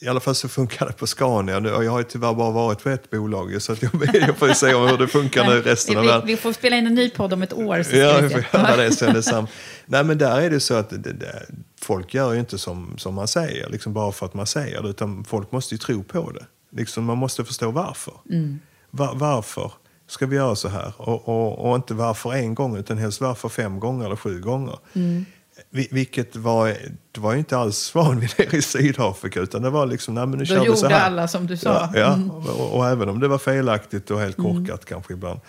i 0.00 0.08
alla 0.08 0.20
fall 0.20 0.34
så 0.34 0.48
funkar 0.48 0.86
det 0.86 0.92
på 0.92 1.06
Scania. 1.06 1.58
Nu- 1.58 1.68
Jag 1.68 1.90
har 1.90 1.98
ju 1.98 2.04
tyvärr 2.04 2.34
bara 2.34 2.50
varit 2.50 2.82
på 2.82 2.88
ett 2.88 3.10
bolag, 3.10 3.62
så 3.62 3.72
att 3.72 3.82
jag, 3.82 3.90
jag 4.14 4.36
får 4.36 4.48
se 4.48 4.74
om 4.74 4.88
hur 4.88 4.98
det 4.98 5.08
funkar 5.08 5.44
nu 5.46 5.62
resten 5.62 5.96
av 5.96 6.04
världen. 6.04 6.26
vi, 6.26 6.36
får 6.36 6.52
spela 6.52 6.76
in 6.76 6.86
en 6.86 6.94
ny 6.94 7.10
podd 7.10 7.32
om 7.32 7.42
ett 7.42 7.52
år. 7.52 7.82
Så 7.82 7.96
Ja, 7.96 8.18
vi 8.22 8.28
får 8.28 8.44
göra 8.52 8.76
det 8.76 8.92
sen. 8.92 9.14
Detsamma. 9.14 9.48
Nej, 9.86 10.04
men 10.04 10.18
där 10.18 10.40
är 10.40 10.50
det 10.50 10.60
så 10.60 10.74
att 10.74 10.90
det, 10.90 11.12
det, 11.12 11.46
folk 11.86 12.14
gör 12.14 12.32
ju 12.32 12.40
inte 12.40 12.58
som, 12.58 12.94
som 12.98 13.14
man 13.14 13.28
säger, 13.28 13.68
liksom 13.70 13.92
bara 13.92 14.12
för 14.12 14.26
att 14.26 14.34
man 14.34 14.46
säger 14.46 14.82
det, 14.82 14.88
utan 14.88 15.24
folk 15.24 15.52
måste 15.52 15.74
ju 15.74 15.78
tro 15.78 16.02
på 16.02 16.30
det. 16.30 16.46
Liksom, 16.76 17.04
man 17.04 17.18
måste 17.18 17.44
förstå 17.44 17.70
varför. 17.70 18.14
Mm. 18.30 18.58
Va- 18.90 19.12
varför 19.14 19.72
ska 20.08 20.26
vi 20.26 20.36
göra 20.36 20.56
så 20.56 20.68
här? 20.68 20.92
Och, 20.96 21.28
och, 21.28 21.70
och 21.70 21.76
inte 21.76 21.94
varför 21.94 22.32
en 22.32 22.54
gång, 22.54 22.76
utan 22.76 22.98
helst 22.98 23.20
varför 23.20 23.48
fem 23.48 23.80
gånger 23.80 24.06
eller 24.06 24.16
sju 24.16 24.40
gånger. 24.40 24.78
Mm. 24.92 25.24
Vi- 25.70 25.88
Vilket 25.90 26.36
var, 26.36 26.66
det 27.12 27.20
var 27.20 27.32
ju 27.32 27.38
inte 27.38 27.58
alls 27.58 27.94
van 27.94 28.20
vid 28.20 28.30
nere 28.38 28.56
i 28.56 28.62
Sydafrika, 28.62 29.40
utan 29.40 29.62
det 29.62 29.70
var 29.70 29.86
liksom, 29.86 30.14
nej 30.14 30.26
men 30.26 30.38
nu 30.38 30.44
Då 30.44 30.54
kör 30.54 30.60
vi 30.60 30.76
så 30.76 30.82
gjorde 30.84 30.94
här. 30.94 31.06
alla 31.06 31.28
som 31.28 31.46
du 31.46 31.56
sa. 31.56 31.90
Ja, 31.94 32.00
ja. 32.00 32.12
Mm. 32.14 32.30
Och, 32.30 32.76
och 32.76 32.86
även 32.88 33.08
om 33.08 33.20
det 33.20 33.28
var 33.28 33.38
felaktigt 33.38 34.10
och 34.10 34.20
helt 34.20 34.38
Mm. 34.38 34.54
korkat 34.66 34.84
kanske 34.84 35.12
ibland. 35.12 35.40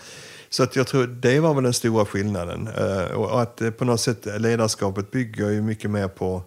Så 0.50 0.62
att 0.62 0.76
jag 0.76 0.86
tror 0.86 1.06
det 1.06 1.40
var 1.40 1.54
väl 1.54 1.64
den 1.64 1.72
stora 1.72 2.04
skillnaden. 2.04 2.68
Eh, 2.68 3.04
och 3.04 3.42
att 3.42 3.60
eh, 3.60 3.70
på 3.70 3.84
något 3.84 4.00
sätt 4.00 4.26
ledarskapet 4.40 5.10
bygger 5.10 5.50
ju 5.50 5.62
mycket 5.62 5.90
mer 5.90 6.08
på 6.08 6.42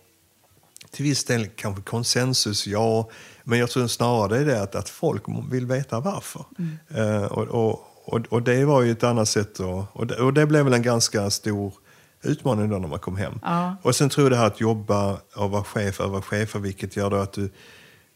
till 0.92 1.04
viss 1.06 1.24
del 1.26 1.48
kanske 1.48 1.84
konsensus, 1.84 2.68
ja. 2.68 3.10
Men 3.44 3.60
jag 3.60 3.70
tror 3.70 3.88
snarare 3.88 4.28
det 4.30 4.42
är 4.42 4.46
det 4.46 4.62
att, 4.62 4.76
att 4.76 4.90
folk 4.90 5.24
vill 5.52 5.66
veta 5.66 6.00
varför. 6.00 6.46
Mm. 6.60 6.78
Eh, 7.16 7.24
och, 7.26 7.48
och, 7.48 7.80
och, 8.06 8.20
och 8.30 8.42
det 8.44 8.66
var 8.66 8.82
ju 8.82 8.92
ett 8.92 9.04
annat 9.04 9.30
sätt. 9.30 9.60
att- 9.60 9.88
Och 9.96 10.08
det, 10.08 10.16
och 10.16 10.34
det 10.34 10.46
blev 10.46 10.64
väl 10.64 10.74
en 10.74 10.82
ganska 10.82 11.30
stor 11.30 11.74
utmaning 12.24 12.70
då 12.70 12.78
när 12.78 12.88
man 12.88 13.00
kom 13.00 13.18
hem. 13.18 13.40
Ja. 13.44 13.76
Och 13.82 13.96
sen 13.96 14.10
tror 14.10 14.26
jag 14.26 14.32
det 14.32 14.38
här 14.38 14.46
att 14.48 14.62
jobba 14.62 15.18
och 15.36 15.52
vara 15.52 15.64
chef 15.64 16.02
över 16.02 16.22
chefer, 16.22 16.60
vilket 16.60 16.96
gör 16.96 17.10
då 17.10 17.16
att 17.16 17.34
du, 17.34 17.50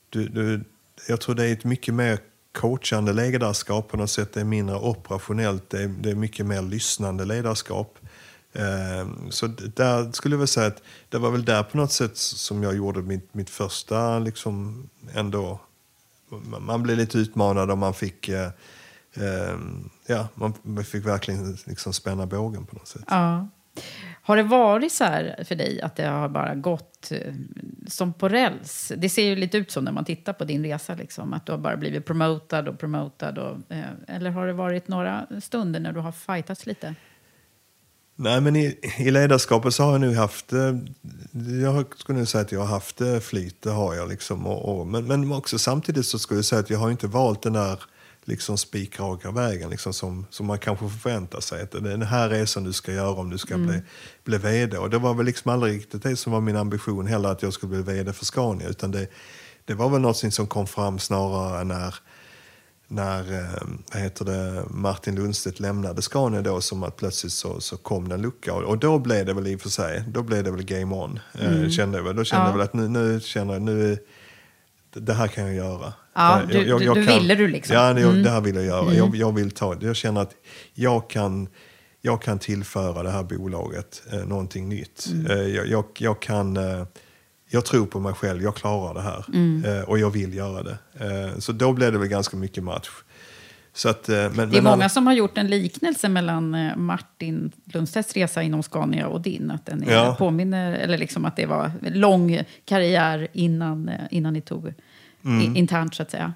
du, 0.10 0.28
du... 0.28 0.63
Jag 1.08 1.21
tror 1.21 1.36
det 1.36 1.45
är 1.48 1.54
ett 1.54 1.63
mycket 1.63 1.93
mer 1.93 2.19
coachande 2.56 3.13
ledarskap 3.13 3.88
på 3.88 3.98
något 3.98 4.10
sätt. 4.10 4.34
Det 4.34 4.39
är 4.39 4.46
mindre 4.46 4.76
operationellt, 4.76 5.70
det 5.70 5.84
är, 5.84 5.88
det 5.88 6.10
är 6.12 6.15
mycket 6.15 6.46
mer 6.46 6.62
lyssnande 6.62 7.26
ledarskap. 7.26 7.98
Ehm, 8.54 9.32
så 9.32 9.48
där 9.76 10.12
skulle 10.12 10.34
jag 10.36 10.39
väl 10.39 10.48
säga 10.48 10.68
att 10.68 10.82
det 11.10 11.18
var 11.18 11.32
väl 11.32 11.46
där 11.46 11.63
på 11.63 11.78
något 11.78 11.91
sätt 11.91 12.18
som 12.18 12.63
jag 12.63 12.76
gjorde 12.76 13.02
mitt, 13.02 13.34
mitt 13.34 13.50
första, 13.50 14.20
liksom 14.20 14.89
ändå... 15.13 15.60
Man 16.60 16.84
blev 16.84 16.98
lite 16.98 17.18
utmanad 17.18 17.72
och 17.72 17.78
man 17.78 17.94
fick... 17.94 18.30
eh, 18.30 18.50
ehm, 19.13 19.89
Ja, 20.08 20.28
man 20.36 20.84
fick 20.84 21.06
verkligen 21.06 21.58
liksom 21.65 21.94
spänna 21.94 22.26
bågen 22.26 22.65
på 22.65 22.76
något 22.76 22.88
sätt. 22.88 23.04
Ja. 23.08 23.48
Har 24.26 24.38
det 24.38 24.44
varit 24.44 24.92
så 24.92 25.04
här 25.04 25.44
för 25.48 25.56
dig 25.56 25.82
att 25.82 25.96
det 25.96 26.06
har 26.06 26.30
bara 26.30 26.56
gått 26.56 27.12
eh, 27.12 27.34
som 27.88 28.14
på 28.14 28.30
räls? 28.30 28.92
Det 28.98 29.10
ser 29.10 29.24
ju 29.24 29.36
lite 29.36 29.58
ut 29.58 29.72
så 29.72 29.82
när 29.82 29.92
man 29.92 30.06
tittar 30.06 30.34
på 30.34 30.44
din 30.44 30.64
resa, 30.64 30.96
liksom, 30.96 31.34
att 31.34 31.46
du 31.46 31.52
har 31.52 31.60
bara 31.60 31.78
blivit 31.78 32.06
promotad 32.06 32.68
och 32.68 32.80
promotad. 32.80 33.38
Och, 33.38 33.58
eh, 33.70 33.84
eller 34.08 34.30
har 34.30 34.48
det 34.48 34.54
varit 34.54 34.88
några 34.88 35.28
stunder 35.42 35.80
när 35.80 35.92
du 35.92 36.00
har 36.00 36.12
fightats 36.12 36.66
lite? 36.66 36.96
Nej, 38.16 38.42
men 38.42 38.56
i, 38.56 38.80
i 38.98 39.12
ledarskapet 39.12 39.74
så 39.74 39.84
har 39.84 39.92
jag 39.92 40.02
nu 40.02 40.15
haft, 40.15 40.54
eh, 40.54 40.76
jag 41.62 41.86
skulle 41.98 42.17
nog 42.17 42.28
säga 42.28 42.42
att 42.42 42.52
jag 42.52 42.60
har 42.60 42.67
haft 42.67 43.02
flyt, 43.21 43.62
det 43.62 43.71
har 43.71 43.96
jag 43.96 44.10
liksom. 44.10 44.48
Och, 44.48 44.80
och, 44.80 44.88
men, 44.88 45.08
men 45.08 45.32
också 45.32 45.60
samtidigt 45.60 46.06
så 46.06 46.19
skulle 46.19 46.38
jag 46.38 46.46
säga 46.46 46.60
att 46.60 46.69
jag 46.69 46.80
har 46.80 46.92
inte 46.92 47.08
valt 47.08 47.42
den 47.42 47.54
där 47.54 47.80
liksom 48.26 48.58
spikraka 48.58 49.32
vägen 49.32 49.69
liksom, 49.69 49.94
som, 49.94 50.26
som 50.30 50.46
man 50.46 50.60
kanske 50.60 50.90
förväntar 50.90 51.40
sig. 51.40 51.62
Att 51.62 51.71
det 51.71 51.78
är 51.78 51.82
den 51.82 52.02
här 52.02 52.30
resan 52.30 52.63
du 52.63 52.73
ska 52.73 52.92
göra 52.94 53.12
om 53.12 53.30
du 53.30 53.38
ska 53.38 53.54
Mm. 53.54 53.67
bli, 53.67 53.82
bli 54.23 54.38
vd. 54.38 54.78
Och 54.78 54.90
det 54.90 54.98
var 54.98 55.13
väl 55.13 55.26
liksom 55.26 55.52
aldrig 55.52 55.73
riktigt 55.76 56.04
det 56.04 56.15
som 56.15 56.32
var 56.32 56.42
min 56.42 56.58
ambition 56.58 57.08
heller, 57.08 57.30
att 57.30 57.42
jag 57.44 57.54
skulle 57.54 57.69
bli 57.84 57.94
vd 57.94 58.13
för 58.13 58.26
Scania. 58.26 58.67
Utan 58.67 58.92
det, 58.92 59.08
det 59.65 59.73
var 59.73 59.90
väl 59.90 60.02
något 60.02 60.34
som 60.34 60.48
kom 60.48 60.67
fram 60.67 61.00
snarare 61.00 61.63
när 61.63 61.96
när 62.88 63.34
eh, 63.94 64.00
heter 64.02 64.26
det, 64.26 64.63
Martin 64.69 65.15
Lundstedt 65.15 65.60
lämnade 65.60 66.02
Scania 66.02 66.42
då 66.42 66.62
som 66.62 66.84
att 66.84 66.96
plötsligt 66.96 67.34
så, 67.34 67.62
så 67.62 67.78
kom 67.78 68.10
det 68.10 68.15
en 68.15 68.21
lucka. 68.21 68.54
Och, 68.54 68.78
då 68.78 69.00
blev 69.00 69.26
det 69.26 69.34
väl 69.34 69.48
i 69.48 69.56
och 69.56 69.62
för 69.62 69.69
sig, 69.69 70.04
då 70.08 70.21
blev 70.23 70.44
det 70.44 70.52
väl 70.52 70.63
game 70.63 70.96
on. 70.96 71.19
Eh, 71.34 71.48
Mm. 71.58 71.69
kände 71.71 71.98
jag. 71.98 72.15
Då 72.15 72.23
kände 72.23 72.46
Ja. 72.46 72.50
jag 72.50 72.58
väl 72.58 72.65
att 72.65 72.73
nu, 72.73 72.88
nu 72.90 73.19
känner 73.19 73.54
jag, 73.54 73.62
nu, 73.62 73.98
det 74.94 75.13
här 75.13 75.28
kan 75.28 75.44
jag 75.46 75.54
göra. 75.56 75.94
Ja, 76.16 76.42
Eh, 76.42 76.48
du- 76.48 76.63
du- 76.63 76.94
du 76.94 77.02
ville 77.02 77.36
du 77.36 77.48
liksom. 77.48 77.76
Ja, 77.76 77.94
det, 77.94 78.02
Mm. 78.02 78.24
det 78.24 78.30
här 78.30 78.42
vill 78.42 78.56
jag 78.56 78.66
göra. 78.66 78.82
Mm. 78.82 78.96
Jag, 78.98 79.16
jag 79.16 79.36
vill 79.36 79.52
ta, 79.52 79.76
jag 79.82 79.96
känner 79.96 80.22
att 80.22 80.32
jag 80.74 81.10
kan, 81.10 81.48
jag 82.02 82.22
kan 82.22 82.40
tillföra 82.40 83.04
det 83.04 83.12
här 83.12 83.24
bolaget 83.24 84.02
eh, 84.13 84.20
någonting 84.26 84.70
nytt. 84.70 85.08
Mm. 85.12 85.32
Eh, 85.32 85.38
jag, 85.56 85.68
jag, 85.68 85.86
jag 85.98 86.22
kan... 86.22 86.58
Eh, 86.58 86.84
jag 87.50 87.66
tror 87.66 87.86
på 87.86 88.00
mig 88.00 88.13
själv, 88.13 88.44
jag 88.44 88.56
klarar 88.56 88.94
det 88.94 89.02
här. 89.02 89.26
Mm. 89.34 89.66
Eh, 89.66 89.82
och 89.90 90.00
jag 90.00 90.10
vill 90.10 90.34
göra 90.34 90.63
det. 90.63 90.78
Eh, 91.00 91.40
så 91.40 91.52
då 91.52 91.74
blev 91.74 91.92
det 91.92 91.98
väl 92.00 92.08
ganska 92.08 92.38
mycket 92.38 92.63
match. 92.63 92.90
Så 93.74 93.90
att, 93.90 94.08
men, 94.08 94.36
Det 94.36 94.42
är 94.44 94.48
men 94.48 94.63
många 94.63 94.90
som 94.90 95.08
har 95.08 95.13
gjort 95.13 95.38
en 95.38 95.48
liknelse 95.48 96.10
mellan 96.10 96.58
Martin 96.78 97.52
Lundstedts 97.74 98.13
resa 98.13 98.44
inom 98.44 98.63
Scania 98.63 99.08
och 99.08 99.22
din. 99.22 99.52
Att 99.52 99.66
den 99.66 99.84
är, 99.84 99.94
Ja. 99.94 100.16
påminner, 100.20 100.72
eller 100.74 100.98
liksom 100.98 101.26
att 101.26 101.36
det 101.36 101.46
var 101.46 101.72
lång 101.82 102.44
karriär 102.66 103.28
innan, 103.34 103.92
innan 104.12 104.34
ni 104.34 104.42
tog 104.42 104.74
Mm. 105.26 105.56
internt 105.56 105.96
så 105.96 106.04
att 106.04 106.12
säga. 106.12 106.34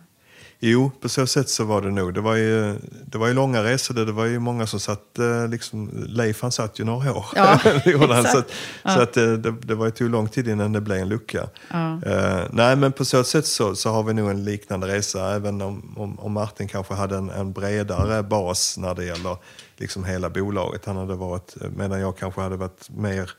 Jo, 0.61 0.91
på 1.01 1.09
så 1.09 1.27
sätt 1.27 1.49
så 1.49 1.63
var 1.63 1.81
det 1.81 1.91
nog. 1.91 2.13
Det 2.13 2.21
var 2.21 2.35
ju, 2.35 2.75
det 3.05 3.17
var 3.17 3.27
ju 3.27 3.33
långa 3.33 3.63
resor, 3.63 3.93
där 3.95 4.05
det 4.05 4.11
var 4.11 4.25
ju 4.25 4.39
många 4.39 4.67
som 4.67 4.79
satt, 4.79 5.19
eh, 5.19 5.47
liksom, 5.47 5.89
Leif 6.07 6.41
han 6.41 6.51
satt 6.51 6.79
ju 6.79 6.83
några 6.83 7.13
år. 7.13 7.25
Ja, 7.35 7.59
så 8.31 8.37
att, 8.37 8.51
Ja. 8.83 8.95
så 8.95 9.01
att 9.01 9.17
eh, 9.17 9.23
det, 9.31 9.51
det 9.51 9.75
var 9.75 9.85
ju 9.85 9.91
tog 9.91 10.09
lång 10.09 10.27
tid 10.27 10.47
innan 10.47 10.71
det 10.73 10.81
blev 10.81 10.97
en 10.97 11.09
lucka. 11.09 11.49
Ja. 11.71 11.99
Eh, 12.05 12.39
nej, 12.51 12.75
men 12.75 12.91
på 12.91 13.05
så 13.05 13.23
sätt 13.23 13.45
så, 13.45 13.75
så 13.75 13.89
har 13.91 14.03
vi 14.03 14.13
nog 14.13 14.29
en 14.29 14.43
liknande 14.43 14.87
resa, 14.87 15.35
även 15.35 15.61
om, 15.61 15.93
om, 15.97 16.19
om 16.19 16.31
Martin 16.33 16.67
kanske 16.67 16.93
hade 16.93 17.17
en, 17.17 17.29
en 17.29 17.51
bredare 17.51 18.23
bas 18.23 18.77
när 18.77 18.95
det 18.95 19.05
gäller 19.05 19.37
liksom 19.77 20.03
hela 20.03 20.29
bolaget. 20.29 20.85
Han 20.85 20.97
hade 20.97 21.15
varit, 21.15 21.55
medan 21.75 21.99
jag 21.99 22.17
kanske 22.17 22.41
hade 22.41 22.55
varit 22.57 22.89
mer 22.89 23.31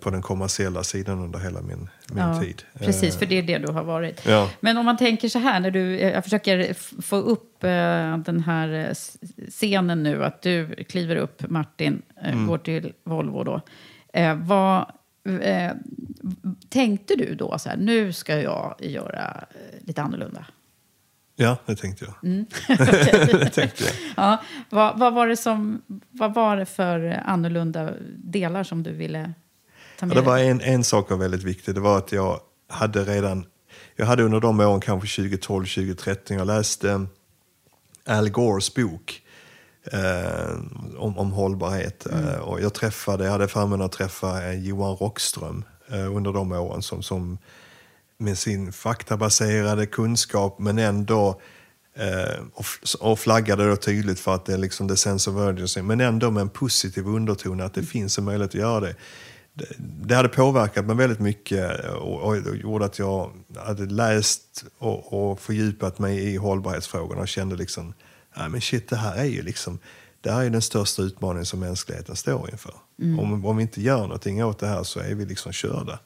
på 0.00 0.10
den 0.10 0.22
kommersiella 0.22 0.82
sidan 0.84 1.18
under 1.20 1.38
hela 1.38 1.60
min, 1.62 1.88
min 2.12 2.18
Ja, 2.18 2.40
tid. 2.40 2.62
Precis, 2.78 3.14
Eh, 3.14 3.18
för 3.18 3.26
det 3.26 3.38
är 3.38 3.42
det 3.42 3.58
du 3.58 3.72
har 3.72 3.84
varit. 3.84 4.26
Ja. 4.26 4.50
Men 4.60 4.78
om 4.78 4.84
man 4.84 4.96
tänker 4.96 5.28
så 5.28 5.38
här, 5.38 5.60
när 5.60 5.70
du, 5.70 5.98
eh, 5.98 6.10
jag 6.12 6.24
försöker 6.24 6.74
få 7.02 7.16
upp 7.16 7.64
eh, 7.64 8.18
den 8.18 8.40
här 8.46 8.68
eh, 8.88 8.94
scenen 9.50 10.02
nu, 10.02 10.24
att 10.24 10.42
du 10.42 10.84
kliver 10.88 11.16
upp, 11.16 11.50
Martin, 11.50 12.02
eh, 12.22 12.32
Mm. 12.32 12.46
går 12.46 12.58
till 12.58 12.92
Volvo 13.04 13.44
då. 13.44 13.60
Eh, 14.12 14.34
vad, 14.34 14.92
eh, 15.42 15.72
tänkte 16.68 17.16
du 17.16 17.34
då 17.34 17.58
så 17.58 17.68
här, 17.68 17.76
nu 17.76 18.12
ska 18.12 18.40
jag 18.40 18.74
göra 18.80 19.44
eh, 19.50 19.86
lite 19.86 20.02
annorlunda? 20.02 20.46
Ja, 21.36 21.56
det 21.66 21.76
tänkte 21.76 22.04
jag. 22.04 22.14
Mm. 22.30 22.46
det 23.38 23.50
tänkte 23.50 23.84
jag. 23.84 23.92
Ja, 24.16 24.42
vad, 24.70 24.98
vad, 24.98 25.14
var 25.14 25.26
det 25.26 25.36
som, 25.36 25.82
vad 26.10 26.34
var 26.34 26.56
det 26.56 26.66
för 26.66 27.20
annorlunda 27.24 27.90
delar 28.16 28.64
som 28.64 28.82
du 28.82 28.92
ville 28.92 29.32
ta 30.02 30.06
Ja, 30.06 30.14
med 30.14 30.16
det 30.16 30.22
var 30.22 30.38
en, 30.38 30.60
en 30.60 30.84
sak 30.84 31.10
var 31.10 31.16
väldigt 31.16 31.42
viktig. 31.42 31.74
Det 31.74 31.80
var 31.80 31.98
att 31.98 32.12
jag 32.12 32.40
hade 32.68 33.04
redan, 33.04 33.46
jag 33.96 34.06
hade 34.06 34.22
under 34.22 34.40
de 34.40 34.60
åren, 34.60 34.80
kanske 34.80 35.22
2012, 35.22 35.64
2013, 35.66 36.36
jag 36.36 36.46
läste 36.46 37.06
Al 38.06 38.30
Gores 38.30 38.74
bok 38.74 39.22
eh, 39.92 40.54
om, 40.98 41.18
om 41.18 41.32
hållbarhet. 41.32 42.06
Eh, 42.06 42.38
och 42.38 42.60
jag 42.60 42.74
träffade, 42.74 43.24
jag 43.24 43.32
hade 43.32 43.48
förmånen 43.48 43.86
att 43.86 43.92
träffa 43.92 44.52
eh, 44.52 44.64
Johan 44.64 44.96
Rockström 44.96 45.64
eh, 45.88 46.16
under 46.16 46.32
de 46.32 46.52
åren 46.52 46.82
som, 46.82 47.02
som 47.02 47.38
med 48.18 48.38
sin 48.38 48.72
faktabaserade 48.72 49.86
kunskap 49.86 50.58
men 50.58 50.78
ändå 50.78 51.40
eh, 51.96 52.40
och, 52.54 52.64
och 53.00 53.18
flaggade 53.18 53.68
då 53.68 53.76
tydligt 53.76 54.20
för 54.20 54.34
att 54.34 54.44
det 54.44 54.52
är 54.52 54.58
liksom 54.58 54.88
the 54.88 54.96
sense 54.96 55.30
of 55.30 55.36
urgency 55.36 55.82
men 55.82 56.00
ändå 56.00 56.30
med 56.30 56.40
en 56.40 56.48
positiv 56.48 57.06
underton 57.06 57.60
att 57.60 57.74
det 57.74 57.82
finns 57.82 58.18
en 58.18 58.24
möjlighet 58.24 58.50
att 58.50 58.60
göra 58.60 58.80
det. 58.80 58.94
Det, 59.54 59.66
det 59.78 60.14
hade 60.14 60.28
påverkat 60.28 60.86
mig 60.86 60.96
väldigt 60.96 61.18
mycket 61.20 61.84
och, 61.84 62.20
och, 62.22 62.36
och 62.36 62.56
gjorde 62.56 62.84
att 62.84 62.98
jag 62.98 63.30
hade 63.66 63.86
läst 63.86 64.64
och, 64.78 65.30
och 65.30 65.40
fördjupat 65.40 65.98
mig 65.98 66.18
i 66.18 66.36
hållbarhetsfrågorna 66.36 67.20
och 67.20 67.28
kände 67.28 67.56
liksom, 67.56 67.94
nej 68.36 68.48
men 68.48 68.60
shit 68.60 68.88
det 68.88 68.96
här 68.96 69.16
är 69.16 69.24
ju 69.24 69.42
liksom, 69.42 69.78
det 70.20 70.30
här 70.30 70.44
är 70.44 70.50
den 70.50 70.62
största 70.62 71.02
utmaningen 71.02 71.46
som 71.46 71.60
mänskligheten 71.60 72.16
står 72.16 72.50
inför. 72.52 72.74
Mm. 73.02 73.18
Om, 73.18 73.46
om 73.46 73.56
vi 73.56 73.62
inte 73.62 73.82
gör 73.82 74.00
någonting 74.02 74.44
åt 74.44 74.58
det 74.58 74.66
här 74.66 74.82
så 74.82 75.00
är 75.00 75.14
vi 75.14 75.24
liksom 75.24 75.52
körda. 75.52 75.98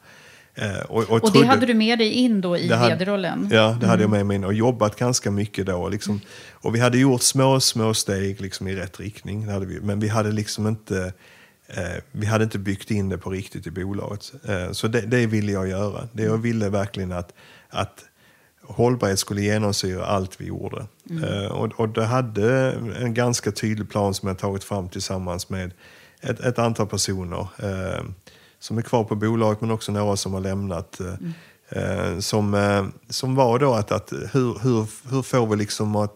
Eh, 0.55 0.79
och, 0.79 1.03
och, 1.03 1.09
Och 1.09 1.19
det 1.21 1.27
trodde- 1.31 1.47
hade 1.47 1.65
du 1.65 1.73
med 1.73 1.99
dig 1.99 2.11
in 2.11 2.41
då 2.41 2.57
i 2.57 2.67
det 2.67 2.77
vd-rollen? 2.77 3.49
Ja, 3.51 3.77
det 3.81 3.87
hade 3.87 4.03
jag 4.03 4.09
Mm. 4.09 4.11
med 4.11 4.25
mig 4.25 4.35
in 4.35 4.43
och 4.43 4.53
jobbat 4.53 4.95
ganska 4.95 5.31
mycket 5.31 5.65
då. 5.65 5.89
Liksom. 5.89 6.21
Och 6.51 6.75
vi 6.75 6.79
hade 6.79 6.97
gjort 6.97 7.21
små, 7.21 7.59
små 7.59 7.93
steg 7.93 8.41
liksom, 8.41 8.67
i 8.67 8.75
rätt 8.75 8.99
riktning. 8.99 9.47
Det 9.47 9.59
vi. 9.65 9.79
Men 9.81 9.99
vi 9.99 10.07
hade 10.07 10.31
liksom 10.31 10.67
inte, 10.67 11.13
vi 12.11 12.25
hade 12.25 12.43
inte 12.43 12.59
byggt 12.59 12.91
in 12.91 13.09
det 13.09 13.17
på 13.17 13.29
riktigt 13.29 13.67
i 13.67 13.71
bolaget. 13.71 14.33
Eh, 14.45 14.71
så 14.71 14.87
det, 14.87 15.01
det 15.01 15.25
ville 15.25 15.51
jag 15.51 15.67
göra. 15.67 16.07
Det 16.13 16.23
jag 16.23 16.37
ville 16.37 16.69
verkligen 16.69 17.11
att, 17.11 17.33
att 17.69 18.05
hållbarhet 18.61 19.19
skulle 19.19 19.41
genomsyra 19.41 20.05
allt 20.05 20.41
vi 20.41 20.45
gjorde. 20.45 20.85
Mm. 21.09 21.23
Eh, 21.23 21.45
och, 21.45 21.79
och 21.79 21.89
det 21.89 22.05
hade 22.05 22.71
en 22.99 23.13
ganska 23.13 23.51
tydlig 23.51 23.89
plan 23.89 24.13
som 24.13 24.27
jag 24.27 24.37
tagit 24.37 24.63
fram 24.63 24.89
tillsammans 24.89 25.49
med 25.49 25.71
ett, 26.21 26.39
ett 26.39 26.59
antal 26.59 26.87
personer 26.87 27.47
eh, 27.57 28.03
som 28.59 28.77
är 28.77 28.81
kvar 28.81 29.03
på 29.03 29.15
bolaget 29.15 29.61
men 29.61 29.71
också 29.71 29.91
några 29.91 30.15
som 30.15 30.33
har 30.33 30.41
lämnat. 30.41 30.99
Eh, 30.99 31.13
eh, 31.69 32.19
som, 32.19 32.53
eh, 32.53 32.85
som 33.09 33.35
var 33.35 33.59
då 33.59 33.73
att, 33.73 33.91
att 33.91 34.13
hur, 34.33 34.59
hur, 34.63 35.09
hur 35.09 35.21
får 35.21 35.47
vi 35.47 35.55
liksom 35.55 35.95
att, 35.95 36.13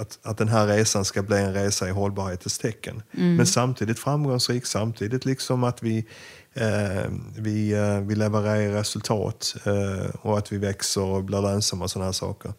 att, 0.00 0.18
att 0.22 0.38
den 0.38 0.48
här 0.48 0.66
resan 0.66 1.04
ska 1.04 1.22
bli 1.22 1.38
en 1.38 1.54
resa 1.54 1.88
i 1.88 1.90
hållbarhetens 1.90 2.58
tecken. 2.58 3.02
Mm. 3.18 3.36
Men 3.36 3.46
samtidigt 3.46 3.98
framgångsrik, 3.98 4.66
samtidigt 4.66 5.24
liksom 5.24 5.64
att 5.64 5.82
vi, 5.82 6.06
eh, 6.54 7.10
vi, 7.38 7.72
eh, 7.72 8.00
vi 8.00 8.14
levererar 8.14 8.72
resultat 8.72 9.54
eh, 9.64 10.10
och 10.20 10.38
att 10.38 10.52
vi 10.52 10.58
växer 10.58 11.02
och 11.02 11.24
blir 11.24 11.42
lönsamma 11.42 11.84
och 11.84 11.90
sådana 11.90 12.04
här 12.06 12.12
saker. 12.12 12.52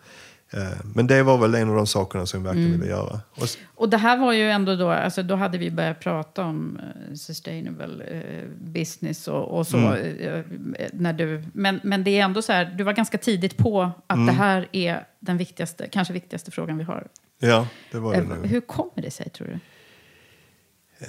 Eh, 0.49 0.77
men 0.95 1.07
det 1.07 1.23
var 1.23 1.37
väl 1.37 1.55
en 1.55 1.69
av 1.69 1.75
de 1.75 1.87
sakerna 1.87 2.25
som 2.25 2.39
vi 2.39 2.45
verkligen 2.45 2.67
Mm. 2.69 2.79
ville 2.81 2.91
göra. 2.93 3.19
Och, 3.35 3.47
Och 3.75 3.89
det 3.89 3.97
här 3.97 4.17
var 4.17 4.33
ju 4.33 4.49
ändå 4.51 4.75
då, 4.75 4.89
alltså 4.89 5.23
då 5.23 5.35
hade 5.35 5.57
vi 5.57 5.71
börjat 5.71 5.99
prata 5.99 6.43
om 6.45 6.79
eh, 6.79 7.15
sustainable 7.15 8.03
eh, 8.03 8.49
business 8.59 9.27
och, 9.27 9.57
och 9.57 9.67
så. 9.67 9.77
Mm. 9.77 10.43
när 10.93 11.13
du, 11.13 11.43
men, 11.53 11.79
men 11.83 12.03
det 12.03 12.19
är 12.19 12.23
ändå 12.23 12.41
så 12.41 12.53
här, 12.53 12.65
du 12.65 12.83
var 12.83 12.93
ganska 12.93 13.17
tidigt 13.17 13.57
på 13.57 13.91
att 14.07 14.15
Mm. 14.15 14.25
det 14.25 14.31
här 14.33 14.67
är 14.71 15.07
den 15.19 15.37
viktigaste, 15.37 15.87
kanske 15.91 16.13
viktigaste 16.13 16.51
frågan 16.51 16.77
vi 16.77 16.83
har. 16.83 17.07
Ja, 17.39 17.67
det 17.91 17.99
var 17.99 18.11
det 18.13 18.19
Eh, 18.19 18.27
nog. 18.27 18.45
Hur 18.45 18.61
kommer 18.61 19.01
det 19.01 19.11
sig 19.11 19.29
tror 19.29 19.47
du? 19.47 19.53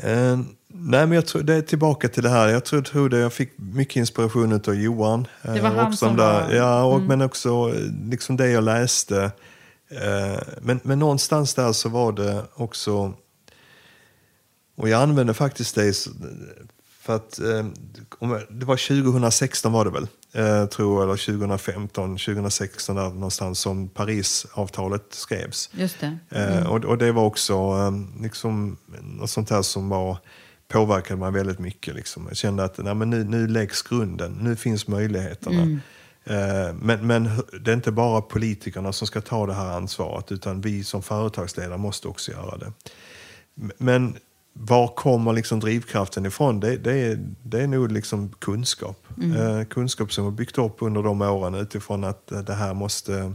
Eh, 0.09 0.37
nej, 0.69 1.07
men 1.07 1.13
jag 1.13 1.27
tror 1.27 1.43
det 1.43 1.55
är 1.55 1.63
tillbaka 1.63 2.09
till 2.09 2.23
det 2.23 2.29
här. 2.29 2.49
Jag 2.49 2.65
tror, 2.65 2.83
tror 2.83 3.09
det, 3.09 3.19
jag 3.19 3.33
fick 3.33 3.53
mycket 3.59 3.97
inspiration 3.97 4.53
av 4.53 4.75
Johan. 4.75 5.27
Det 5.43 5.49
var 5.49 5.57
Eh, 5.57 5.63
han 5.77 5.87
också 5.87 5.97
som 6.07 6.17
där, 6.17 6.43
var- 6.43 6.53
Ja, 6.55 6.85
och, 6.85 6.95
Mm. 6.97 7.07
men 7.09 7.23
också 7.23 7.49
eh, 7.75 8.09
liksom 8.11 8.37
det 8.37 8.49
jag 8.51 8.65
läste. 8.65 9.31
Eh, 9.91 10.39
men, 10.63 10.81
men 10.83 10.99
någonstans 10.99 11.55
där 11.55 11.73
så 11.73 11.89
var 11.89 12.13
det 12.13 12.43
också... 12.55 13.13
Och 14.77 14.89
jag 14.89 15.03
använde 15.03 15.35
faktiskt 15.35 15.75
det 15.75 15.95
för 17.01 17.17
att... 17.17 17.39
Eh, 17.39 17.67
det 18.51 18.65
var 18.67 18.77
2016 18.77 19.73
var 19.73 19.85
det 19.85 19.91
väl? 19.91 20.07
Eh, 20.37 20.67
tror 20.67 21.03
jag, 21.03 21.11
eller 21.11 21.39
2015, 21.39 22.17
2016 22.19 22.97
där 22.97 23.09
någonstans 23.11 23.59
som 23.59 23.89
Parisavtalet 23.89 25.03
skrevs. 25.11 25.71
Just 25.73 26.01
det. 26.01 26.19
Eh, 26.31 26.57
Mm. 26.57 26.67
och, 26.67 26.85
och 26.85 26.99
det 26.99 27.13
var 27.13 27.25
också 27.25 27.55
eh, 27.55 28.23
liksom, 28.23 28.77
något 29.03 29.31
sånt 29.31 29.51
här 29.51 29.63
som 29.63 29.89
var, 29.89 30.19
påverkade 30.69 31.21
mig 31.21 31.33
väldigt 31.33 31.59
mycket. 31.59 31.95
Liksom. 31.95 32.27
Jag 32.29 32.37
kände 32.37 32.65
att 32.65 32.79
nej, 32.79 32.95
men 32.95 33.11
nu, 33.11 33.25
nu 33.25 33.47
läggs 33.47 33.83
grunden, 33.83 34.33
nu 34.33 34.57
finns 34.57 34.89
möjligheterna. 34.89 35.63
Mm. 35.63 35.81
Eh, 36.25 36.75
men, 36.75 37.07
men 37.07 37.31
det 37.61 37.71
är 37.71 37.75
inte 37.75 37.93
bara 37.93 38.21
politikerna 38.21 38.93
som 38.93 39.07
ska 39.07 39.21
ta 39.21 39.47
det 39.47 39.55
här 39.55 39.77
ansvaret 39.77 40.33
utan 40.33 40.61
vi 40.61 40.85
som 40.85 41.03
företagsledare 41.03 41.79
måste 41.79 42.09
också 42.09 42.33
göra 42.33 42.57
det. 42.59 42.73
Men 43.79 44.17
var 44.57 44.89
kommer 44.89 45.33
liksom 45.33 45.61
drivkraften 45.61 46.27
ifrån? 46.27 46.61
Det, 46.61 46.77
det, 46.77 46.93
är, 46.93 47.19
det 47.43 47.61
är 47.63 47.67
nog 47.67 47.93
liksom 47.93 48.29
kunskap. 48.39 49.07
Mm. 49.23 49.59
Eh, 49.61 49.65
kunskap 49.65 50.13
som 50.13 50.25
har 50.25 50.31
byggt 50.31 50.59
upp 50.59 50.77
under 50.79 51.03
de 51.03 51.23
åren 51.23 51.55
utifrån 51.55 52.05
att 52.05 52.33
eh, 52.33 52.39
det 52.41 52.55
här 52.55 52.75
måste, 52.75 53.33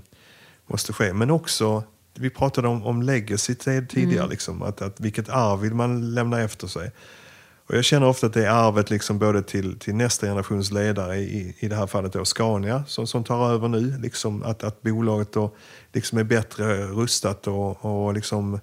måste 0.67 0.93
ske. 0.93 1.13
Men 1.13 1.31
också, 1.31 1.83
vi 2.15 2.29
pratade 2.29 2.67
om, 2.67 2.85
om 2.85 3.01
legacy 3.01 3.55
t- 3.55 3.81
tidigare, 3.89 4.17
Mm. 4.19 4.29
liksom, 4.29 4.61
att, 4.61 4.81
att 4.81 4.99
vilket 4.99 5.29
arv 5.29 5.59
vill 5.59 5.73
man 5.73 6.13
lämna 6.13 6.41
efter 6.41 6.67
sig? 6.67 6.91
Och 7.67 7.75
jag 7.75 7.85
känner 7.85 8.07
ofta 8.07 8.27
att 8.27 8.33
det 8.33 8.45
är 8.45 8.49
arvet 8.49 8.89
liksom 8.89 9.19
både 9.19 9.41
till, 9.43 9.79
till 9.79 9.95
nästa 9.95 10.27
generations 10.27 10.71
ledare, 10.71 11.17
i, 11.17 11.55
i 11.59 11.67
det 11.67 11.75
här 11.75 11.87
fallet 11.87 12.13
då 12.13 12.25
Scania, 12.25 12.83
som, 12.87 13.07
som 13.07 13.23
tar 13.23 13.49
över 13.53 13.67
nu. 13.67 13.97
Liksom 13.99 14.43
att, 14.43 14.63
att 14.63 14.81
bolaget 14.81 15.33
då 15.33 15.51
liksom 15.93 16.17
är 16.17 16.23
bättre 16.23 16.83
rustat 16.87 17.47
och, 17.47 17.85
och 17.85 18.13
liksom 18.13 18.59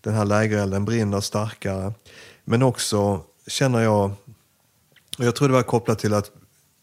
den 0.00 0.14
här 0.14 0.24
lägerelden 0.24 0.84
brinner 0.84 1.20
starkare. 1.20 1.92
Men 2.44 2.62
också 2.62 3.20
känner 3.46 3.80
jag, 3.80 4.10
och 5.18 5.24
jag 5.24 5.36
tror 5.36 5.48
det 5.48 5.54
var 5.54 5.62
kopplat 5.62 5.98
till 5.98 6.14
att, 6.14 6.30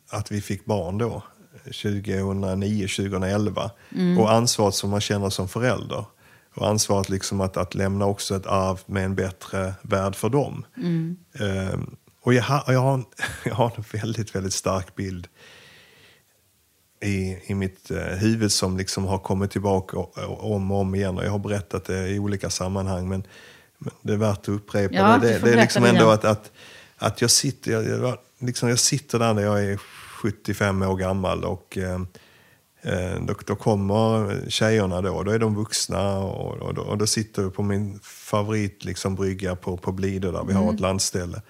att 0.10 0.32
vi 0.32 0.42
fick 0.42 0.66
barn 0.66 0.98
då, 0.98 1.24
2009, 1.64 2.88
2011. 2.88 3.72
Mm. 3.92 4.20
Och 4.20 4.32
ansvaret 4.32 4.76
som 4.76 4.90
man 4.90 5.02
känner 5.02 5.30
som 5.30 5.48
förälder. 5.48 6.06
och 6.56 6.68
ansvaret 6.68 7.10
liksom 7.10 7.42
att, 7.42 7.58
att 7.58 7.76
lämna 7.76 8.06
också 8.06 8.36
ett 8.36 8.46
arv 8.46 8.80
med 8.86 9.06
en 9.06 9.16
bättre 9.16 9.74
värld 9.82 10.16
för 10.16 10.30
dem. 10.30 10.66
Mm. 10.78 11.18
Ehm, 11.40 11.96
och 12.22 12.34
jag 12.34 12.44
har, 12.44 12.74
jag, 12.74 12.80
har 12.80 12.94
en, 12.94 13.06
jag 13.46 13.56
har 13.56 13.72
en 13.76 13.84
väldigt, 14.02 14.36
väldigt 14.36 14.54
stark 14.54 14.96
bild 14.96 15.28
i, 17.02 17.38
i 17.46 17.54
mitt 17.54 17.92
eh, 17.92 17.98
huvud 17.98 18.52
som 18.52 18.78
liksom 18.78 19.06
har 19.06 19.18
kommit 19.18 19.52
tillbaka 19.52 19.98
om 19.98 20.72
och 20.72 20.80
om 20.80 20.96
igen. 20.96 21.18
Och 21.18 21.26
jag 21.26 21.32
har 21.32 21.40
berättat 21.40 21.86
det 21.86 22.08
i 22.08 22.20
olika 22.20 22.50
sammanhang, 22.50 23.10
men, 23.10 23.24
men 23.78 23.94
det 24.02 24.14
är 24.14 24.18
värt 24.18 24.40
att 24.40 24.50
upprepa. 24.50 24.96
Ja, 24.96 25.18
det, 25.22 25.40
det, 25.40 25.54
är 25.54 25.62
liksom 25.62 25.84
ändå 25.84 26.02
igen. 26.02 26.10
att, 26.14 26.26
att, 26.26 26.52
att 26.98 27.22
jag, 27.22 27.32
sitter, 27.32 27.72
jag, 27.72 27.86
jag, 27.86 28.18
liksom 28.40 28.70
jag 28.70 28.80
sitter 28.80 29.20
där 29.20 29.34
när 29.34 29.42
jag 29.42 29.64
är 29.64 29.78
75 29.78 30.82
år 30.82 30.98
gammal 30.98 31.44
och 31.44 31.78
eh, 31.78 32.02
eh, 32.82 33.22
då, 33.22 33.34
då 33.46 33.56
kommer 33.56 34.50
tjejerna 34.50 35.02
då, 35.02 35.24
då 35.24 35.32
är 35.32 35.40
de 35.40 35.56
vuxna 35.56 36.18
och, 36.18 36.58
och, 36.58 36.74
då, 36.74 36.82
och 36.82 36.98
då 36.98 37.08
sitter 37.08 37.42
jag 37.42 37.54
på 37.54 37.64
min 37.64 38.00
favorit 38.04 38.86
liksom, 38.86 39.16
brygga 39.16 39.56
på, 39.56 39.78
på 39.78 39.92
Blidö 39.92 40.32
där 40.32 40.44
vi 40.44 40.54
har 40.54 40.62
Mm. 40.64 40.76
ett 40.76 40.82
landställe. 40.82 41.42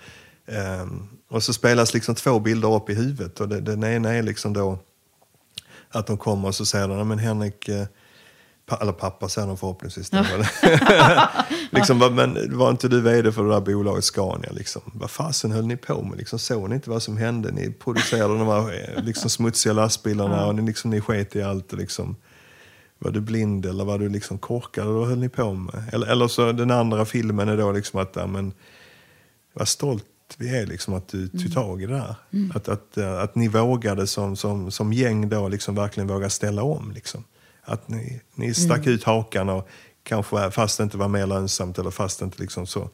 Ehm, 0.48 1.08
och 1.30 1.44
så 1.44 1.54
spelas 1.54 1.94
liksom 1.94 2.16
två 2.16 2.40
bilder 2.40 2.76
upp 2.76 2.90
i 2.90 2.94
huvudet 2.94 3.40
och 3.40 3.50
det, 3.50 3.62
den 3.62 3.84
ena 3.84 4.14
är 4.14 4.24
liksom 4.24 4.54
då 4.54 4.80
att 5.96 6.08
de 6.08 6.18
kommer 6.18 6.48
och 6.48 6.56
så 6.56 6.66
säger 6.66 6.88
de, 6.88 6.96
"Nej, 6.98 7.06
men 7.06 7.20
Henrik, 7.20 7.70
eh, 7.70 7.86
pa, 8.66 8.78
eller 8.82 8.92
pappa 8.92 9.30
säger 9.30 9.48
de 9.48 9.58
förhoppningsvis. 9.58 10.12
liksom, 11.72 12.00
"Va, 12.00 12.10
men 12.10 12.58
var 12.58 12.70
inte 12.72 12.88
du 12.88 13.02
vd 13.02 13.32
för 13.32 13.44
det 13.44 13.50
där 13.50 13.62
bolaget 13.62 14.04
Scania? 14.04 14.52
Liksom? 14.52 14.82
Vad 14.86 15.12
fasen 15.12 15.52
höll 15.52 15.66
ni 15.68 15.78
på 15.78 16.02
med? 16.02 16.18
Liksom, 16.18 16.40
såg 16.40 16.70
ni 16.70 16.76
inte 16.76 16.90
vad 16.90 17.04
som 17.04 17.18
hände? 17.18 17.52
Ni 17.52 17.72
producerade 17.72 18.38
de 18.38 18.48
här 18.48 18.94
eh, 18.98 19.04
liksom, 19.04 19.30
smutsiga 19.30 19.74
lastbilarna 19.74 20.46
och 20.46 20.56
ni, 20.56 20.62
liksom, 20.62 20.92
ni 20.92 21.02
sket 21.02 21.36
i 21.36 21.42
allt. 21.44 21.74
Liksom, 21.74 22.16
var 23.00 23.12
du 23.12 23.22
blind 23.22 23.66
eller 23.66 23.86
var 23.86 24.00
du 24.00 24.10
liksom 24.10 24.38
korkad? 24.38 24.84
Eller 24.84 24.94
vad 24.94 25.08
höll 25.08 25.18
ni 25.20 25.30
på 25.30 25.54
med? 25.54 25.84
Eller, 25.94 26.08
eller 26.08 26.28
så 26.28 26.52
den 26.52 26.72
andra 26.72 27.06
filmen 27.06 27.50
är 27.50 27.58
då 27.58 27.72
liksom 27.72 28.00
att, 28.00 28.12
ja, 28.16 28.28
men, 28.28 28.54
vad 29.54 29.68
stolt 29.68 30.06
vi 30.38 30.58
är 30.58 30.66
liksom 30.66 30.94
att 30.94 31.08
du 31.08 31.28
tog 31.28 31.54
tag 31.54 31.82
i 31.82 31.86
det 31.86 31.94
där. 31.94 32.16
Att, 32.56 32.68
att, 32.70 32.98
eh, 32.98 33.20
att 33.20 33.36
ni 33.36 33.48
vågade 33.48 34.08
som, 34.08 34.36
som, 34.36 34.72
som 34.72 34.94
gäng 34.94 35.30
då 35.30 35.48
liksom 35.50 35.76
verkligen 35.76 36.08
våga 36.08 36.30
ställa 36.30 36.64
om. 36.64 36.92
Liksom. 36.92 37.24
Att 37.64 37.88
ni, 37.90 38.22
ni 38.36 38.54
stack 38.54 38.88
ut 38.88 39.04
hakan 39.04 39.50
och 39.50 39.70
kanske 40.04 40.52
fast 40.52 40.78
det 40.78 40.84
inte 40.84 40.98
var 40.98 41.08
mer 41.08 41.28
lönsamt 41.28 41.78
eller 41.80 41.92
fast 41.92 42.20
det 42.20 42.26
inte 42.26 42.42
liksom 42.42 42.68
så. 42.68 42.90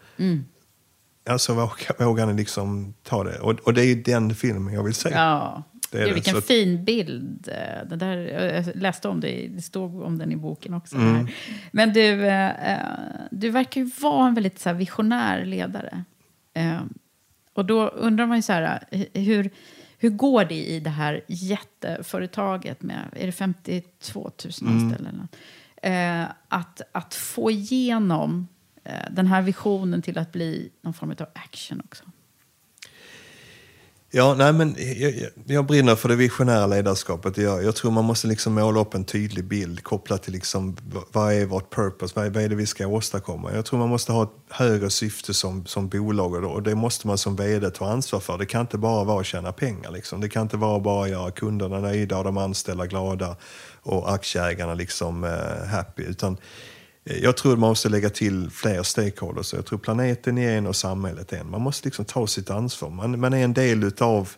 Alltså 1.30 1.54
våga, 1.54 2.06
vågar 2.06 2.26
ni 2.26 2.34
liksom 2.34 2.94
ta 3.04 3.24
det. 3.24 3.40
Och, 3.40 3.60
och 3.60 3.74
det 3.74 3.82
är 3.82 3.86
ju 3.86 4.02
den 4.02 4.36
filmen 4.36 4.74
jag 4.74 4.84
vill 4.84 4.94
se. 4.94 5.10
Ja. 5.10 5.64
Det 5.92 5.98
är 6.02 6.06
Gud, 6.06 6.14
vilken 6.14 6.38
att- 6.38 6.44
fin 6.46 6.86
bild. 6.86 7.48
eh, 7.48 7.88
Det 7.90 7.96
där, 7.96 8.18
jag 8.18 8.66
läste 8.76 9.08
om 9.08 9.20
det, 9.20 9.48
det 9.48 9.62
stod 9.62 10.02
om 10.02 10.18
den 10.18 10.32
i 10.32 10.36
boken 10.36 10.74
också. 10.74 10.96
Mm. 10.96 11.28
Men 11.72 11.94
du, 11.94 12.28
eh, 12.28 12.90
du 13.32 13.50
verkar 13.50 13.82
ju 13.82 13.92
vara 14.02 14.28
en 14.28 14.34
väldigt 14.34 14.60
så 14.60 14.74
visionär 14.74 15.46
ledare. 15.46 16.04
Och 17.54 17.66
då 17.66 17.88
undrar 17.88 18.26
man 18.26 18.38
ju 18.38 18.42
så 18.42 18.54
här, 18.54 18.84
eh, 18.92 19.24
hur, 19.24 19.50
hur 19.98 20.10
går 20.10 20.46
det 20.46 20.66
i 20.66 20.80
det 20.80 20.90
här 20.90 21.22
jätteföretaget 21.28 22.82
med, 22.82 23.10
är 23.16 23.26
det 23.26 23.32
52 23.32 24.32
000 24.46 24.52
Mm. 24.62 24.84
anställda? 24.84 25.12
något? 25.12 25.36
Eh, 25.84 26.24
att, 26.48 26.82
att 26.92 27.14
få 27.16 27.52
igenom 27.52 28.48
eh, 28.84 28.94
den 29.12 29.28
här 29.28 29.42
visionen 29.42 30.02
till 30.02 30.18
att 30.18 30.32
bli 30.32 30.72
någon 30.82 30.94
form 30.94 31.12
av 31.20 31.28
action 31.34 31.82
också. 31.86 32.04
Ja, 34.14 34.34
nej, 34.34 34.54
men 34.54 34.76
jag, 34.98 35.14
jag, 35.46 35.66
brinner 35.66 35.96
för 35.96 36.10
det 36.10 36.16
visionära 36.16 36.68
ledarskapet. 36.68 37.38
Jag, 37.38 37.64
jag 37.64 37.76
tror 37.76 37.92
man 37.92 38.06
måste 38.06 38.28
liksom 38.28 38.54
måla 38.54 38.80
upp 38.80 38.94
en 38.94 39.04
tydlig 39.04 39.46
bild 39.46 39.84
kopplat 39.84 40.24
till 40.24 40.34
liksom, 40.34 40.78
vad 41.12 41.34
är 41.34 41.46
vårt 41.46 41.76
purpose, 41.76 42.14
vad 42.16 42.26
är, 42.26 42.30
vad 42.30 42.44
är 42.44 42.50
det 42.50 42.56
vi 42.56 42.66
ska 42.66 42.88
åstadkomma. 42.88 43.54
Jag 43.54 43.66
tror 43.66 43.80
man 43.80 43.90
måste 43.90 44.12
ha 44.12 44.24
ett 44.24 44.30
högre 44.50 44.90
syfte 44.90 45.34
som, 45.34 45.66
som 45.66 45.90
bolag 45.90 46.34
och, 46.34 46.52
och 46.52 46.64
det 46.64 46.76
måste 46.76 47.08
man 47.08 47.18
som 47.18 47.36
vd 47.36 47.70
ta 47.70 47.92
ansvar 47.92 48.20
för. 48.20 48.38
Det 48.38 48.46
kan 48.46 48.62
inte 48.62 48.78
bara 48.78 49.04
vara 49.04 49.20
att 49.20 49.26
tjäna 49.26 49.52
pengar. 49.52 49.92
Liksom. 49.92 50.22
Det 50.22 50.30
kan 50.30 50.42
inte 50.42 50.58
vara 50.58 50.80
bara 50.80 51.04
att 51.04 51.10
göra 51.10 51.32
kunderna 51.32 51.80
nöjda 51.80 52.18
och 52.18 52.24
de 52.24 52.38
anställda 52.38 52.86
glada 52.86 53.36
och 53.82 54.14
aktieägarna 54.14 54.74
liksom 54.74 55.24
eh, 55.24 55.68
happy. 55.68 56.04
Utan, 56.04 56.34
eh, 56.34 56.40
jag 57.04 57.38
tror 57.38 57.58
man 57.58 57.70
måste 57.70 57.90
lägga 57.90 58.10
till 58.10 58.50
fler 58.50 58.84
stakeholders. 58.84 59.54
Jag 59.54 59.66
tror 59.66 59.80
planeten 59.80 60.38
är 60.38 60.58
en 60.58 60.68
och 60.68 60.76
samhället 60.76 61.34
är 61.34 61.38
en. 61.38 61.50
Man 61.52 61.62
måste 61.62 61.88
liksom 61.88 62.06
ta 62.06 62.28
sitt 62.28 62.50
ansvar. 62.50 62.90
Man, 62.90 63.20
man 63.20 63.34
är 63.34 63.44
en 63.44 63.54
del 63.54 63.84
utav, 63.84 64.30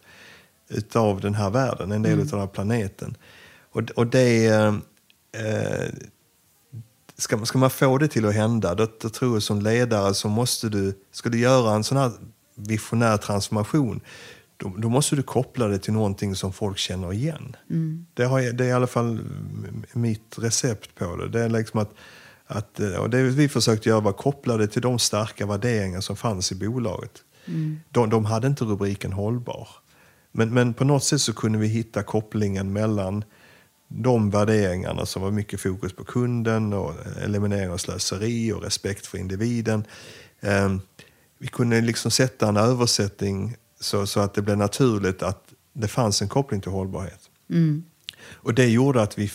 utav 0.70 1.22
den 1.22 1.34
här 1.34 1.50
världen, 1.50 1.92
en 1.92 2.02
del 2.02 2.20
utav 2.20 2.32
den 2.32 2.40
här 2.40 2.48
planeten. 2.48 3.18
Och, 3.72 3.82
och 3.96 4.08
det... 4.08 4.46
Eh, 4.46 5.86
ska, 7.18 7.38
man- 7.38 7.46
ska 7.46 7.58
man 7.58 7.70
få 7.70 7.98
det 7.98 8.08
till 8.08 8.26
att 8.26 8.34
hända, 8.34 8.76
då, 8.76 8.88
då 9.02 9.10
tror 9.10 9.34
jag 9.36 9.44
som 9.44 9.62
ledare 9.62 10.14
så 10.14 10.28
måste 10.30 10.70
du... 10.70 10.94
Ska 11.12 11.30
du 11.30 11.40
göra 11.40 11.76
en 11.76 11.84
sån 11.84 11.98
här 11.98 12.12
visionär 12.56 13.18
transformation, 13.18 14.02
då, 14.58 14.74
då 14.78 14.90
måste 14.90 15.16
du 15.16 15.24
koppla 15.24 15.68
det 15.68 15.80
till 15.80 15.94
någonting 15.94 16.36
som 16.36 16.54
folk 16.54 16.78
känner 16.78 17.14
igen. 17.14 17.56
Det, 18.14 18.24
har, 18.26 18.42
det 18.42 18.64
är 18.66 18.70
i 18.70 18.72
alla 18.72 18.88
fall 18.88 19.20
mitt 19.94 20.36
recept 20.38 20.96
på 20.96 21.16
det. 21.16 21.30
Det 21.30 21.42
är 21.44 21.50
liksom 21.50 21.80
att, 21.80 21.92
att 22.48 22.80
eh, 22.80 22.96
och 22.96 23.10
det 23.10 23.24
vi 23.24 23.50
försökte 23.50 23.90
göra 23.90 24.00
var 24.00 24.14
koppla 24.14 24.58
det 24.58 24.68
till 24.68 24.82
de 24.82 25.00
starka 25.00 25.46
värderingar 25.46 26.02
som 26.02 26.16
fanns 26.16 26.52
i 26.52 26.56
bolaget. 26.56 27.24
De, 27.90 28.10
de 28.10 28.26
hade 28.26 28.48
inte 28.48 28.66
rubriken 28.66 29.14
hållbar. 29.14 29.68
Men, 30.32 30.54
men 30.54 30.74
på 30.74 30.84
något 30.84 31.04
sätt 31.04 31.22
så 31.22 31.34
kunde 31.34 31.58
vi 31.58 31.68
hitta 31.68 32.04
kopplingen 32.04 32.74
mellan 32.74 33.24
de 33.88 34.30
värderingarna 34.30 35.06
som 35.06 35.22
var 35.22 35.32
mycket 35.32 35.62
fokus 35.62 35.94
på 35.94 36.04
kunden 36.04 36.74
och 36.74 36.94
eliminering 37.24 37.70
av 37.70 37.78
slöseri 37.78 38.52
och 38.52 38.64
respekt 38.64 39.08
för 39.08 39.18
individen. 39.18 39.84
Eh, 40.40 40.76
vi 41.38 41.48
kunde 41.48 41.82
liksom 41.82 42.12
sätta 42.12 42.48
en 42.48 42.58
översättning 42.58 43.56
så, 43.80 44.08
så 44.08 44.20
att 44.20 44.34
det 44.34 44.42
blev 44.42 44.58
naturligt 44.58 45.24
att 45.24 45.44
det 45.74 45.88
fanns 45.88 46.22
en 46.22 46.28
koppling 46.28 46.62
till 46.62 46.72
hållbarhet. 46.72 47.30
Och 48.32 48.54
det 48.54 48.68
gjorde 48.68 49.02
att 49.02 49.18
vi 49.18 49.32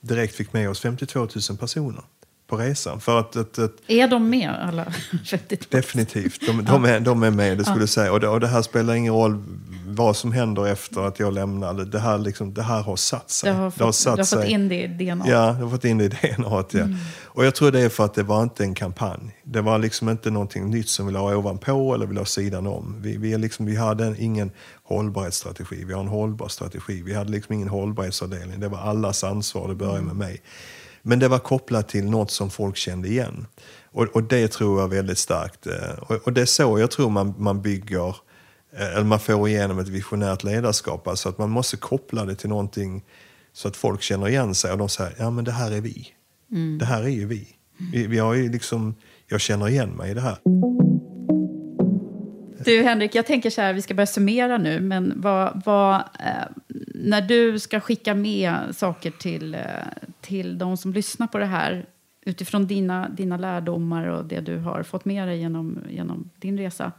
direkt 0.00 0.34
fick 0.34 0.52
med 0.52 0.70
oss 0.70 0.80
52 0.80 1.18
000 1.18 1.58
personer 1.58 2.04
på 2.50 2.56
resan. 2.56 3.00
För 3.00 3.20
att, 3.20 3.36
att, 3.36 3.58
att 3.58 3.72
Är 3.86 4.08
de 4.08 4.30
med 4.30 4.50
alla 4.50 4.84
52? 5.30 5.66
Definitivt, 5.70 6.46
de, 6.46 6.64
de, 6.64 6.84
är, 6.84 7.00
de 7.00 7.22
är 7.22 7.30
med, 7.30 7.58
det 7.58 7.64
skulle 7.64 7.80
jag 7.80 7.88
säga. 7.88 8.12
Och 8.12 8.20
det, 8.20 8.28
och 8.28 8.40
det 8.40 8.48
här 8.48 8.62
spelar 8.62 8.94
ingen 8.94 9.14
roll 9.14 9.42
vad 9.86 10.16
som 10.16 10.32
händer 10.32 10.66
efter 10.66 11.00
att 11.00 11.20
jag 11.20 11.32
lämnade. 11.34 11.84
Det 11.84 11.98
här, 11.98 12.18
liksom, 12.18 12.54
det 12.54 12.62
här 12.62 12.82
har 12.82 12.96
satt 12.96 13.30
sig. 13.30 13.52
Du 13.52 13.56
har 13.56 13.70
fått, 13.70 14.04
du 14.04 14.10
har 14.10 14.24
fått 14.24 14.44
in 14.44 14.68
det 14.68 14.82
i 14.82 14.86
DNA. 15.04 15.24
Ja, 15.28 15.46
jag 15.46 15.52
har 15.52 15.70
fått 15.70 15.84
in 15.84 15.98
det 15.98 16.04
i 16.04 16.08
DNA. 16.08 16.64
Ja. 16.70 16.86
Och 17.24 17.44
jag 17.44 17.54
tror 17.54 17.70
det 17.70 17.80
är 17.80 17.88
för 17.88 18.04
att 18.04 18.14
det 18.14 18.22
var 18.22 18.42
inte 18.42 18.64
en 18.64 18.74
kampanj. 18.74 19.36
Det 19.44 19.60
var 19.60 19.78
liksom 19.78 20.08
inte 20.08 20.30
någonting 20.30 20.70
nytt 20.70 20.88
som 20.88 21.06
vi 21.06 21.12
la 21.12 21.36
ovanpå 21.36 21.94
eller 21.94 22.06
vi 22.06 22.14
la 22.14 22.24
sidan 22.24 22.66
om. 22.66 22.96
Vi, 22.98 23.16
vi, 23.16 23.38
liksom, 23.38 23.66
vi 23.66 23.76
hade 23.76 24.04
en, 24.04 24.16
ingen 24.18 24.50
hållbarhetsstrategi, 24.82 25.84
vi 25.84 25.92
har 25.92 26.00
en 26.00 26.08
hållbar 26.08 26.48
strategi. 26.48 27.02
Vi 27.02 27.14
hade 27.14 27.30
liksom 27.30 27.54
ingen 27.54 27.68
hållbarhetsavdelning. 27.68 28.60
Det 28.60 28.68
var 28.68 28.78
allas 28.78 29.24
ansvar, 29.24 29.68
det 29.68 29.74
började 29.74 30.02
med 30.02 30.16
mig. 30.16 30.40
Men 31.02 31.18
det 31.18 31.28
var 31.28 31.38
kopplat 31.38 31.88
till 31.88 32.04
något 32.04 32.30
som 32.30 32.50
folk 32.50 32.76
kände 32.76 33.08
igen. 33.08 33.46
Och, 33.92 34.02
och 34.04 34.22
det 34.22 34.48
tror 34.52 34.80
jag 34.80 34.88
väldigt 34.88 35.18
starkt. 35.18 35.66
eh, 35.66 35.98
Och, 35.98 36.26
och 36.26 36.32
det 36.32 36.40
är 36.40 36.46
så 36.46 36.78
jag 36.78 36.90
tror 36.90 37.10
man, 37.10 37.34
man 37.38 37.62
bygger, 37.62 38.08
eh, 38.76 38.92
eller 38.94 39.04
man 39.04 39.20
får 39.20 39.48
igenom 39.48 39.78
ett 39.78 39.88
visionärt 39.88 40.44
ledarskap. 40.44 41.08
Alltså 41.08 41.28
att 41.28 41.38
man 41.38 41.50
måste 41.50 41.76
koppla 41.76 42.24
det 42.24 42.34
till 42.34 42.48
någonting 42.48 43.04
så 43.52 43.68
att 43.68 43.76
folk 43.76 44.02
känner 44.02 44.28
igen 44.28 44.54
sig 44.54 44.72
och 44.72 44.78
de 44.78 44.88
säger, 44.88 45.14
ja 45.18 45.30
men 45.30 45.44
det 45.44 45.52
här 45.52 45.70
är 45.72 45.80
vi. 45.80 46.06
Det 46.78 46.84
här 46.84 47.02
är 47.02 47.08
ju 47.08 47.26
vi. 47.26 47.48
Vi, 47.92 48.06
vi 48.06 48.18
har 48.18 48.34
ju 48.34 48.52
liksom, 48.52 48.94
jag 49.26 49.40
känner 49.40 49.68
igen 49.68 49.90
mig 49.90 50.10
i 50.10 50.14
det 50.14 50.20
här. 50.20 50.36
Du 52.64 52.82
Henrik, 52.82 53.14
jag 53.14 53.26
tänker 53.26 53.50
så 53.50 53.60
här, 53.60 53.72
vi 53.72 53.82
ska 53.82 53.94
börja 53.94 54.06
summera 54.06 54.58
nu, 54.58 54.80
men 54.80 55.20
vad, 55.20 55.62
vad, 55.64 55.94
eh, 55.96 56.44
när 56.94 57.20
du 57.20 57.58
ska 57.58 57.80
skicka 57.80 58.14
med 58.14 58.76
saker 58.76 59.10
till, 59.10 59.54
eh, 59.54 59.60
till 60.20 60.58
de 60.58 60.76
som 60.76 60.92
lyssnar 60.92 61.26
på 61.26 61.38
det 61.38 61.46
här, 61.46 61.86
utifrån 62.20 62.66
dina, 62.66 63.08
dina 63.08 63.36
lärdomar 63.36 64.06
och 64.06 64.24
det 64.24 64.40
du 64.40 64.58
har 64.58 64.82
fått 64.82 65.04
med 65.04 65.28
dig 65.28 65.38
genom, 65.38 65.78
genom 65.90 66.30
din 66.36 66.58
resa, 66.58 66.92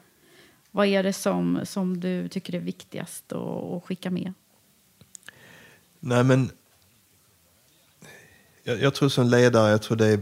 vad 0.72 0.88
är 0.88 1.04
det 1.04 1.14
som, 1.14 1.60
som 1.64 2.00
du 2.00 2.28
tycker 2.28 2.56
är 2.56 2.60
viktigast 2.60 3.32
att, 3.32 3.74
att 3.74 3.84
skicka 3.84 4.12
med? 4.12 4.34
Nej 6.00 6.24
men, 6.24 6.50
jag, 8.64 8.82
jag 8.82 8.94
tror 8.94 9.10
som 9.10 9.28
ledare, 9.28 9.72
jag 9.72 9.82
tror 9.82 9.98
det 9.98 10.08
är, 10.08 10.20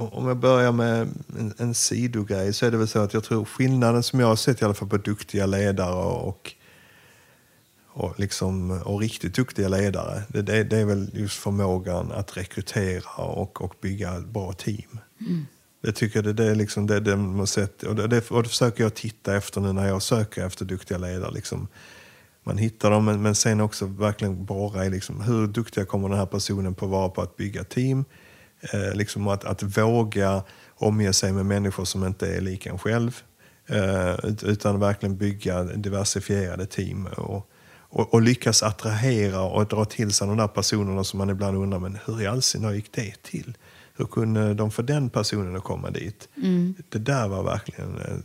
om 0.00 0.28
jag 0.28 0.36
börjar 0.36 0.72
med 0.72 1.08
en, 1.38 1.54
en 1.58 1.74
sidogrej 1.74 2.52
så 2.52 2.66
är 2.66 2.70
det 2.70 2.76
väl 2.76 2.88
så 2.88 2.98
att 2.98 3.14
jag 3.14 3.24
tror 3.24 3.44
skillnaden 3.44 4.02
som 4.02 4.20
jag 4.20 4.26
har 4.26 4.36
sett 4.36 4.62
i 4.62 4.64
alla 4.64 4.74
fall 4.74 4.88
på 4.88 4.96
duktiga 4.96 5.46
ledare 5.46 6.04
och, 6.04 6.54
och, 7.86 8.20
liksom, 8.20 8.70
och 8.70 9.00
riktigt 9.00 9.34
duktiga 9.34 9.68
ledare, 9.68 10.22
det, 10.28 10.42
det, 10.42 10.64
det 10.64 10.78
är 10.78 10.84
väl 10.84 11.10
just 11.12 11.36
förmågan 11.38 12.12
att 12.12 12.36
rekrytera 12.36 13.24
och, 13.24 13.62
och 13.62 13.74
bygga 13.80 14.16
ett 14.16 14.26
bra 14.26 14.52
team. 14.52 14.98
Tycker 15.94 16.16
jag 16.16 16.24
det, 16.24 16.32
det 16.32 16.50
är 16.50 16.54
liksom 16.54 16.86
det, 16.86 17.00
det 17.00 17.16
man 17.16 17.46
sett. 17.46 17.82
Och 17.82 17.96
det, 17.96 18.06
det, 18.06 18.30
och 18.30 18.42
det 18.42 18.48
försöker 18.48 18.82
jag 18.82 18.94
titta 18.94 19.36
efter 19.36 19.60
nu 19.60 19.72
när 19.72 19.88
jag 19.88 20.02
söker 20.02 20.46
efter 20.46 20.64
duktiga 20.64 20.98
ledare. 20.98 21.32
Liksom. 21.32 21.68
Man 22.42 22.58
hittar 22.58 22.90
dem, 22.90 23.04
men, 23.04 23.22
men 23.22 23.34
sen 23.34 23.60
också 23.60 23.86
verkligen 23.86 24.44
borra 24.44 24.86
i 24.86 24.90
liksom, 24.90 25.20
hur 25.20 25.46
duktiga 25.46 25.84
kommer 25.84 26.08
den 26.08 26.18
här 26.18 26.26
personen 26.26 26.74
på 26.74 26.84
att 26.84 26.90
vara 26.90 27.08
på 27.08 27.22
att 27.22 27.36
bygga 27.36 27.64
team. 27.64 28.04
Eh, 28.60 28.94
liksom 28.94 29.28
att, 29.28 29.44
att 29.44 29.62
våga 29.62 30.42
omge 30.74 31.12
sig 31.12 31.32
med 31.32 31.46
människor 31.46 31.84
som 31.84 32.04
inte 32.04 32.36
är 32.36 32.40
lika 32.40 32.70
en 32.70 32.78
själv. 32.78 33.20
Eh, 33.66 34.24
ut- 34.24 34.42
utan 34.42 34.80
verkligen 34.80 35.16
bygga 35.16 35.62
diversifierade 35.62 36.66
team. 36.66 37.06
Och, 37.06 37.50
och, 37.92 38.14
och 38.14 38.22
lyckas 38.22 38.62
attrahera 38.62 39.40
och 39.40 39.66
dra 39.66 39.84
till 39.84 40.12
sig 40.12 40.26
de 40.28 40.36
där 40.36 40.48
personerna 40.48 41.04
som 41.04 41.18
man 41.18 41.30
ibland 41.30 41.56
undrar, 41.56 41.78
men 41.78 41.98
hur 42.06 42.22
i 42.22 42.26
all 42.26 42.42
sin 42.42 42.74
gick 42.74 42.92
det 42.92 43.22
till? 43.22 43.56
Hur 43.96 44.04
kunde 44.04 44.54
de 44.54 44.70
få 44.70 44.82
den 44.82 45.10
personen 45.10 45.56
att 45.56 45.64
komma 45.64 45.90
dit? 45.90 46.28
Mm. 46.36 46.74
Det 46.88 46.98
där 46.98 47.28
var 47.28 47.42
verkligen... 47.42 47.98
eh, 47.98 48.16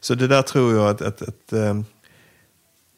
Så 0.00 0.14
det 0.14 0.26
där 0.28 0.42
tror 0.42 0.74
jag 0.74 0.88
att, 0.88 1.02
att, 1.02 1.22
att, 1.22 1.52
eh, 1.52 1.76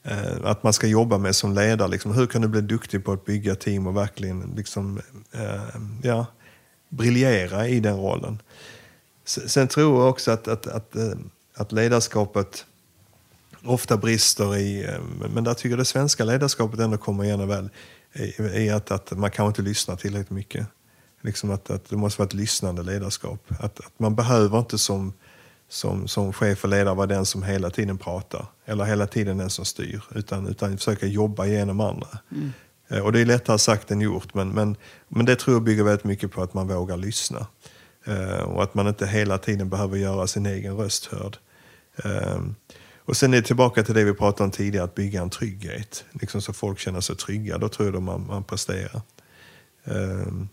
eh, 0.05 0.45
att 0.45 0.63
man 0.63 0.73
ska 0.73 0.87
jobba 0.87 1.19
med 1.19 1.37
som 1.37 1.55
ledare. 1.55 1.89
Liksom. 1.89 2.13
Hur 2.13 2.27
kan 2.27 2.43
du 2.43 2.49
bli 2.49 2.61
duktig 2.61 3.05
på 3.05 3.13
att 3.13 3.25
bygga 3.25 3.55
team 3.55 3.87
och 3.87 3.97
verkligen 3.97 4.53
liksom, 4.57 5.01
ja, 6.03 6.27
briljera 6.89 7.69
i 7.69 7.81
den 7.81 7.97
rollen? 7.97 8.43
Sen 9.25 9.69
tror 9.69 10.01
jag 10.01 10.11
också 10.11 10.31
att, 10.31 10.49
att, 10.49 10.67
att, 10.67 10.97
eh, 10.97 11.13
att 11.55 11.73
ledarskapet 11.73 12.65
ofta 13.65 13.97
brister 13.97 14.57
i, 14.57 14.85
eh, 14.85 15.29
men 15.35 15.45
där 15.45 15.55
tycker 15.55 15.69
jag 15.69 15.79
det 15.79 15.85
svenska 15.85 16.25
ledarskapet 16.25 16.81
ändå 16.81 16.97
kommer 16.97 17.25
igen 17.25 17.49
väl, 17.49 17.71
i, 18.55 18.71
att, 18.71 18.91
att 18.91 19.11
man 19.11 19.31
kan 19.31 19.47
inte 19.47 19.63
lyssna 19.63 19.97
tillräckligt 19.97 20.31
mycket. 20.31 20.67
Liksom 21.21 21.51
att, 21.51 21.71
att 21.71 21.89
det 21.89 21.97
måste 21.97 22.21
vara 22.21 22.27
ett 22.27 22.35
lyssnande 22.35 22.83
ledarskap. 22.83 23.45
Att, 23.49 23.81
att 23.81 23.99
man 23.99 24.15
behöver 24.15 24.59
inte 24.59 24.79
som, 24.79 25.13
som, 25.69 26.09
som 26.09 26.33
chef 26.33 26.65
och 26.65 26.71
ledare 26.71 26.95
vara 26.95 27.07
den 27.07 27.27
som 27.27 27.43
hela 27.43 27.71
tiden 27.71 27.99
pratar. 27.99 28.47
Eller 28.65 28.85
hela 28.85 29.07
tiden 29.07 29.39
den 29.39 29.51
som 29.51 29.65
styr. 29.65 30.03
Utan, 30.15 30.47
utan 30.47 30.77
försöka 30.79 31.07
jobba 31.07 31.47
genom 31.47 31.81
andra. 31.81 32.19
Mm. 32.33 32.53
Eh, 32.89 33.01
och 33.01 33.13
det 33.13 33.21
är 33.21 33.27
lättare 33.27 33.59
sagt 33.59 33.91
än 33.91 34.01
gjort. 34.01 34.35
Men, 34.35 34.49
men, 34.49 34.77
men 35.09 35.27
det 35.27 35.37
tror 35.37 35.57
jag 35.57 35.63
bygger 35.63 35.83
väldigt 35.83 36.05
mycket 36.05 36.33
på 36.33 36.43
att 36.43 36.55
man 36.55 36.69
vågar 36.69 36.97
lyssna. 36.97 37.47
Eh, 38.05 38.43
och 38.43 38.63
att 38.63 38.75
man 38.75 38.89
inte 38.89 39.07
hela 39.07 39.39
tiden 39.39 39.69
behöver 39.69 39.97
göra 39.97 40.27
sin 40.27 40.47
egen 40.47 40.77
röst 40.77 41.07
hörd. 41.07 41.37
Ehm, 42.05 42.55
och 42.99 43.17
sen 43.17 43.35
är 43.35 43.37
det 43.37 43.47
tillbaka 43.47 43.83
till 43.83 43.95
det 43.95 44.05
vi 44.05 44.15
pratade 44.15 44.45
om 44.45 44.51
tidigare, 44.51 44.85
att 44.85 44.95
bygga 44.95 45.23
en 45.23 45.31
trygghet. 45.31 46.05
Liksom 46.13 46.43
så 46.43 46.53
folk 46.53 46.79
känner 46.79 47.01
sig 47.01 47.17
trygga. 47.17 47.59
Då 47.59 47.69
tror 47.69 47.89
jag 47.89 47.97
att 47.97 48.03
man, 48.03 48.27
man 48.27 48.45
presterar. 48.45 49.01
Ehm, 49.85 50.49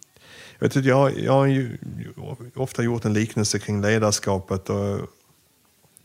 jag, 0.59 0.67
vet 0.67 0.75
inte, 0.75 0.89
jag, 0.89 1.19
jag 1.19 1.33
har 1.33 1.45
ju 1.45 1.77
ofta 2.55 2.83
gjort 2.83 3.05
en 3.05 3.13
liknelse 3.13 3.59
kring 3.59 3.81
ledarskapet 3.81 4.69
och 4.69 5.09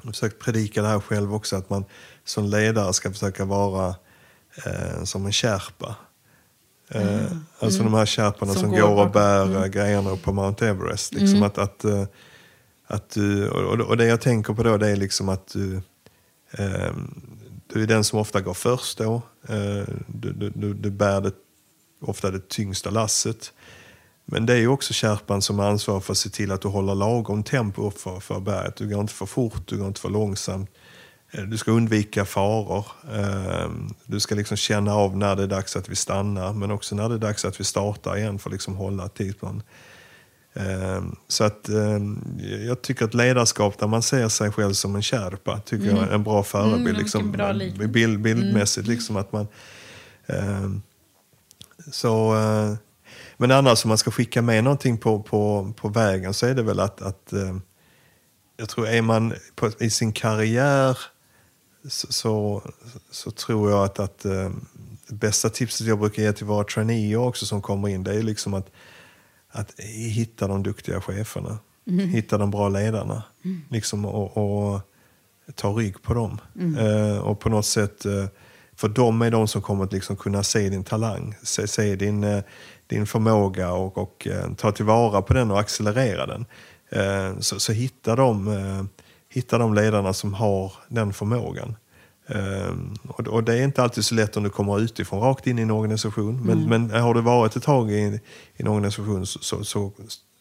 försökt 0.04 0.38
predika 0.38 0.82
det 0.82 0.88
här 0.88 1.00
själv 1.00 1.34
också, 1.34 1.56
att 1.56 1.70
man 1.70 1.84
som 2.24 2.44
ledare 2.44 2.92
ska 2.92 3.10
försöka 3.10 3.44
vara 3.44 3.94
eh, 4.66 5.04
som 5.04 5.26
en 5.26 5.32
kärpa. 5.32 5.96
Eh, 6.90 7.32
Alltså 7.58 7.82
de 7.82 7.94
här 7.94 8.06
kärparna 8.06 8.52
som, 8.52 8.60
Som 8.60 8.70
går, 8.70 8.80
går 8.80 9.04
och 9.04 9.10
bär 9.10 9.56
eh, 9.56 9.66
grejerna 9.66 10.10
upp 10.10 10.22
på 10.22 10.32
Mount 10.32 10.68
Everest. 10.68 11.14
Liksom 11.14 11.42
att, 11.42 11.58
att, 11.58 11.84
eh, 11.84 12.04
att 12.86 13.10
du, 13.10 13.50
och, 13.50 13.96
det 13.96 14.06
jag 14.06 14.20
tänker 14.20 14.54
på 14.54 14.62
då 14.62 14.76
det 14.76 14.88
är 14.88 14.96
liksom 14.96 15.28
att 15.28 15.48
du, 15.48 15.76
eh, 16.50 16.92
du 17.66 17.82
är 17.82 17.86
den 17.86 18.04
som 18.04 18.18
ofta 18.18 18.40
går 18.40 18.54
först 18.54 18.98
då. 18.98 19.22
Eh, 19.48 19.94
du, 20.06 20.32
du, 20.32 20.74
du, 20.74 20.90
bär 20.90 21.20
det, 21.20 21.32
ofta 22.00 22.30
det 22.30 22.48
tyngsta 22.48 22.90
lasset. 22.90 23.52
Men 24.24 24.46
det 24.46 24.54
är 24.58 24.66
också 24.66 24.92
kärpan 24.92 25.42
som 25.42 25.60
är 25.60 25.64
ansvarig 25.64 26.02
för 26.02 26.12
att 26.12 26.18
se 26.18 26.30
till 26.30 26.52
att 26.52 26.60
du 26.60 26.68
håller 26.68 26.94
lagom 26.94 27.42
tempo 27.42 27.86
upp 27.86 27.98
för, 27.98 28.20
för 28.20 28.40
berget. 28.40 28.76
Du 28.76 28.88
går 28.88 29.00
inte 29.00 29.12
för 29.12 29.26
fort, 29.26 29.62
du 29.66 29.78
går 29.78 29.86
inte 29.86 30.00
för 30.00 30.10
långsamt. 30.10 30.70
Eh, 31.30 31.44
Du 31.44 31.56
ska 31.58 31.70
undvika 31.70 32.24
faror. 32.24 32.86
Eh, 33.14 33.70
Du 34.04 34.20
ska 34.20 34.34
liksom 34.34 34.56
känna 34.56 34.94
av 34.94 35.16
när 35.16 35.36
det 35.36 35.42
är 35.42 35.46
dags 35.46 35.76
att 35.76 35.88
vi 35.88 35.96
stannar, 35.96 36.52
men 36.52 36.70
också 36.70 36.94
när 36.96 37.08
det 37.08 37.14
är 37.14 37.18
dags 37.18 37.44
att 37.44 37.60
vi 37.60 37.64
startar 37.64 38.16
igen 38.16 38.38
för 38.38 38.50
att 38.50 38.52
liksom 38.52 38.76
hålla 38.76 39.08
tidsplan. 39.08 39.62
Eh, 40.54 41.02
Så 41.28 41.44
att 41.44 41.68
eh, 41.68 41.98
jag 42.66 42.82
tycker 42.82 43.04
att 43.04 43.14
ledarskap 43.14 43.78
där 43.78 43.86
man 43.86 44.02
ser 44.02 44.28
sig 44.28 44.52
själv 44.52 44.72
som 44.72 44.96
en 44.96 45.02
kärpa, 45.02 45.60
tycker 45.60 45.86
jag 45.86 45.98
är 45.98 46.08
en 46.14 46.22
bra 46.24 46.42
förebild. 46.42 46.88
Mm, 46.88 46.96
liksom, 46.96 47.32
bra 47.32 47.52
liknelse. 47.52 47.88
bild, 47.88 48.20
bildmässigt, 48.20 48.86
liksom 48.86 49.16
att 49.16 49.32
man... 49.32 49.46
eh, 50.26 50.68
Så... 51.92 52.36
eh, 52.36 52.74
Men 53.36 53.50
annars 53.50 53.84
om 53.84 53.88
man 53.88 53.98
ska 53.98 54.10
skicka 54.10 54.42
med 54.42 54.64
någonting 54.64 54.98
på, 54.98 55.22
på, 55.22 55.72
på 55.76 55.88
vägen 55.88 56.34
så 56.34 56.46
är 56.46 56.54
det 56.54 56.62
väl 56.62 56.80
att, 56.80 57.02
att 57.02 57.32
eh, 57.32 57.56
jag 58.56 58.68
tror 58.68 58.88
är 58.88 59.02
man 59.02 59.34
på, 59.54 59.70
i 59.80 59.90
sin 59.90 60.12
karriär 60.12 60.98
så, 61.88 62.62
så, 63.10 63.30
tror 63.30 63.70
jag 63.70 63.84
att, 63.84 63.98
att 63.98 64.24
eh, 64.24 64.50
det 65.08 65.14
bästa 65.14 65.48
tipset 65.48 65.86
jag 65.86 65.98
brukar 65.98 66.22
ge 66.22 66.32
till 66.32 66.46
våra 66.46 66.64
traineer 66.64 67.16
också 67.16 67.46
som 67.46 67.62
kommer 67.62 67.88
in 67.88 68.04
det 68.04 68.14
är 68.14 68.22
liksom 68.22 68.54
att, 68.54 68.70
att 69.50 69.80
hitta 70.14 70.48
de 70.48 70.62
duktiga 70.62 71.00
cheferna. 71.00 71.58
Hitta 71.86 72.38
de 72.38 72.50
bra 72.50 72.68
ledarna. 72.68 73.22
Liksom, 73.68 74.04
och, 74.04 74.36
och 74.36 74.80
ta 75.54 75.68
rygg 75.68 76.02
på 76.02 76.14
dem. 76.14 76.38
Eh, 76.78 77.18
och 77.18 77.40
på 77.40 77.48
något 77.48 77.66
sätt, 77.66 78.04
eh, 78.04 78.26
för 78.76 78.88
de 78.88 79.22
är 79.22 79.30
de 79.30 79.48
som 79.48 79.62
kommer 79.62 79.84
att 79.84 79.92
liksom 79.92 80.16
kunna 80.16 80.42
se 80.42 80.68
din 80.68 80.84
talang, 80.84 81.34
se, 81.42 81.68
se 81.68 81.96
din, 81.96 82.24
eh, 82.24 82.42
din 82.86 83.06
förmåga 83.06 83.72
och, 83.72 83.98
och 83.98 84.28
ta 84.56 84.72
tillvara 84.72 85.22
på 85.22 85.34
den 85.34 85.50
och 85.50 85.60
accelerera 85.60 86.26
den. 86.26 86.46
Eh, 86.88 87.38
så, 87.38 87.60
så 87.60 87.72
hitta, 87.72 88.16
de, 88.16 88.88
hitta 89.30 89.58
de 89.58 89.74
ledarna 89.74 90.12
som 90.12 90.34
har 90.34 90.72
den 90.88 91.12
förmågan. 91.12 91.76
Eh, 92.26 92.74
och, 93.28 93.44
det 93.44 93.58
är 93.58 93.62
inte 93.62 93.82
alltid 93.82 94.04
så 94.04 94.14
lätt 94.14 94.36
om 94.36 94.42
du 94.42 94.50
kommer 94.50 94.80
utifrån 94.80 95.20
rakt 95.20 95.46
in 95.46 95.58
i 95.58 95.62
en 95.62 95.70
organisation. 95.70 96.46
Men, 96.46 96.68
men 96.68 96.90
har 96.90 97.14
du 97.14 97.20
varit 97.20 97.56
ett 97.56 97.62
tag 97.62 97.90
i, 97.90 97.94
i 97.96 98.20
en 98.56 98.68
organisation 98.68 99.26
så, 99.26 99.64
så, 99.64 99.92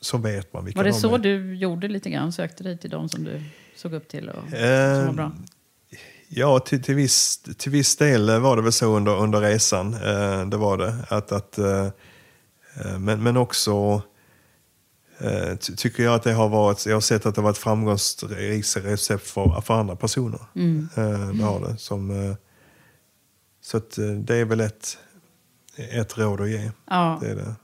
så, 0.01 0.17
vet 0.17 0.53
man 0.53 0.65
vilka 0.65 0.79
Var 0.79 0.83
det 0.83 0.89
de 0.89 0.99
så 0.99 1.15
är. 1.15 1.19
du 1.19 1.55
gjorde 1.55 1.87
lite 1.87 2.09
grann? 2.09 2.31
Sökte 2.31 2.63
dig 2.63 2.77
till 2.77 2.89
de 2.89 3.09
som 3.09 3.23
du 3.23 3.41
såg 3.75 3.93
upp 3.93 4.07
till 4.07 4.29
och 4.29 4.35
som 4.35 4.51
var 4.51 5.07
Eh, 5.07 5.13
bra? 5.13 5.31
Ja, 6.31 6.59
till, 6.59 6.83
till, 6.83 6.95
viss, 6.95 7.37
till 7.57 7.71
viss 7.71 7.95
del 7.95 8.39
var 8.39 8.55
det 8.55 8.61
väl 8.61 8.71
så 8.71 8.97
under, 8.97 9.17
under 9.17 9.41
resan. 9.41 9.93
Eh, 9.93 10.45
det 10.45 10.57
var 10.57 10.77
det. 10.77 10.95
Att, 11.09 11.31
att, 11.31 11.57
eh, 11.57 11.85
eh, 12.85 12.99
men, 12.99 13.23
men 13.23 13.37
också 13.37 13.71
eh, 13.71 14.01
tycker 15.77 16.03
jag 16.03 16.15
att 16.15 16.23
det 16.23 16.33
har 16.33 16.49
varit, 16.49 16.85
jag 16.85 16.95
har 16.95 17.01
sett 17.01 17.25
att 17.25 17.35
det 17.35 17.41
har 17.41 17.43
varit 17.43 17.57
framgångsrikt 17.57 18.77
recept 18.77 19.27
för, 19.27 19.61
för 19.61 19.73
andra 19.73 19.95
personer. 19.95 20.39
Eh, 20.97 21.29
det 21.29 21.43
har 21.43 21.67
det. 21.67 21.77
Som, 21.77 22.29
eh, 22.29 22.35
så 23.61 23.77
att, 23.77 23.97
eh, 23.97 24.05
det 24.05 24.35
är 24.35 24.45
väl 24.45 24.59
ett, 24.59 24.97
ett 25.75 26.17
råd 26.17 26.41
att 26.41 26.49
ge. 26.49 26.71
Ja. 26.89 27.17
Det 27.21 27.29
är 27.29 27.35
det. 27.35 27.55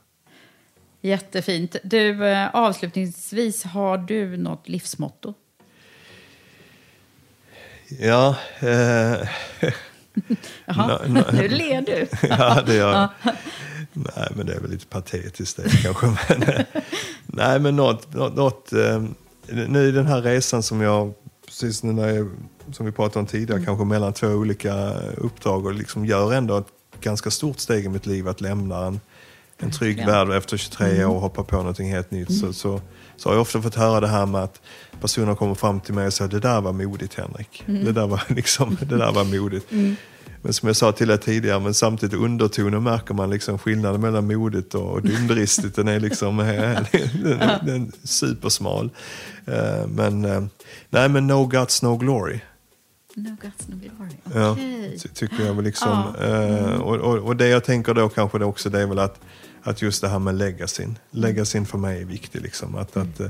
Jättefint. 1.01 1.75
Du, 1.83 2.27
eh, 2.27 2.55
avslutningsvis, 2.55 3.63
har 3.63 3.97
du 3.97 4.37
något 4.37 4.69
livsmotto? 4.69 5.33
Ja, 7.99 8.35
eh, 8.59 8.67
Jaha, 10.65 10.99
nu 11.31 11.47
ler 11.47 11.81
du. 11.81 12.07
ja, 12.29 12.61
det 12.65 12.75
gör 12.75 12.91
jag. 12.91 13.35
Nej, 13.95 14.31
men 14.35 14.45
det 14.45 14.53
är 14.53 14.59
väl 14.59 14.71
lite 14.71 14.85
patetiskt 14.85 15.57
det 15.57 15.81
kanske. 15.83 16.05
Men, 16.29 16.43
eh, 16.43 16.65
nej, 17.25 17.59
men 17.59 17.75
något, 17.75 18.13
något, 18.13 18.35
något 18.35 18.73
eh, 18.73 19.03
nu 19.47 19.87
i 19.87 19.91
den 19.91 20.05
här 20.05 20.21
resan 20.21 20.63
som 20.63 20.81
jag, 20.81 21.13
precis 21.47 21.83
nu 21.83 21.93
när 21.93 22.07
jag, 22.07 22.29
som 22.71 22.85
vi 22.85 22.91
pratade 22.91 23.19
om 23.19 23.25
tidigare, 23.25 23.65
kanske 23.65 23.85
mellan 23.85 24.13
två 24.13 24.27
olika 24.27 24.93
uppdrag 25.17 25.65
och 25.65 25.73
liksom 25.73 26.05
gör 26.05 26.33
ändå 26.33 26.57
ett 26.57 26.67
ganska 27.01 27.31
stort 27.31 27.59
steg 27.59 27.85
i 27.85 27.89
mitt 27.89 28.05
liv 28.05 28.27
att 28.27 28.41
lämna 28.41 28.85
en, 28.85 28.99
en 29.57 29.71
trygg 29.71 29.97
Verkligen. 29.97 30.27
värld 30.27 30.37
efter 30.37 30.57
23 30.57 31.05
år 31.05 31.15
och 31.15 31.21
hoppa 31.21 31.43
på 31.43 31.55
någonting 31.55 31.91
helt 31.91 32.11
nytt. 32.11 32.39
Så, 32.39 32.53
så, 32.53 32.81
så 33.17 33.29
har 33.29 33.33
jag 33.33 33.41
ofta 33.41 33.61
fått 33.61 33.75
höra 33.75 33.99
det 33.99 34.07
här 34.07 34.25
med 34.25 34.43
att 34.43 34.61
personer 35.01 35.35
kommer 35.35 35.55
fram 35.55 35.79
till 35.79 35.93
mig 35.93 36.07
och 36.07 36.13
säger 36.13 36.31
det 36.31 36.39
där 36.39 36.61
var 36.61 36.73
modigt 36.73 37.13
Henrik. 37.13 37.63
Det, 37.65 37.91
där 37.91 38.07
var 38.07 38.23
liksom, 38.35 38.77
det 38.81 38.97
där 38.97 39.11
var 39.11 39.23
modigt. 39.39 39.71
Men 40.45 40.53
som 40.53 40.67
jag 40.67 40.75
sa 40.75 40.91
till 40.91 41.09
er 41.09 41.17
tidigare, 41.17 41.59
men 41.59 41.73
samtidigt 41.73 42.19
undertonen 42.19 42.83
märker 42.83 43.13
man 43.13 43.29
liksom 43.29 43.57
skillnaden 43.59 44.01
mellan 44.01 44.27
modigt 44.27 44.75
och 44.75 45.01
dumdristigt. 45.01 45.75
Den 45.75 45.87
är 45.87 45.99
liksom 45.99 46.37
den, 47.23 47.65
den, 47.65 47.91
supersmal. 48.03 48.89
Eh, 49.45 49.87
Men, 49.87 50.25
eh, 50.25 50.43
nej 50.89 51.09
men 51.09 51.27
no 51.27 51.45
guts, 51.45 51.81
no 51.83 51.97
glory. 51.97 52.39
No 53.15 53.35
guts, 53.41 53.67
no 53.67 53.75
glory. 53.75 54.11
Ja, 54.33 54.51
Okej. 54.51 54.99
ty- 55.03 55.09
tycker 55.09 55.45
jag 55.45 55.53
väl 55.53 55.63
liksom. 55.63 56.15
Eh, 56.21 56.81
och, 56.81 56.95
och, 56.95 57.17
och 57.17 57.35
det 57.35 57.47
jag 57.47 57.63
tänker 57.63 57.93
då 57.93 58.09
kanske 58.09 58.39
det 58.39 58.45
också 58.45 58.69
det 58.69 58.81
är 58.81 58.87
väl 58.87 58.99
att, 58.99 59.19
att 59.63 59.81
just 59.81 60.01
det 60.01 60.07
här 60.07 60.19
med 60.19 60.35
legacyn. 60.35 60.97
Legacyn 61.11 61.65
för 61.65 61.77
mig 61.77 62.01
är 62.01 62.05
viktig. 62.05 62.41
Liksom. 62.41 62.75
Att, 62.75 62.97
att, 62.97 63.19
eh, 63.19 63.27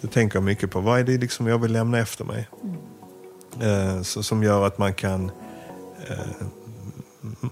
det 0.00 0.08
tänker 0.08 0.36
jag 0.36 0.44
mycket 0.44 0.70
på. 0.70 0.80
Vad 0.80 1.00
är 1.00 1.04
det 1.04 1.18
liksom 1.18 1.46
jag 1.46 1.58
vill 1.58 1.72
lämna 1.72 1.98
efter 1.98 2.24
mig? 2.24 2.48
Eh, 3.60 4.02
så, 4.02 4.22
som 4.22 4.42
gör 4.42 4.66
att 4.66 4.78
man 4.78 4.94
kan 4.94 5.30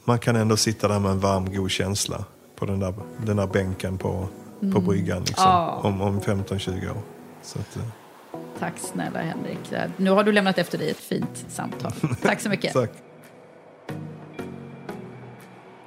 man 0.05 0.19
kan 0.19 0.37
ändå 0.37 0.57
sitta 0.57 0.89
där 0.89 0.99
med 1.01 1.11
en 1.11 1.21
varm, 1.21 1.55
god 1.55 1.71
känsla 1.71 2.25
på 2.57 2.67
den 2.67 2.81
där, 2.81 2.95
den 3.27 3.37
där 3.37 3.47
bänken 3.47 3.99
på, 3.99 4.29
på 4.73 4.81
bryggan 4.81 5.19
liksom, 5.21 5.45
Ja. 5.47 5.81
om, 5.85 6.01
om 6.01 6.21
15-20 6.21 6.91
år. 6.91 6.97
Så 7.43 7.59
att, 7.59 7.77
eh, 7.77 7.83
Tack 8.59 8.75
snälla 8.79 9.19
Henrik. 9.21 9.59
Nu 9.97 10.11
har 10.11 10.25
du 10.25 10.33
lämnat 10.33 10.59
efter 10.59 10.79
dig 10.79 10.91
ett 10.91 10.97
fint 11.01 11.45
samtal. 11.49 11.93
Tack 12.23 12.41
så 12.41 12.49
mycket. 12.49 12.73
tack. 12.73 12.91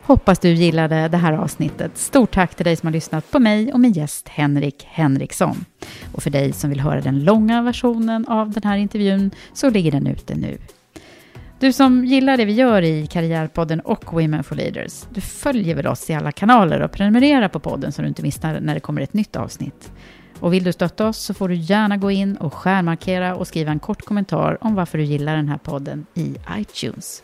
Hoppas 0.02 0.40
du 0.40 0.50
gillade 0.50 1.08
det 1.08 1.18
här 1.18 1.34
avsnittet. 1.34 1.98
Stort 1.98 2.32
tack 2.34 2.56
till 2.56 2.66
dig 2.66 2.76
som 2.76 2.88
har 2.88 2.92
lyssnat 2.94 3.32
på 3.32 3.40
mig 3.40 3.74
och 3.74 3.80
min 3.80 3.92
gäst 3.92 4.28
Henrik 4.28 4.84
Henriksson. 4.90 5.66
Och 6.14 6.24
för 6.24 6.30
dig 6.30 6.54
som 6.54 6.70
vill 6.70 6.80
höra 6.80 7.02
den 7.02 7.24
långa 7.24 7.62
versionen 7.62 8.28
av 8.28 8.52
den 8.52 8.64
här 8.64 8.78
intervjun 8.78 9.32
så 9.54 9.70
ligger 9.70 9.92
den 9.92 10.08
ute 10.08 10.36
nu. 10.36 10.58
Du 11.60 11.74
som 11.74 12.06
gillar 12.06 12.38
det 12.38 12.46
vi 12.46 12.54
gör 12.54 12.82
i 12.82 13.08
Karriärpodden 13.08 13.80
och 13.80 14.14
Women 14.14 14.44
for 14.44 14.56
Leaders, 14.56 15.06
du 15.10 15.22
följer 15.22 15.76
väl 15.76 15.88
oss 15.88 16.10
i 16.10 16.14
alla 16.14 16.32
kanaler 16.32 16.82
och 16.82 16.92
prenumererar 16.92 17.48
på 17.48 17.60
podden 17.60 17.92
så 17.92 18.02
du 18.02 18.08
inte 18.08 18.22
missar 18.22 18.60
när 18.60 18.74
det 18.74 18.80
kommer 18.80 19.02
ett 19.02 19.14
nytt 19.14 19.36
avsnitt. 19.36 19.92
Och 20.40 20.54
vill 20.54 20.64
du 20.64 20.74
stötta 20.74 21.08
oss 21.08 21.18
så 21.18 21.34
får 21.34 21.50
du 21.50 21.56
gärna 21.56 21.98
gå 21.98 22.12
in 22.12 22.36
och 22.36 22.54
skärmarkera 22.54 23.36
och 23.36 23.48
skriva 23.48 23.72
en 23.72 23.80
kort 23.80 24.02
kommentar 24.02 24.58
om 24.62 24.76
varför 24.76 24.98
du 24.98 25.04
gillar 25.04 25.36
den 25.36 25.50
här 25.50 25.58
podden 25.58 26.06
i 26.14 26.36
iTunes. 26.60 27.24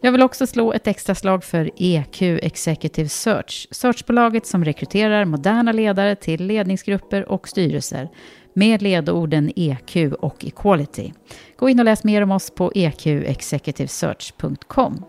Jag 0.00 0.12
vill 0.12 0.22
också 0.22 0.46
slå 0.46 0.72
ett 0.72 0.86
extra 0.86 1.14
slag 1.14 1.44
för 1.44 1.70
EQ 1.76 2.22
Executive 2.22 3.08
Search, 3.08 3.68
searchbolaget 3.70 4.46
som 4.46 4.64
rekryterar 4.64 5.24
moderna 5.24 5.72
ledare 5.72 6.16
till 6.16 6.46
ledningsgrupper 6.46 7.28
och 7.28 7.48
styrelser 7.48 8.08
med 8.54 8.82
ledorden 8.82 9.52
EQ 9.56 9.96
och 10.20 10.44
Equality. 10.44 11.12
Gå 11.56 11.68
in 11.68 11.78
och 11.78 11.84
läs 11.84 12.04
mer 12.04 12.22
om 12.22 12.30
oss 12.30 12.50
på 12.50 12.72
eqexecutivesearch.com. 12.74 15.04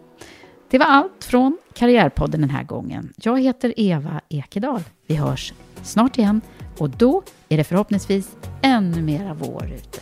Det 0.70 0.78
var 0.78 0.86
allt 0.86 1.24
från 1.24 1.58
Karriärpodden 1.74 2.41
den 2.41 2.50
här 2.50 2.64
gången. 2.64 3.14
Jag 3.18 3.41
heter 3.41 3.74
Eva 3.78 4.22
Ekedal. 4.30 4.82
Vi 5.08 5.16
hörs 5.16 5.54
snart 5.84 6.18
igen 6.18 6.41
och 6.78 6.89
då 6.89 7.24
är 7.50 7.58
det 7.58 7.64
förhoppningsvis 7.64 8.36
ännu 8.62 9.02
mera 9.02 9.34
vår 9.34 9.72
ute. 9.76 10.02